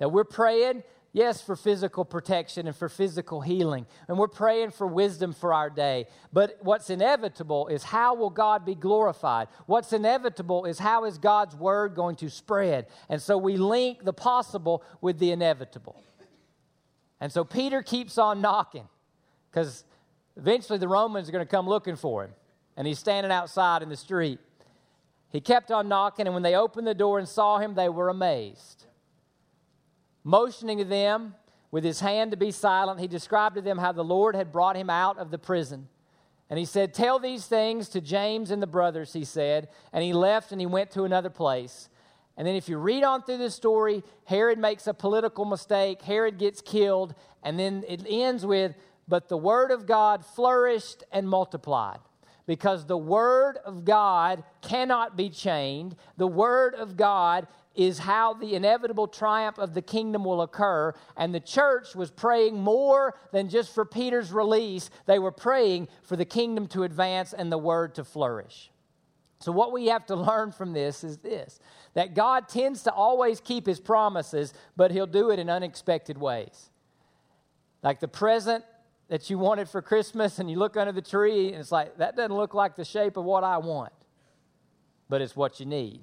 Now 0.00 0.08
we're 0.08 0.24
praying 0.24 0.82
Yes, 1.12 1.42
for 1.42 1.56
physical 1.56 2.04
protection 2.04 2.68
and 2.68 2.76
for 2.76 2.88
physical 2.88 3.40
healing. 3.40 3.86
And 4.06 4.16
we're 4.16 4.28
praying 4.28 4.70
for 4.70 4.86
wisdom 4.86 5.32
for 5.32 5.52
our 5.52 5.68
day. 5.68 6.06
But 6.32 6.58
what's 6.60 6.88
inevitable 6.88 7.66
is 7.66 7.82
how 7.82 8.14
will 8.14 8.30
God 8.30 8.64
be 8.64 8.76
glorified? 8.76 9.48
What's 9.66 9.92
inevitable 9.92 10.66
is 10.66 10.78
how 10.78 11.04
is 11.06 11.18
God's 11.18 11.56
word 11.56 11.96
going 11.96 12.14
to 12.16 12.30
spread? 12.30 12.86
And 13.08 13.20
so 13.20 13.36
we 13.36 13.56
link 13.56 14.04
the 14.04 14.12
possible 14.12 14.84
with 15.00 15.18
the 15.18 15.32
inevitable. 15.32 16.00
And 17.20 17.32
so 17.32 17.42
Peter 17.42 17.82
keeps 17.82 18.16
on 18.16 18.40
knocking 18.40 18.88
because 19.50 19.84
eventually 20.36 20.78
the 20.78 20.88
Romans 20.88 21.28
are 21.28 21.32
going 21.32 21.44
to 21.44 21.50
come 21.50 21.68
looking 21.68 21.96
for 21.96 22.24
him. 22.24 22.30
And 22.76 22.86
he's 22.86 23.00
standing 23.00 23.32
outside 23.32 23.82
in 23.82 23.88
the 23.88 23.96
street. 23.96 24.38
He 25.30 25.40
kept 25.40 25.70
on 25.70 25.88
knocking, 25.88 26.26
and 26.26 26.34
when 26.34 26.42
they 26.42 26.54
opened 26.54 26.86
the 26.86 26.94
door 26.94 27.18
and 27.18 27.28
saw 27.28 27.58
him, 27.58 27.74
they 27.74 27.88
were 27.88 28.08
amazed. 28.08 28.86
Motioning 30.24 30.78
to 30.78 30.84
them 30.84 31.34
with 31.70 31.84
his 31.84 32.00
hand 32.00 32.30
to 32.32 32.36
be 32.36 32.50
silent, 32.50 33.00
he 33.00 33.08
described 33.08 33.54
to 33.56 33.62
them 33.62 33.78
how 33.78 33.92
the 33.92 34.04
Lord 34.04 34.34
had 34.34 34.52
brought 34.52 34.76
him 34.76 34.90
out 34.90 35.18
of 35.18 35.30
the 35.30 35.38
prison. 35.38 35.88
And 36.50 36.58
he 36.58 36.64
said, 36.64 36.92
Tell 36.92 37.18
these 37.18 37.46
things 37.46 37.88
to 37.90 38.00
James 38.00 38.50
and 38.50 38.60
the 38.60 38.66
brothers, 38.66 39.12
he 39.12 39.24
said. 39.24 39.68
And 39.92 40.02
he 40.02 40.12
left 40.12 40.50
and 40.50 40.60
he 40.60 40.66
went 40.66 40.90
to 40.92 41.04
another 41.04 41.30
place. 41.30 41.88
And 42.36 42.46
then, 42.46 42.56
if 42.56 42.68
you 42.68 42.78
read 42.78 43.04
on 43.04 43.22
through 43.22 43.38
the 43.38 43.50
story, 43.50 44.02
Herod 44.24 44.58
makes 44.58 44.86
a 44.86 44.94
political 44.94 45.44
mistake. 45.44 46.02
Herod 46.02 46.38
gets 46.38 46.60
killed. 46.60 47.14
And 47.42 47.58
then 47.58 47.84
it 47.86 48.04
ends 48.08 48.44
with, 48.44 48.74
But 49.06 49.28
the 49.28 49.36
word 49.36 49.70
of 49.70 49.86
God 49.86 50.24
flourished 50.24 51.04
and 51.12 51.28
multiplied. 51.28 51.98
Because 52.46 52.86
the 52.86 52.98
word 52.98 53.58
of 53.64 53.84
God 53.84 54.42
cannot 54.60 55.16
be 55.16 55.30
chained. 55.30 55.94
The 56.16 56.26
word 56.26 56.74
of 56.74 56.96
God 56.96 57.46
is 57.74 58.00
how 58.00 58.34
the 58.34 58.54
inevitable 58.54 59.06
triumph 59.06 59.58
of 59.58 59.74
the 59.74 59.82
kingdom 59.82 60.24
will 60.24 60.42
occur. 60.42 60.92
And 61.16 61.34
the 61.34 61.40
church 61.40 61.94
was 61.94 62.10
praying 62.10 62.60
more 62.60 63.14
than 63.32 63.48
just 63.48 63.74
for 63.74 63.84
Peter's 63.84 64.32
release, 64.32 64.90
they 65.06 65.18
were 65.18 65.32
praying 65.32 65.88
for 66.02 66.16
the 66.16 66.24
kingdom 66.24 66.66
to 66.68 66.82
advance 66.82 67.32
and 67.32 67.50
the 67.50 67.58
word 67.58 67.94
to 67.94 68.04
flourish. 68.04 68.70
So, 69.40 69.52
what 69.52 69.72
we 69.72 69.86
have 69.86 70.04
to 70.06 70.16
learn 70.16 70.52
from 70.52 70.72
this 70.72 71.02
is 71.02 71.18
this 71.18 71.60
that 71.94 72.14
God 72.14 72.48
tends 72.48 72.82
to 72.84 72.92
always 72.92 73.40
keep 73.40 73.66
his 73.66 73.80
promises, 73.80 74.52
but 74.76 74.90
he'll 74.90 75.06
do 75.06 75.30
it 75.30 75.38
in 75.38 75.48
unexpected 75.50 76.18
ways. 76.18 76.70
Like 77.82 78.00
the 78.00 78.08
present 78.08 78.64
that 79.08 79.28
you 79.28 79.38
wanted 79.38 79.68
for 79.68 79.82
Christmas, 79.82 80.38
and 80.38 80.48
you 80.48 80.56
look 80.56 80.76
under 80.76 80.92
the 80.92 81.02
tree, 81.02 81.48
and 81.48 81.56
it's 81.56 81.72
like, 81.72 81.96
that 81.98 82.14
doesn't 82.14 82.36
look 82.36 82.54
like 82.54 82.76
the 82.76 82.84
shape 82.84 83.16
of 83.16 83.24
what 83.24 83.42
I 83.42 83.58
want, 83.58 83.92
but 85.08 85.20
it's 85.20 85.34
what 85.34 85.58
you 85.58 85.66
need. 85.66 86.02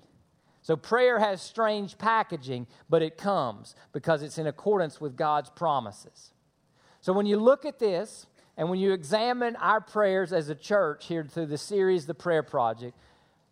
So 0.67 0.75
prayer 0.75 1.17
has 1.17 1.41
strange 1.41 1.97
packaging, 1.97 2.67
but 2.89 3.01
it 3.01 3.17
comes 3.17 3.73
because 3.93 4.21
it's 4.21 4.37
in 4.37 4.47
accordance 4.47 4.99
with 4.99 5.15
God's 5.15 5.49
promises. 5.49 6.33
So 6.99 7.13
when 7.13 7.25
you 7.25 7.37
look 7.37 7.63
at 7.63 7.79
this 7.79 8.27
and 8.57 8.69
when 8.69 8.77
you 8.77 8.91
examine 8.91 9.55
our 9.55 9.79
prayers 9.79 10.33
as 10.33 10.49
a 10.49 10.55
church 10.55 11.05
here 11.05 11.23
through 11.23 11.45
the 11.45 11.57
series 11.57 12.05
The 12.05 12.13
Prayer 12.13 12.43
Project 12.43 12.97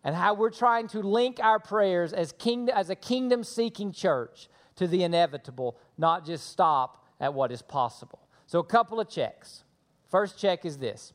and 0.04 0.14
how 0.14 0.34
we're 0.34 0.50
trying 0.50 0.88
to 0.88 1.00
link 1.00 1.40
our 1.42 1.58
prayers 1.58 2.12
as 2.12 2.32
kingdom 2.32 2.76
as 2.76 2.90
a 2.90 2.94
kingdom 2.94 3.44
seeking 3.44 3.92
church 3.92 4.50
to 4.74 4.86
the 4.86 5.02
inevitable, 5.02 5.78
not 5.96 6.26
just 6.26 6.50
stop 6.50 7.02
at 7.18 7.32
what 7.32 7.50
is 7.50 7.62
possible. 7.62 8.28
So 8.46 8.58
a 8.58 8.64
couple 8.64 9.00
of 9.00 9.08
checks. 9.08 9.64
First 10.10 10.38
check 10.38 10.66
is 10.66 10.76
this 10.76 11.14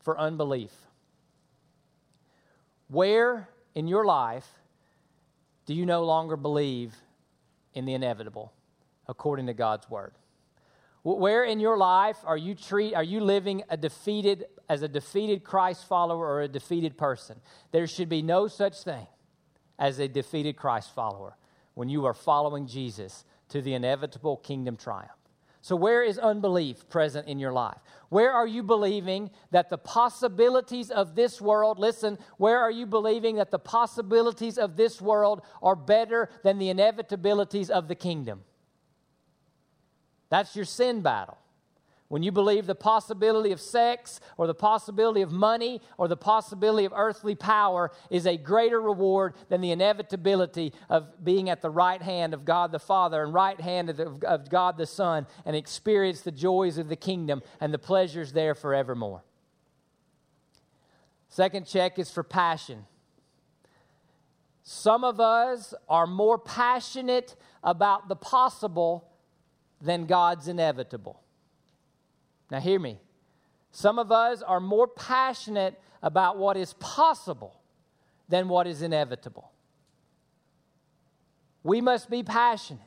for 0.00 0.18
unbelief. 0.18 0.72
Where 2.88 3.50
in 3.74 3.86
your 3.86 4.06
life 4.06 4.55
do 5.66 5.74
you 5.74 5.84
no 5.84 6.04
longer 6.04 6.36
believe 6.36 6.94
in 7.74 7.84
the 7.84 7.94
inevitable 7.94 8.52
according 9.06 9.46
to 9.46 9.54
God's 9.54 9.90
word? 9.90 10.14
Where 11.02 11.44
in 11.44 11.60
your 11.60 11.76
life 11.76 12.16
are 12.24 12.36
you 12.36 12.54
treat 12.54 12.94
are 12.94 13.02
you 13.02 13.20
living 13.20 13.62
a 13.68 13.76
defeated 13.76 14.46
as 14.68 14.82
a 14.82 14.88
defeated 14.88 15.44
Christ 15.44 15.86
follower 15.86 16.26
or 16.26 16.42
a 16.42 16.48
defeated 16.48 16.96
person? 16.96 17.40
There 17.70 17.86
should 17.86 18.08
be 18.08 18.22
no 18.22 18.48
such 18.48 18.82
thing 18.82 19.06
as 19.78 19.98
a 19.98 20.08
defeated 20.08 20.56
Christ 20.56 20.92
follower 20.94 21.36
when 21.74 21.88
you 21.88 22.06
are 22.06 22.14
following 22.14 22.66
Jesus 22.66 23.24
to 23.50 23.62
the 23.62 23.74
inevitable 23.74 24.38
kingdom 24.38 24.76
triumph. 24.76 25.10
So, 25.66 25.74
where 25.74 26.04
is 26.04 26.16
unbelief 26.16 26.88
present 26.88 27.26
in 27.26 27.40
your 27.40 27.52
life? 27.52 27.78
Where 28.08 28.30
are 28.30 28.46
you 28.46 28.62
believing 28.62 29.30
that 29.50 29.68
the 29.68 29.76
possibilities 29.76 30.92
of 30.92 31.16
this 31.16 31.40
world, 31.40 31.80
listen, 31.80 32.18
where 32.36 32.60
are 32.60 32.70
you 32.70 32.86
believing 32.86 33.34
that 33.34 33.50
the 33.50 33.58
possibilities 33.58 34.58
of 34.58 34.76
this 34.76 35.00
world 35.00 35.42
are 35.60 35.74
better 35.74 36.28
than 36.44 36.58
the 36.58 36.72
inevitabilities 36.72 37.68
of 37.68 37.88
the 37.88 37.96
kingdom? 37.96 38.44
That's 40.28 40.54
your 40.54 40.66
sin 40.66 41.00
battle. 41.00 41.38
When 42.08 42.22
you 42.22 42.30
believe 42.30 42.66
the 42.66 42.76
possibility 42.76 43.50
of 43.50 43.60
sex 43.60 44.20
or 44.36 44.46
the 44.46 44.54
possibility 44.54 45.22
of 45.22 45.32
money 45.32 45.80
or 45.98 46.06
the 46.06 46.16
possibility 46.16 46.84
of 46.84 46.92
earthly 46.94 47.34
power 47.34 47.90
is 48.10 48.26
a 48.26 48.36
greater 48.36 48.80
reward 48.80 49.34
than 49.48 49.60
the 49.60 49.72
inevitability 49.72 50.72
of 50.88 51.24
being 51.24 51.50
at 51.50 51.62
the 51.62 51.70
right 51.70 52.00
hand 52.00 52.32
of 52.32 52.44
God 52.44 52.70
the 52.70 52.78
Father 52.78 53.24
and 53.24 53.34
right 53.34 53.60
hand 53.60 53.90
of, 53.90 53.96
the, 53.96 54.26
of 54.26 54.48
God 54.48 54.76
the 54.76 54.86
Son 54.86 55.26
and 55.44 55.56
experience 55.56 56.20
the 56.20 56.30
joys 56.30 56.78
of 56.78 56.88
the 56.88 56.96
kingdom 56.96 57.42
and 57.60 57.74
the 57.74 57.78
pleasures 57.78 58.32
there 58.32 58.54
forevermore. 58.54 59.24
Second 61.28 61.66
check 61.66 61.98
is 61.98 62.08
for 62.08 62.22
passion. 62.22 62.86
Some 64.62 65.02
of 65.02 65.18
us 65.18 65.74
are 65.88 66.06
more 66.06 66.38
passionate 66.38 67.34
about 67.64 68.08
the 68.08 68.16
possible 68.16 69.10
than 69.80 70.06
God's 70.06 70.46
inevitable. 70.46 71.20
Now, 72.50 72.60
hear 72.60 72.78
me. 72.78 73.00
Some 73.70 73.98
of 73.98 74.10
us 74.10 74.42
are 74.42 74.60
more 74.60 74.86
passionate 74.86 75.80
about 76.02 76.38
what 76.38 76.56
is 76.56 76.72
possible 76.74 77.60
than 78.28 78.48
what 78.48 78.66
is 78.66 78.82
inevitable. 78.82 79.50
We 81.62 81.80
must 81.80 82.08
be 82.08 82.22
passionate. 82.22 82.82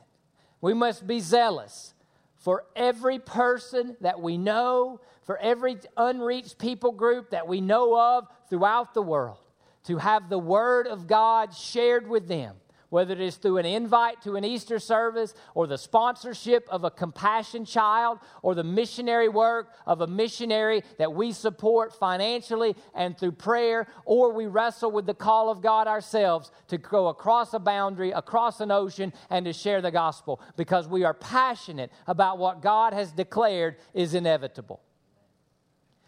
We 0.60 0.74
must 0.74 1.06
be 1.06 1.20
zealous 1.20 1.94
for 2.36 2.64
every 2.74 3.18
person 3.18 3.96
that 4.00 4.20
we 4.20 4.38
know, 4.38 5.00
for 5.22 5.36
every 5.38 5.76
unreached 5.96 6.58
people 6.58 6.92
group 6.92 7.30
that 7.30 7.46
we 7.46 7.60
know 7.60 7.98
of 7.98 8.26
throughout 8.48 8.94
the 8.94 9.02
world, 9.02 9.38
to 9.84 9.98
have 9.98 10.28
the 10.28 10.38
Word 10.38 10.86
of 10.86 11.06
God 11.06 11.54
shared 11.54 12.08
with 12.08 12.26
them 12.26 12.56
whether 12.90 13.14
it 13.14 13.20
is 13.20 13.36
through 13.36 13.56
an 13.56 13.64
invite 13.64 14.20
to 14.22 14.36
an 14.36 14.44
Easter 14.44 14.78
service 14.78 15.32
or 15.54 15.66
the 15.66 15.78
sponsorship 15.78 16.68
of 16.68 16.84
a 16.84 16.90
compassion 16.90 17.64
child 17.64 18.18
or 18.42 18.54
the 18.54 18.64
missionary 18.64 19.28
work 19.28 19.72
of 19.86 20.00
a 20.00 20.06
missionary 20.06 20.82
that 20.98 21.14
we 21.14 21.32
support 21.32 21.94
financially 21.94 22.76
and 22.94 23.16
through 23.16 23.32
prayer, 23.32 23.86
or 24.04 24.32
we 24.32 24.46
wrestle 24.46 24.90
with 24.90 25.06
the 25.06 25.14
call 25.14 25.48
of 25.48 25.62
God 25.62 25.86
ourselves 25.86 26.50
to 26.68 26.78
go 26.78 27.08
across 27.08 27.54
a 27.54 27.58
boundary, 27.58 28.10
across 28.10 28.60
an 28.60 28.70
ocean, 28.70 29.12
and 29.30 29.46
to 29.46 29.52
share 29.52 29.80
the 29.80 29.90
gospel 29.90 30.40
because 30.56 30.88
we 30.88 31.04
are 31.04 31.14
passionate 31.14 31.90
about 32.06 32.38
what 32.38 32.60
God 32.60 32.92
has 32.92 33.12
declared 33.12 33.76
is 33.94 34.14
inevitable. 34.14 34.80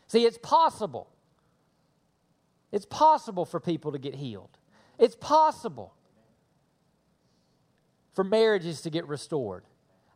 See, 0.09 0.27
it's 0.27 0.39
possible. 0.39 1.09
It's 2.73 2.87
possible 2.87 3.45
for 3.45 3.61
people 3.61 3.93
to 3.93 3.99
get 3.99 4.15
healed. 4.15 4.59
It's 4.99 5.15
possible 5.15 5.95
for 8.13 8.25
marriages 8.25 8.83
to 8.83 8.91
get 8.91 9.07
restored. 9.09 9.65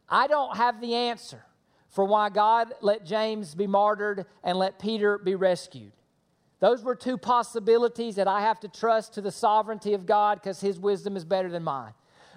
I 0.08 0.26
don't 0.26 0.56
have 0.56 0.80
the 0.80 0.94
answer 0.94 1.44
for 1.88 2.04
why 2.04 2.28
God 2.28 2.72
let 2.80 3.04
James 3.04 3.54
be 3.54 3.66
martyred 3.66 4.26
and 4.44 4.58
let 4.58 4.78
Peter 4.78 5.18
be 5.18 5.34
rescued. 5.34 5.92
Those 6.58 6.82
were 6.82 6.94
two 6.94 7.18
possibilities 7.18 8.16
that 8.16 8.28
I 8.28 8.40
have 8.40 8.60
to 8.60 8.68
trust 8.68 9.14
to 9.14 9.20
the 9.20 9.30
sovereignty 9.30 9.94
of 9.94 10.06
God 10.06 10.40
because 10.40 10.60
his 10.60 10.78
wisdom 10.78 11.16
is 11.16 11.24
better 11.24 11.50
than 11.50 11.62
mine. 11.62 11.92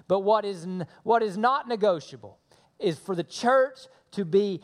But 0.08 0.20
what 0.20 0.44
is, 0.44 0.66
what 1.02 1.22
is 1.22 1.38
not 1.38 1.68
negotiable 1.68 2.38
is 2.78 2.98
for 2.98 3.14
the 3.14 3.24
church 3.24 3.78
to 4.12 4.24
be 4.24 4.60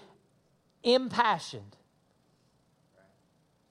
impassioned 0.82 1.76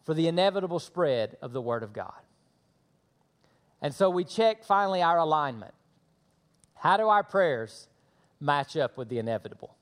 for 0.03 0.13
the 0.13 0.27
inevitable 0.27 0.79
spread 0.79 1.37
of 1.41 1.51
the 1.51 1.61
Word 1.61 1.83
of 1.83 1.91
God. 1.91 2.13
And 3.81 3.93
so 3.93 4.09
we 4.09 4.23
check 4.23 4.63
finally 4.63 5.01
our 5.01 5.17
alignment. 5.17 5.73
How 6.75 6.97
do 6.97 7.07
our 7.07 7.23
prayers 7.23 7.87
match 8.39 8.77
up 8.77 8.97
with 8.97 9.09
the 9.09 9.17
inevitable? 9.17 9.75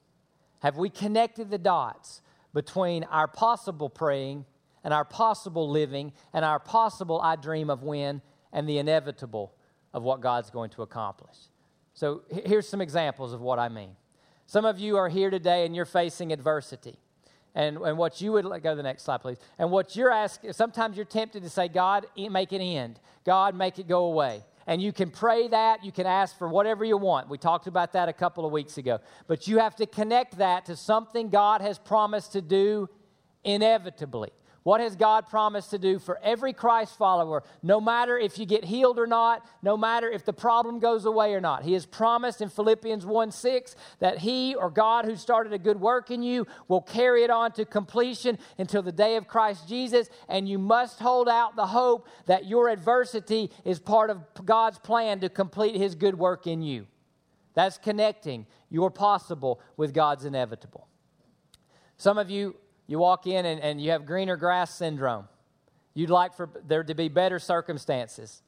Have 0.62 0.78
we 0.78 0.90
connected 0.90 1.50
the 1.50 1.58
dots 1.58 2.22
between 2.54 3.04
our 3.06 3.28
possible 3.28 3.90
praying 3.90 4.46
and 4.84 4.94
our 4.94 5.06
possible 5.06 5.70
living 5.70 6.14
and 6.34 6.46
our 6.46 6.60
possible 6.60 7.20
I 7.22 7.36
dream 7.36 7.70
of 7.70 7.84
when 7.84 8.22
and 8.52 8.68
the 8.68 8.78
inevitable 8.78 9.54
of 9.94 10.04
what 10.04 10.22
God's 10.22 10.50
going 10.50 10.70
to 10.72 10.82
accomplish? 10.82 11.36
So 11.94 12.22
here's 12.30 12.68
some 12.68 12.82
examples 12.82 13.34
of 13.34 13.42
what 13.42 13.60
I 13.60 13.70
mean. 13.70 13.96
Some 14.46 14.66
of 14.66 14.80
you 14.80 14.98
are 14.98 15.10
here 15.10 15.30
today 15.30 15.66
and 15.66 15.76
you're 15.76 15.86
facing 15.86 16.32
adversity. 16.32 16.98
And, 17.56 17.78
and 17.78 17.98
what 17.98 18.20
you 18.20 18.32
would, 18.32 18.46
go 18.46 18.72
to 18.72 18.76
the 18.76 18.84
next 18.84 19.04
slide, 19.04 19.22
please. 19.22 19.38
And 19.60 19.70
what 19.70 19.96
you're 19.96 20.12
asking, 20.12 20.54
sometimes 20.54 20.98
you're 20.98 21.06
tempted 21.06 21.44
to 21.44 21.50
say, 21.50 21.68
God, 21.68 22.08
make 22.18 22.52
it 22.52 22.62
end. 22.62 23.00
God, 23.26 23.56
make 23.56 23.78
it 23.78 23.88
go 23.88 24.06
away. 24.06 24.44
And 24.68 24.82
you 24.82 24.94
can 24.94 25.10
pray 25.10 25.48
that. 25.50 25.84
You 25.84 25.92
can 25.92 26.06
ask 26.06 26.38
for 26.38 26.48
whatever 26.48 26.86
you 26.86 26.98
want. 26.98 27.30
We 27.30 27.38
talked 27.38 27.68
about 27.68 27.94
that 27.94 28.10
a 28.10 28.14
couple 28.14 28.46
of 28.46 28.52
weeks 28.52 28.78
ago. 28.78 29.00
But 29.28 29.48
you 29.48 29.60
have 29.60 29.76
to 29.78 29.86
connect 29.86 30.38
that 30.38 30.66
to 30.66 30.76
something 30.76 31.30
God 31.30 31.62
has 31.62 31.78
promised 31.78 32.34
to 32.34 32.42
do 32.42 32.90
inevitably. 33.44 34.32
What 34.64 34.80
has 34.80 34.96
God 34.96 35.28
promised 35.28 35.72
to 35.72 35.78
do 35.78 36.00
for 36.00 36.18
every 36.24 36.54
Christ 36.54 36.98
follower, 36.98 37.44
no 37.62 37.82
matter 37.82 38.18
if 38.18 38.40
you 38.40 38.46
get 38.46 38.64
healed 38.64 38.98
or 38.98 39.06
not, 39.06 39.46
no 39.62 39.76
matter 39.76 40.10
if 40.10 40.24
the 40.24 40.32
problem 40.32 40.80
goes 40.80 41.04
away 41.04 41.34
or 41.34 41.42
not? 41.42 41.64
He 41.64 41.74
has 41.74 41.86
promised 41.86 42.42
in 42.42 42.48
Philippians 42.48 43.06
1 43.06 43.32
6 43.32 43.76
that 44.00 44.20
He 44.20 44.56
or 44.56 44.70
God 44.70 45.04
who 45.04 45.18
started 45.18 45.52
a 45.52 45.58
good 45.58 45.82
work 45.82 46.12
in 46.12 46.24
you 46.24 46.48
will 46.70 46.82
carry 46.82 47.24
it 47.24 47.30
on 47.30 47.52
to 47.54 47.66
completion 47.66 48.40
until 48.58 48.82
the 48.82 48.94
day 48.94 49.18
of 49.18 49.28
Christ 49.28 49.68
Jesus. 49.68 50.10
And 50.30 50.48
you 50.48 50.58
must 50.58 51.00
hold 51.00 51.28
out 51.28 51.58
the 51.58 51.68
hope 51.68 52.08
that 52.26 52.46
your 52.46 52.70
adversity 52.70 53.52
is 53.66 53.80
part 53.80 54.10
of 54.10 54.20
God's 54.46 54.80
plan 54.80 55.20
to 55.20 55.30
complete 55.30 55.76
His 55.76 55.94
good 55.94 56.18
work 56.18 56.48
in 56.48 56.62
you. 56.62 56.88
That's 57.54 57.78
connecting 57.78 58.48
your 58.70 58.90
possible 58.90 59.60
with 59.76 59.94
God's 59.94 60.24
inevitable. 60.24 60.88
Some 61.98 62.18
of 62.18 62.30
you 62.30 62.56
you 62.88 63.00
walk 63.00 63.28
in 63.28 63.46
and, 63.46 63.62
and 63.62 63.82
you 63.82 63.92
have 63.92 64.06
greener 64.06 64.36
grass 64.36 64.74
syndrome. 64.74 65.28
You'd 65.94 66.10
like 66.10 66.34
for 66.36 66.50
there 66.68 66.84
to 66.84 66.96
be 66.96 67.08
better 67.08 67.40
circumstances, 67.40 68.42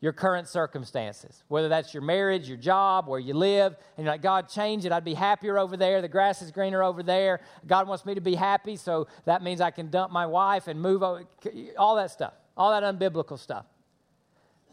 your 0.00 0.12
current 0.12 0.48
circumstances, 0.48 1.42
whether 1.48 1.68
that's 1.68 1.94
your 1.94 2.02
marriage, 2.02 2.46
your 2.46 2.58
job, 2.58 3.08
where 3.08 3.18
you 3.18 3.32
live, 3.32 3.74
and 3.96 4.04
you're 4.04 4.12
like, 4.12 4.22
God, 4.22 4.48
change 4.48 4.84
it. 4.84 4.92
I'd 4.92 5.04
be 5.04 5.14
happier 5.14 5.58
over 5.58 5.76
there. 5.78 6.02
The 6.02 6.08
grass 6.08 6.42
is 6.42 6.50
greener 6.50 6.82
over 6.82 7.02
there. 7.02 7.40
God 7.66 7.88
wants 7.88 8.04
me 8.04 8.14
to 8.14 8.20
be 8.20 8.34
happy, 8.34 8.76
so 8.76 9.06
that 9.24 9.42
means 9.42 9.62
I 9.62 9.70
can 9.70 9.88
dump 9.88 10.12
my 10.12 10.26
wife 10.26 10.68
and 10.68 10.80
move 10.80 11.02
over. 11.02 11.24
All 11.78 11.96
that 11.96 12.10
stuff, 12.10 12.34
all 12.56 12.70
that 12.78 12.82
unbiblical 12.82 13.38
stuff. 13.38 13.64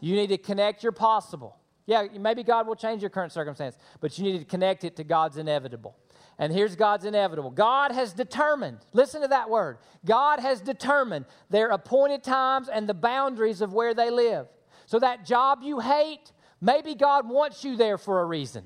You 0.00 0.16
need 0.16 0.28
to 0.28 0.38
connect 0.38 0.82
your 0.82 0.92
possible. 0.92 1.56
Yeah, 1.86 2.06
maybe 2.18 2.42
God 2.42 2.66
will 2.66 2.76
change 2.76 3.02
your 3.02 3.10
current 3.10 3.32
circumstance, 3.32 3.76
but 4.00 4.16
you 4.18 4.24
need 4.24 4.38
to 4.38 4.44
connect 4.44 4.84
it 4.84 4.96
to 4.96 5.04
God's 5.04 5.38
inevitable. 5.38 5.96
And 6.38 6.52
here's 6.52 6.76
God's 6.76 7.04
inevitable. 7.04 7.50
God 7.50 7.92
has 7.92 8.12
determined, 8.12 8.78
listen 8.92 9.22
to 9.22 9.28
that 9.28 9.50
word. 9.50 9.78
God 10.04 10.40
has 10.40 10.60
determined 10.60 11.26
their 11.50 11.68
appointed 11.68 12.22
times 12.22 12.68
and 12.68 12.88
the 12.88 12.94
boundaries 12.94 13.60
of 13.60 13.72
where 13.72 13.94
they 13.94 14.10
live. 14.10 14.46
So 14.86 14.98
that 14.98 15.24
job 15.24 15.60
you 15.62 15.80
hate, 15.80 16.32
maybe 16.60 16.94
God 16.94 17.28
wants 17.28 17.64
you 17.64 17.76
there 17.76 17.98
for 17.98 18.20
a 18.20 18.24
reason. 18.24 18.64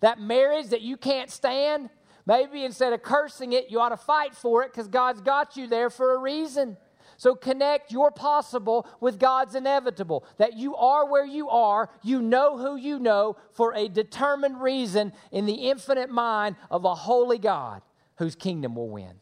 That 0.00 0.20
marriage 0.20 0.68
that 0.68 0.82
you 0.82 0.96
can't 0.96 1.30
stand, 1.30 1.90
maybe 2.26 2.64
instead 2.64 2.92
of 2.92 3.02
cursing 3.02 3.52
it, 3.52 3.70
you 3.70 3.80
ought 3.80 3.90
to 3.90 3.96
fight 3.96 4.34
for 4.34 4.62
it 4.62 4.72
because 4.72 4.88
God's 4.88 5.20
got 5.20 5.56
you 5.56 5.66
there 5.66 5.90
for 5.90 6.14
a 6.14 6.18
reason. 6.18 6.76
So 7.16 7.34
connect 7.34 7.92
your 7.92 8.10
possible 8.10 8.86
with 9.00 9.18
God's 9.18 9.54
inevitable. 9.54 10.24
That 10.38 10.54
you 10.54 10.76
are 10.76 11.10
where 11.10 11.24
you 11.24 11.48
are, 11.48 11.90
you 12.02 12.22
know 12.22 12.58
who 12.58 12.76
you 12.76 12.98
know 12.98 13.36
for 13.52 13.74
a 13.74 13.88
determined 13.88 14.60
reason 14.60 15.12
in 15.32 15.46
the 15.46 15.54
infinite 15.54 16.10
mind 16.10 16.56
of 16.70 16.84
a 16.84 16.94
holy 16.94 17.38
God 17.38 17.82
whose 18.16 18.34
kingdom 18.34 18.74
will 18.74 18.88
win. 18.88 19.14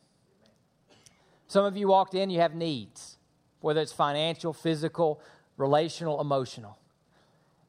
Some 1.46 1.64
of 1.64 1.76
you 1.76 1.88
walked 1.88 2.14
in, 2.14 2.30
you 2.30 2.40
have 2.40 2.54
needs, 2.54 3.18
whether 3.60 3.80
it's 3.80 3.92
financial, 3.92 4.52
physical, 4.52 5.20
relational, 5.56 6.20
emotional 6.20 6.78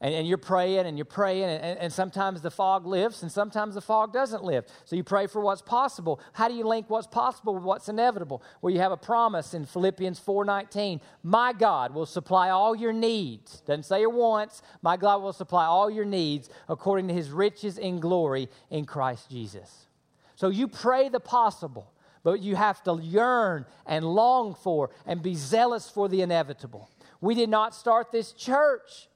and, 0.03 0.13
and 0.13 0.27
you're 0.27 0.37
praying 0.37 0.85
and 0.85 0.97
you're 0.97 1.05
praying, 1.05 1.45
and, 1.45 1.79
and 1.79 1.91
sometimes 1.91 2.41
the 2.41 2.51
fog 2.51 2.85
lifts 2.85 3.23
and 3.23 3.31
sometimes 3.31 3.75
the 3.75 3.81
fog 3.81 4.11
doesn't 4.11 4.43
lift. 4.43 4.69
So 4.83 4.97
you 4.97 5.03
pray 5.03 5.27
for 5.27 5.39
what's 5.39 5.61
possible. 5.61 6.19
How 6.33 6.49
do 6.49 6.53
you 6.53 6.65
link 6.65 6.89
what's 6.89 7.07
possible 7.07 7.55
with 7.55 7.63
what's 7.63 7.87
inevitable? 7.87 8.43
Well, 8.61 8.73
you 8.73 8.81
have 8.81 8.91
a 8.91 8.97
promise 8.97 9.53
in 9.53 9.65
Philippians 9.65 10.19
4:19. 10.19 10.99
My 11.23 11.53
God 11.53 11.93
will 11.93 12.05
supply 12.05 12.49
all 12.49 12.75
your 12.75 12.91
needs. 12.91 13.61
Doesn't 13.61 13.83
say 13.83 14.01
it 14.01 14.11
once. 14.11 14.61
My 14.81 14.97
God 14.97 15.23
will 15.23 15.33
supply 15.33 15.65
all 15.65 15.89
your 15.89 16.05
needs 16.05 16.49
according 16.67 17.07
to 17.07 17.13
his 17.13 17.31
riches 17.31 17.77
in 17.77 18.01
glory 18.01 18.49
in 18.69 18.85
Christ 18.85 19.29
Jesus. 19.29 19.87
So 20.35 20.49
you 20.49 20.67
pray 20.67 21.07
the 21.07 21.21
possible 21.21 21.89
but 22.23 22.41
you 22.41 22.55
have 22.55 22.81
to 22.81 22.97
yearn 23.01 23.65
and 23.85 24.05
long 24.05 24.55
for 24.55 24.91
and 25.05 25.21
be 25.21 25.35
zealous 25.35 25.89
for 25.89 26.07
the 26.07 26.21
inevitable. 26.21 26.89
We 27.19 27.35
did 27.35 27.49
not 27.49 27.75
start 27.75 28.13
this 28.13 28.31
church 28.31 29.09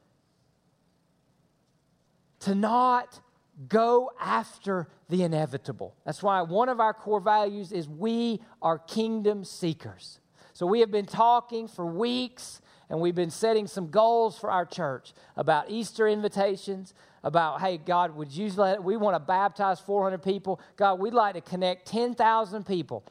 to 2.41 2.55
not 2.55 3.19
go 3.67 4.11
after 4.19 4.87
the 5.09 5.23
inevitable. 5.23 5.95
That's 6.05 6.21
why 6.21 6.41
one 6.41 6.69
of 6.69 6.79
our 6.79 6.93
core 6.93 7.19
values 7.19 7.71
is 7.71 7.87
we 7.87 8.41
are 8.61 8.77
kingdom 8.77 9.43
seekers. 9.43 10.19
So 10.53 10.65
we 10.65 10.79
have 10.81 10.91
been 10.91 11.05
talking 11.05 11.67
for 11.67 11.85
weeks 11.85 12.61
and 12.89 12.99
we've 12.99 13.15
been 13.15 13.31
setting 13.31 13.67
some 13.67 13.89
goals 13.89 14.37
for 14.39 14.49
our 14.49 14.65
church 14.65 15.13
about 15.35 15.69
Easter 15.69 16.07
invitations, 16.07 16.93
about, 17.23 17.61
hey, 17.61 17.77
God, 17.77 18.15
would 18.15 18.31
you 18.31 18.49
let, 18.53 18.83
we 18.83 18.95
want 18.95 19.15
to 19.15 19.19
baptize 19.19 19.79
400 19.79 20.21
people. 20.21 20.61
God, 20.77 20.99
we'd 20.99 21.13
like 21.13 21.35
to 21.35 21.41
connect 21.41 21.87
10,000 21.87 22.65
people 22.65 23.03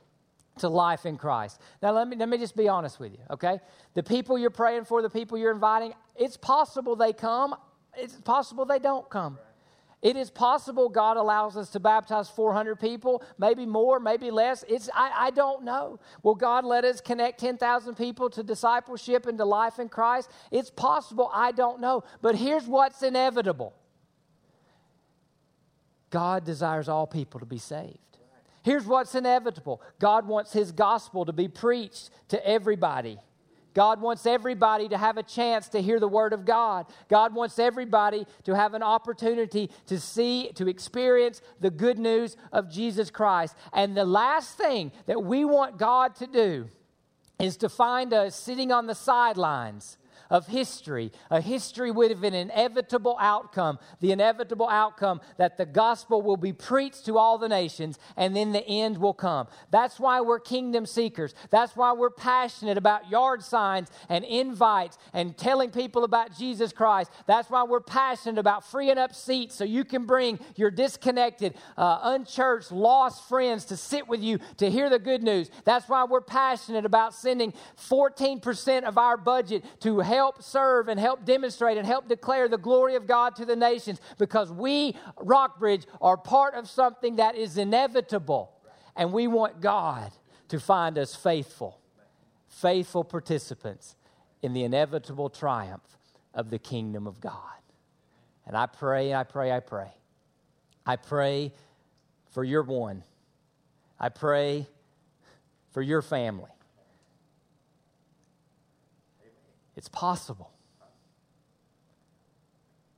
to 0.59 0.69
life 0.69 1.05
in 1.05 1.19
Christ. 1.19 1.61
Now, 1.83 1.93
let 1.93 2.09
me, 2.09 2.17
let 2.17 2.29
me 2.29 2.39
just 2.39 2.57
be 2.57 2.69
honest 2.69 2.99
with 2.99 3.13
you, 3.13 3.19
okay? 3.31 3.61
The 3.95 4.03
people 4.03 4.39
you're 4.39 4.51
praying 4.51 4.85
for, 4.85 5.03
the 5.03 5.11
people 5.11 5.37
you're 5.37 5.53
inviting, 5.53 5.93
it's 6.15 6.37
possible 6.37 6.97
they 6.97 7.13
come, 7.13 7.55
it's 7.97 8.15
possible 8.21 8.65
they 8.65 8.79
don't 8.79 9.09
come. 9.11 9.39
It 10.03 10.17
is 10.17 10.31
possible 10.31 10.89
God 10.89 11.17
allows 11.17 11.57
us 11.57 11.71
to 11.71 11.81
baptize 11.81 12.29
400 12.29 12.79
people, 12.79 13.23
maybe 13.39 13.67
more, 13.67 13.99
maybe 13.99 14.31
less. 14.31 14.65
It's, 14.69 14.91
I, 14.95 15.11
I 15.27 15.31
don't 15.31 15.65
know. 15.65 15.99
Will 16.23 16.35
God 16.35 16.65
let 16.65 16.85
us 16.85 17.01
connect 17.01 17.41
10,000 17.41 17.95
people 17.97 18.31
to 18.31 18.43
discipleship 18.43 19.27
and 19.27 19.39
to 19.39 19.45
life 19.45 19.79
in 19.79 19.89
Christ? 19.89 20.31
It's 20.51 20.71
possible. 20.71 21.31
I 21.33 21.51
don't 21.53 21.81
know. 21.81 22.05
But 22.21 22.37
here's 22.37 22.67
what's 22.67 23.03
inevitable 23.03 23.75
God 26.11 26.45
desires 26.45 26.89
all 26.89 27.07
people 27.07 27.41
to 27.41 27.47
be 27.47 27.59
saved. 27.59 27.99
Here's 28.63 28.85
what's 28.85 29.15
inevitable 29.15 29.81
God 29.99 30.29
wants 30.29 30.53
His 30.53 30.73
gospel 30.73 31.25
to 31.25 31.33
be 31.33 31.49
preached 31.49 32.11
to 32.29 32.47
everybody. 32.47 33.19
God 33.77 34.01
wants 34.01 34.25
everybody 34.25 34.89
to 34.89 34.97
have 34.97 35.19
a 35.19 35.23
chance 35.23 35.69
to 35.69 35.83
hear 35.83 36.01
the 36.01 36.09
Word 36.09 36.33
of 36.33 36.47
God. 36.47 36.87
God 37.11 37.35
wants 37.35 37.59
everybody 37.59 38.27
to 38.45 38.57
have 38.57 38.73
an 38.73 38.83
opportunity 38.83 39.69
to 39.85 40.01
see, 40.01 40.51
to 40.55 40.67
experience 40.67 41.43
the 41.61 41.71
good 41.71 41.99
news 41.99 42.39
of 42.53 42.71
Jesus 42.71 43.11
Christ. 43.11 43.55
And 43.75 43.95
the 43.95 44.07
last 44.07 44.57
thing 44.57 44.93
that 45.05 45.23
we 45.23 45.45
want 45.45 45.77
God 45.77 46.15
to 46.15 46.27
do 46.27 46.69
is 47.39 47.59
to 47.59 47.69
find 47.69 48.15
us 48.15 48.35
sitting 48.35 48.73
on 48.73 48.87
the 48.87 48.95
sidelines 48.95 49.99
of 50.31 50.47
history, 50.47 51.13
a 51.31 51.41
history 51.41 51.91
with 51.91 52.25
an 52.25 52.35
inevitable 52.35 53.17
outcome, 53.21 53.79
the 54.01 54.13
inevitable 54.13 54.69
outcome 54.69 55.21
that 55.39 55.57
the 55.57 55.67
gospel 55.67 56.23
will 56.23 56.37
be 56.37 56.53
preached 56.53 57.05
to 57.07 57.19
all 57.19 57.39
the 57.39 57.49
nations 57.49 57.99
and 58.17 58.35
then 58.35 58.53
the 58.53 58.67
end 58.67 58.99
will 58.99 59.15
come. 59.15 59.47
That's 59.71 60.01
why 60.01 60.21
we're 60.21 60.41
kingdom 60.41 60.87
seekers. 60.87 61.35
That's 61.51 61.77
why 61.77 61.93
we're 61.93 62.11
passionate 62.11 62.79
about 62.79 63.11
yard 63.11 63.43
signs 63.43 63.91
and 64.09 64.25
invites 64.25 64.99
and 65.13 65.37
telling 65.37 65.71
people 65.71 66.05
about 66.05 66.37
Jesus 66.37 66.73
Christ. 66.73 67.11
That's 67.27 67.51
why 67.51 67.65
we're 67.65 67.81
passionate 67.81 68.39
about 68.39 68.69
freeing 68.69 68.99
up 68.99 69.15
seats 69.15 69.55
so 69.55 69.65
you 69.65 69.85
can 69.85 70.07
bring 70.07 70.39
your 70.57 70.71
disconnected, 70.71 71.55
uh, 71.77 72.01
unchurched, 72.03 72.73
lost 72.73 73.29
friends 73.29 73.65
to 73.67 73.77
sit 73.77 74.09
with 74.09 74.23
you 74.23 74.39
to 74.59 74.71
hear 74.71 74.91
the 74.91 74.99
good 74.99 75.23
news. 75.23 75.51
That's 75.65 75.89
why 75.89 76.05
we're 76.05 76.21
passionate 76.21 76.85
about 76.85 77.15
sending 77.15 77.53
14% 77.79 78.85
of 78.85 78.99
our 78.99 79.17
budget 79.17 79.65
to 79.81 80.01
help 80.01 80.16
help 80.17 80.43
serve 80.43 80.89
and 80.89 80.99
help 80.99 81.25
demonstrate 81.25 81.77
and 81.77 81.87
help 81.87 82.09
declare 82.09 82.49
the 82.49 82.59
glory 82.59 82.95
of 82.97 83.07
God 83.07 83.37
to 83.37 83.45
the 83.45 83.55
nations 83.55 84.01
because 84.19 84.51
we, 84.51 84.97
Rockbridge, 85.19 85.85
are 86.01 86.17
part 86.17 86.55
of 86.55 86.69
something 86.69 87.17
that 87.17 87.37
is 87.37 87.59
inevitable. 87.59 88.53
And 88.97 89.13
we 89.13 89.27
want 89.27 89.61
God 89.61 90.11
to 90.49 90.59
find 90.59 90.97
us 90.97 91.15
faithful, 91.15 91.79
faithful 92.49 93.05
participants 93.05 93.95
in 94.43 94.55
the 94.55 94.65
inevitable 94.65 95.29
triumph 95.29 95.99
of 96.33 96.51
the 96.51 96.59
kingdom 96.59 97.07
of 97.07 97.21
God. 97.21 97.61
And 98.47 98.57
I 98.57 98.67
pray, 98.67 99.13
I 99.13 99.25
pray, 99.25 99.53
I 99.53 99.61
pray. 99.61 99.93
I 100.87 100.97
pray 100.97 101.53
for 102.31 102.43
your 102.43 102.63
one. 102.63 103.03
I 104.01 104.09
pray 104.09 104.67
for 105.73 105.83
your 105.83 106.01
family. 106.01 106.56
It's 109.77 109.89
possible 109.89 110.51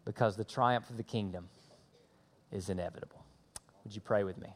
because 0.04 0.36
the 0.36 0.44
triumph 0.44 0.88
of 0.90 0.96
the 0.96 1.02
kingdom 1.02 1.48
is 2.52 2.70
inevitable. 2.70 3.24
Would 3.84 3.94
you 3.94 4.00
pray 4.00 4.24
with 4.24 4.38
me? 4.38 4.48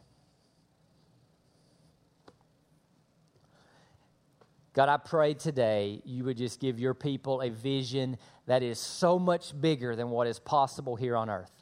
God, 4.74 4.88
I 4.88 4.96
pray 4.96 5.34
today 5.34 6.00
you 6.04 6.24
would 6.24 6.38
just 6.38 6.58
give 6.58 6.78
your 6.78 6.94
people 6.94 7.42
a 7.42 7.50
vision 7.50 8.16
that 8.46 8.62
is 8.62 8.78
so 8.78 9.18
much 9.18 9.58
bigger 9.60 9.94
than 9.94 10.08
what 10.08 10.26
is 10.26 10.38
possible 10.38 10.96
here 10.96 11.14
on 11.14 11.28
earth. 11.28 11.52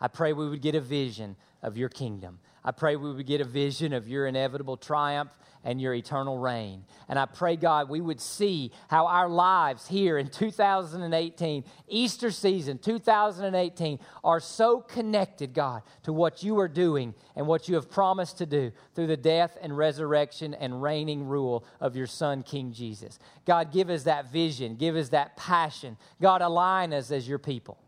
I 0.00 0.08
pray 0.08 0.32
we 0.32 0.48
would 0.48 0.62
get 0.62 0.74
a 0.74 0.80
vision 0.80 1.36
of 1.62 1.76
your 1.76 1.88
kingdom. 1.88 2.40
I 2.66 2.72
pray 2.72 2.96
we 2.96 3.14
would 3.14 3.26
get 3.26 3.40
a 3.40 3.44
vision 3.44 3.92
of 3.92 4.08
your 4.08 4.26
inevitable 4.26 4.76
triumph 4.76 5.30
and 5.62 5.80
your 5.80 5.94
eternal 5.94 6.36
reign. 6.36 6.84
And 7.08 7.16
I 7.16 7.26
pray, 7.26 7.54
God, 7.54 7.88
we 7.88 8.00
would 8.00 8.20
see 8.20 8.72
how 8.88 9.06
our 9.06 9.28
lives 9.28 9.86
here 9.86 10.18
in 10.18 10.28
2018, 10.28 11.64
Easter 11.86 12.32
season 12.32 12.78
2018, 12.78 14.00
are 14.24 14.40
so 14.40 14.80
connected, 14.80 15.54
God, 15.54 15.82
to 16.02 16.12
what 16.12 16.42
you 16.42 16.58
are 16.58 16.66
doing 16.66 17.14
and 17.36 17.46
what 17.46 17.68
you 17.68 17.76
have 17.76 17.88
promised 17.88 18.38
to 18.38 18.46
do 18.46 18.72
through 18.96 19.06
the 19.06 19.16
death 19.16 19.56
and 19.62 19.76
resurrection 19.76 20.52
and 20.52 20.82
reigning 20.82 21.24
rule 21.24 21.64
of 21.80 21.94
your 21.94 22.08
Son, 22.08 22.42
King 22.42 22.72
Jesus. 22.72 23.20
God, 23.44 23.72
give 23.72 23.90
us 23.90 24.02
that 24.04 24.32
vision, 24.32 24.74
give 24.74 24.96
us 24.96 25.10
that 25.10 25.36
passion. 25.36 25.96
God, 26.20 26.42
align 26.42 26.92
us 26.92 27.12
as 27.12 27.28
your 27.28 27.38
people. 27.38 27.78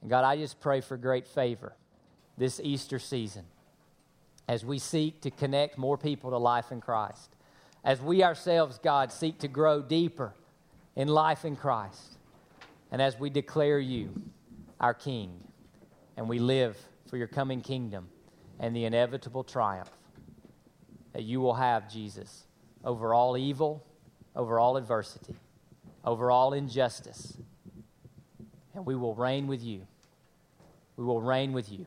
And 0.00 0.10
God, 0.10 0.24
I 0.24 0.36
just 0.36 0.60
pray 0.60 0.80
for 0.80 0.96
great 0.96 1.28
favor 1.28 1.76
this 2.36 2.60
Easter 2.62 2.98
season 2.98 3.44
as 4.48 4.64
we 4.64 4.78
seek 4.78 5.20
to 5.22 5.30
connect 5.30 5.78
more 5.78 5.96
people 5.96 6.30
to 6.30 6.38
life 6.38 6.70
in 6.70 6.80
Christ, 6.80 7.30
as 7.84 8.00
we 8.00 8.22
ourselves, 8.22 8.78
God, 8.82 9.12
seek 9.12 9.38
to 9.38 9.48
grow 9.48 9.80
deeper 9.80 10.34
in 10.96 11.08
life 11.08 11.44
in 11.44 11.56
Christ, 11.56 12.18
and 12.90 13.00
as 13.00 13.18
we 13.18 13.30
declare 13.30 13.78
you 13.78 14.10
our 14.80 14.94
King, 14.94 15.40
and 16.16 16.28
we 16.28 16.38
live 16.38 16.76
for 17.08 17.16
your 17.16 17.26
coming 17.26 17.60
kingdom 17.60 18.08
and 18.60 18.74
the 18.74 18.84
inevitable 18.84 19.44
triumph 19.44 19.90
that 21.12 21.22
you 21.22 21.40
will 21.40 21.54
have, 21.54 21.90
Jesus, 21.90 22.44
over 22.84 23.14
all 23.14 23.36
evil, 23.36 23.84
over 24.36 24.58
all 24.58 24.76
adversity, 24.76 25.34
over 26.04 26.30
all 26.30 26.52
injustice, 26.52 27.36
and 28.74 28.84
we 28.84 28.94
will 28.94 29.14
reign 29.14 29.46
with 29.46 29.62
you. 29.62 29.86
We 30.96 31.04
will 31.04 31.20
reign 31.20 31.52
with 31.52 31.70
you 31.70 31.86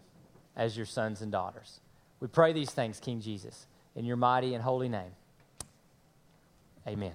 as 0.58 0.76
your 0.76 0.86
sons 0.86 1.22
and 1.22 1.32
daughters. 1.32 1.80
We 2.20 2.28
pray 2.28 2.52
these 2.52 2.72
things, 2.72 3.00
King 3.00 3.22
Jesus, 3.22 3.68
in 3.96 4.04
your 4.04 4.18
mighty 4.18 4.56
and 4.56 4.64
holy 4.64 4.90
name. 4.90 5.12
Amen. 6.88 7.14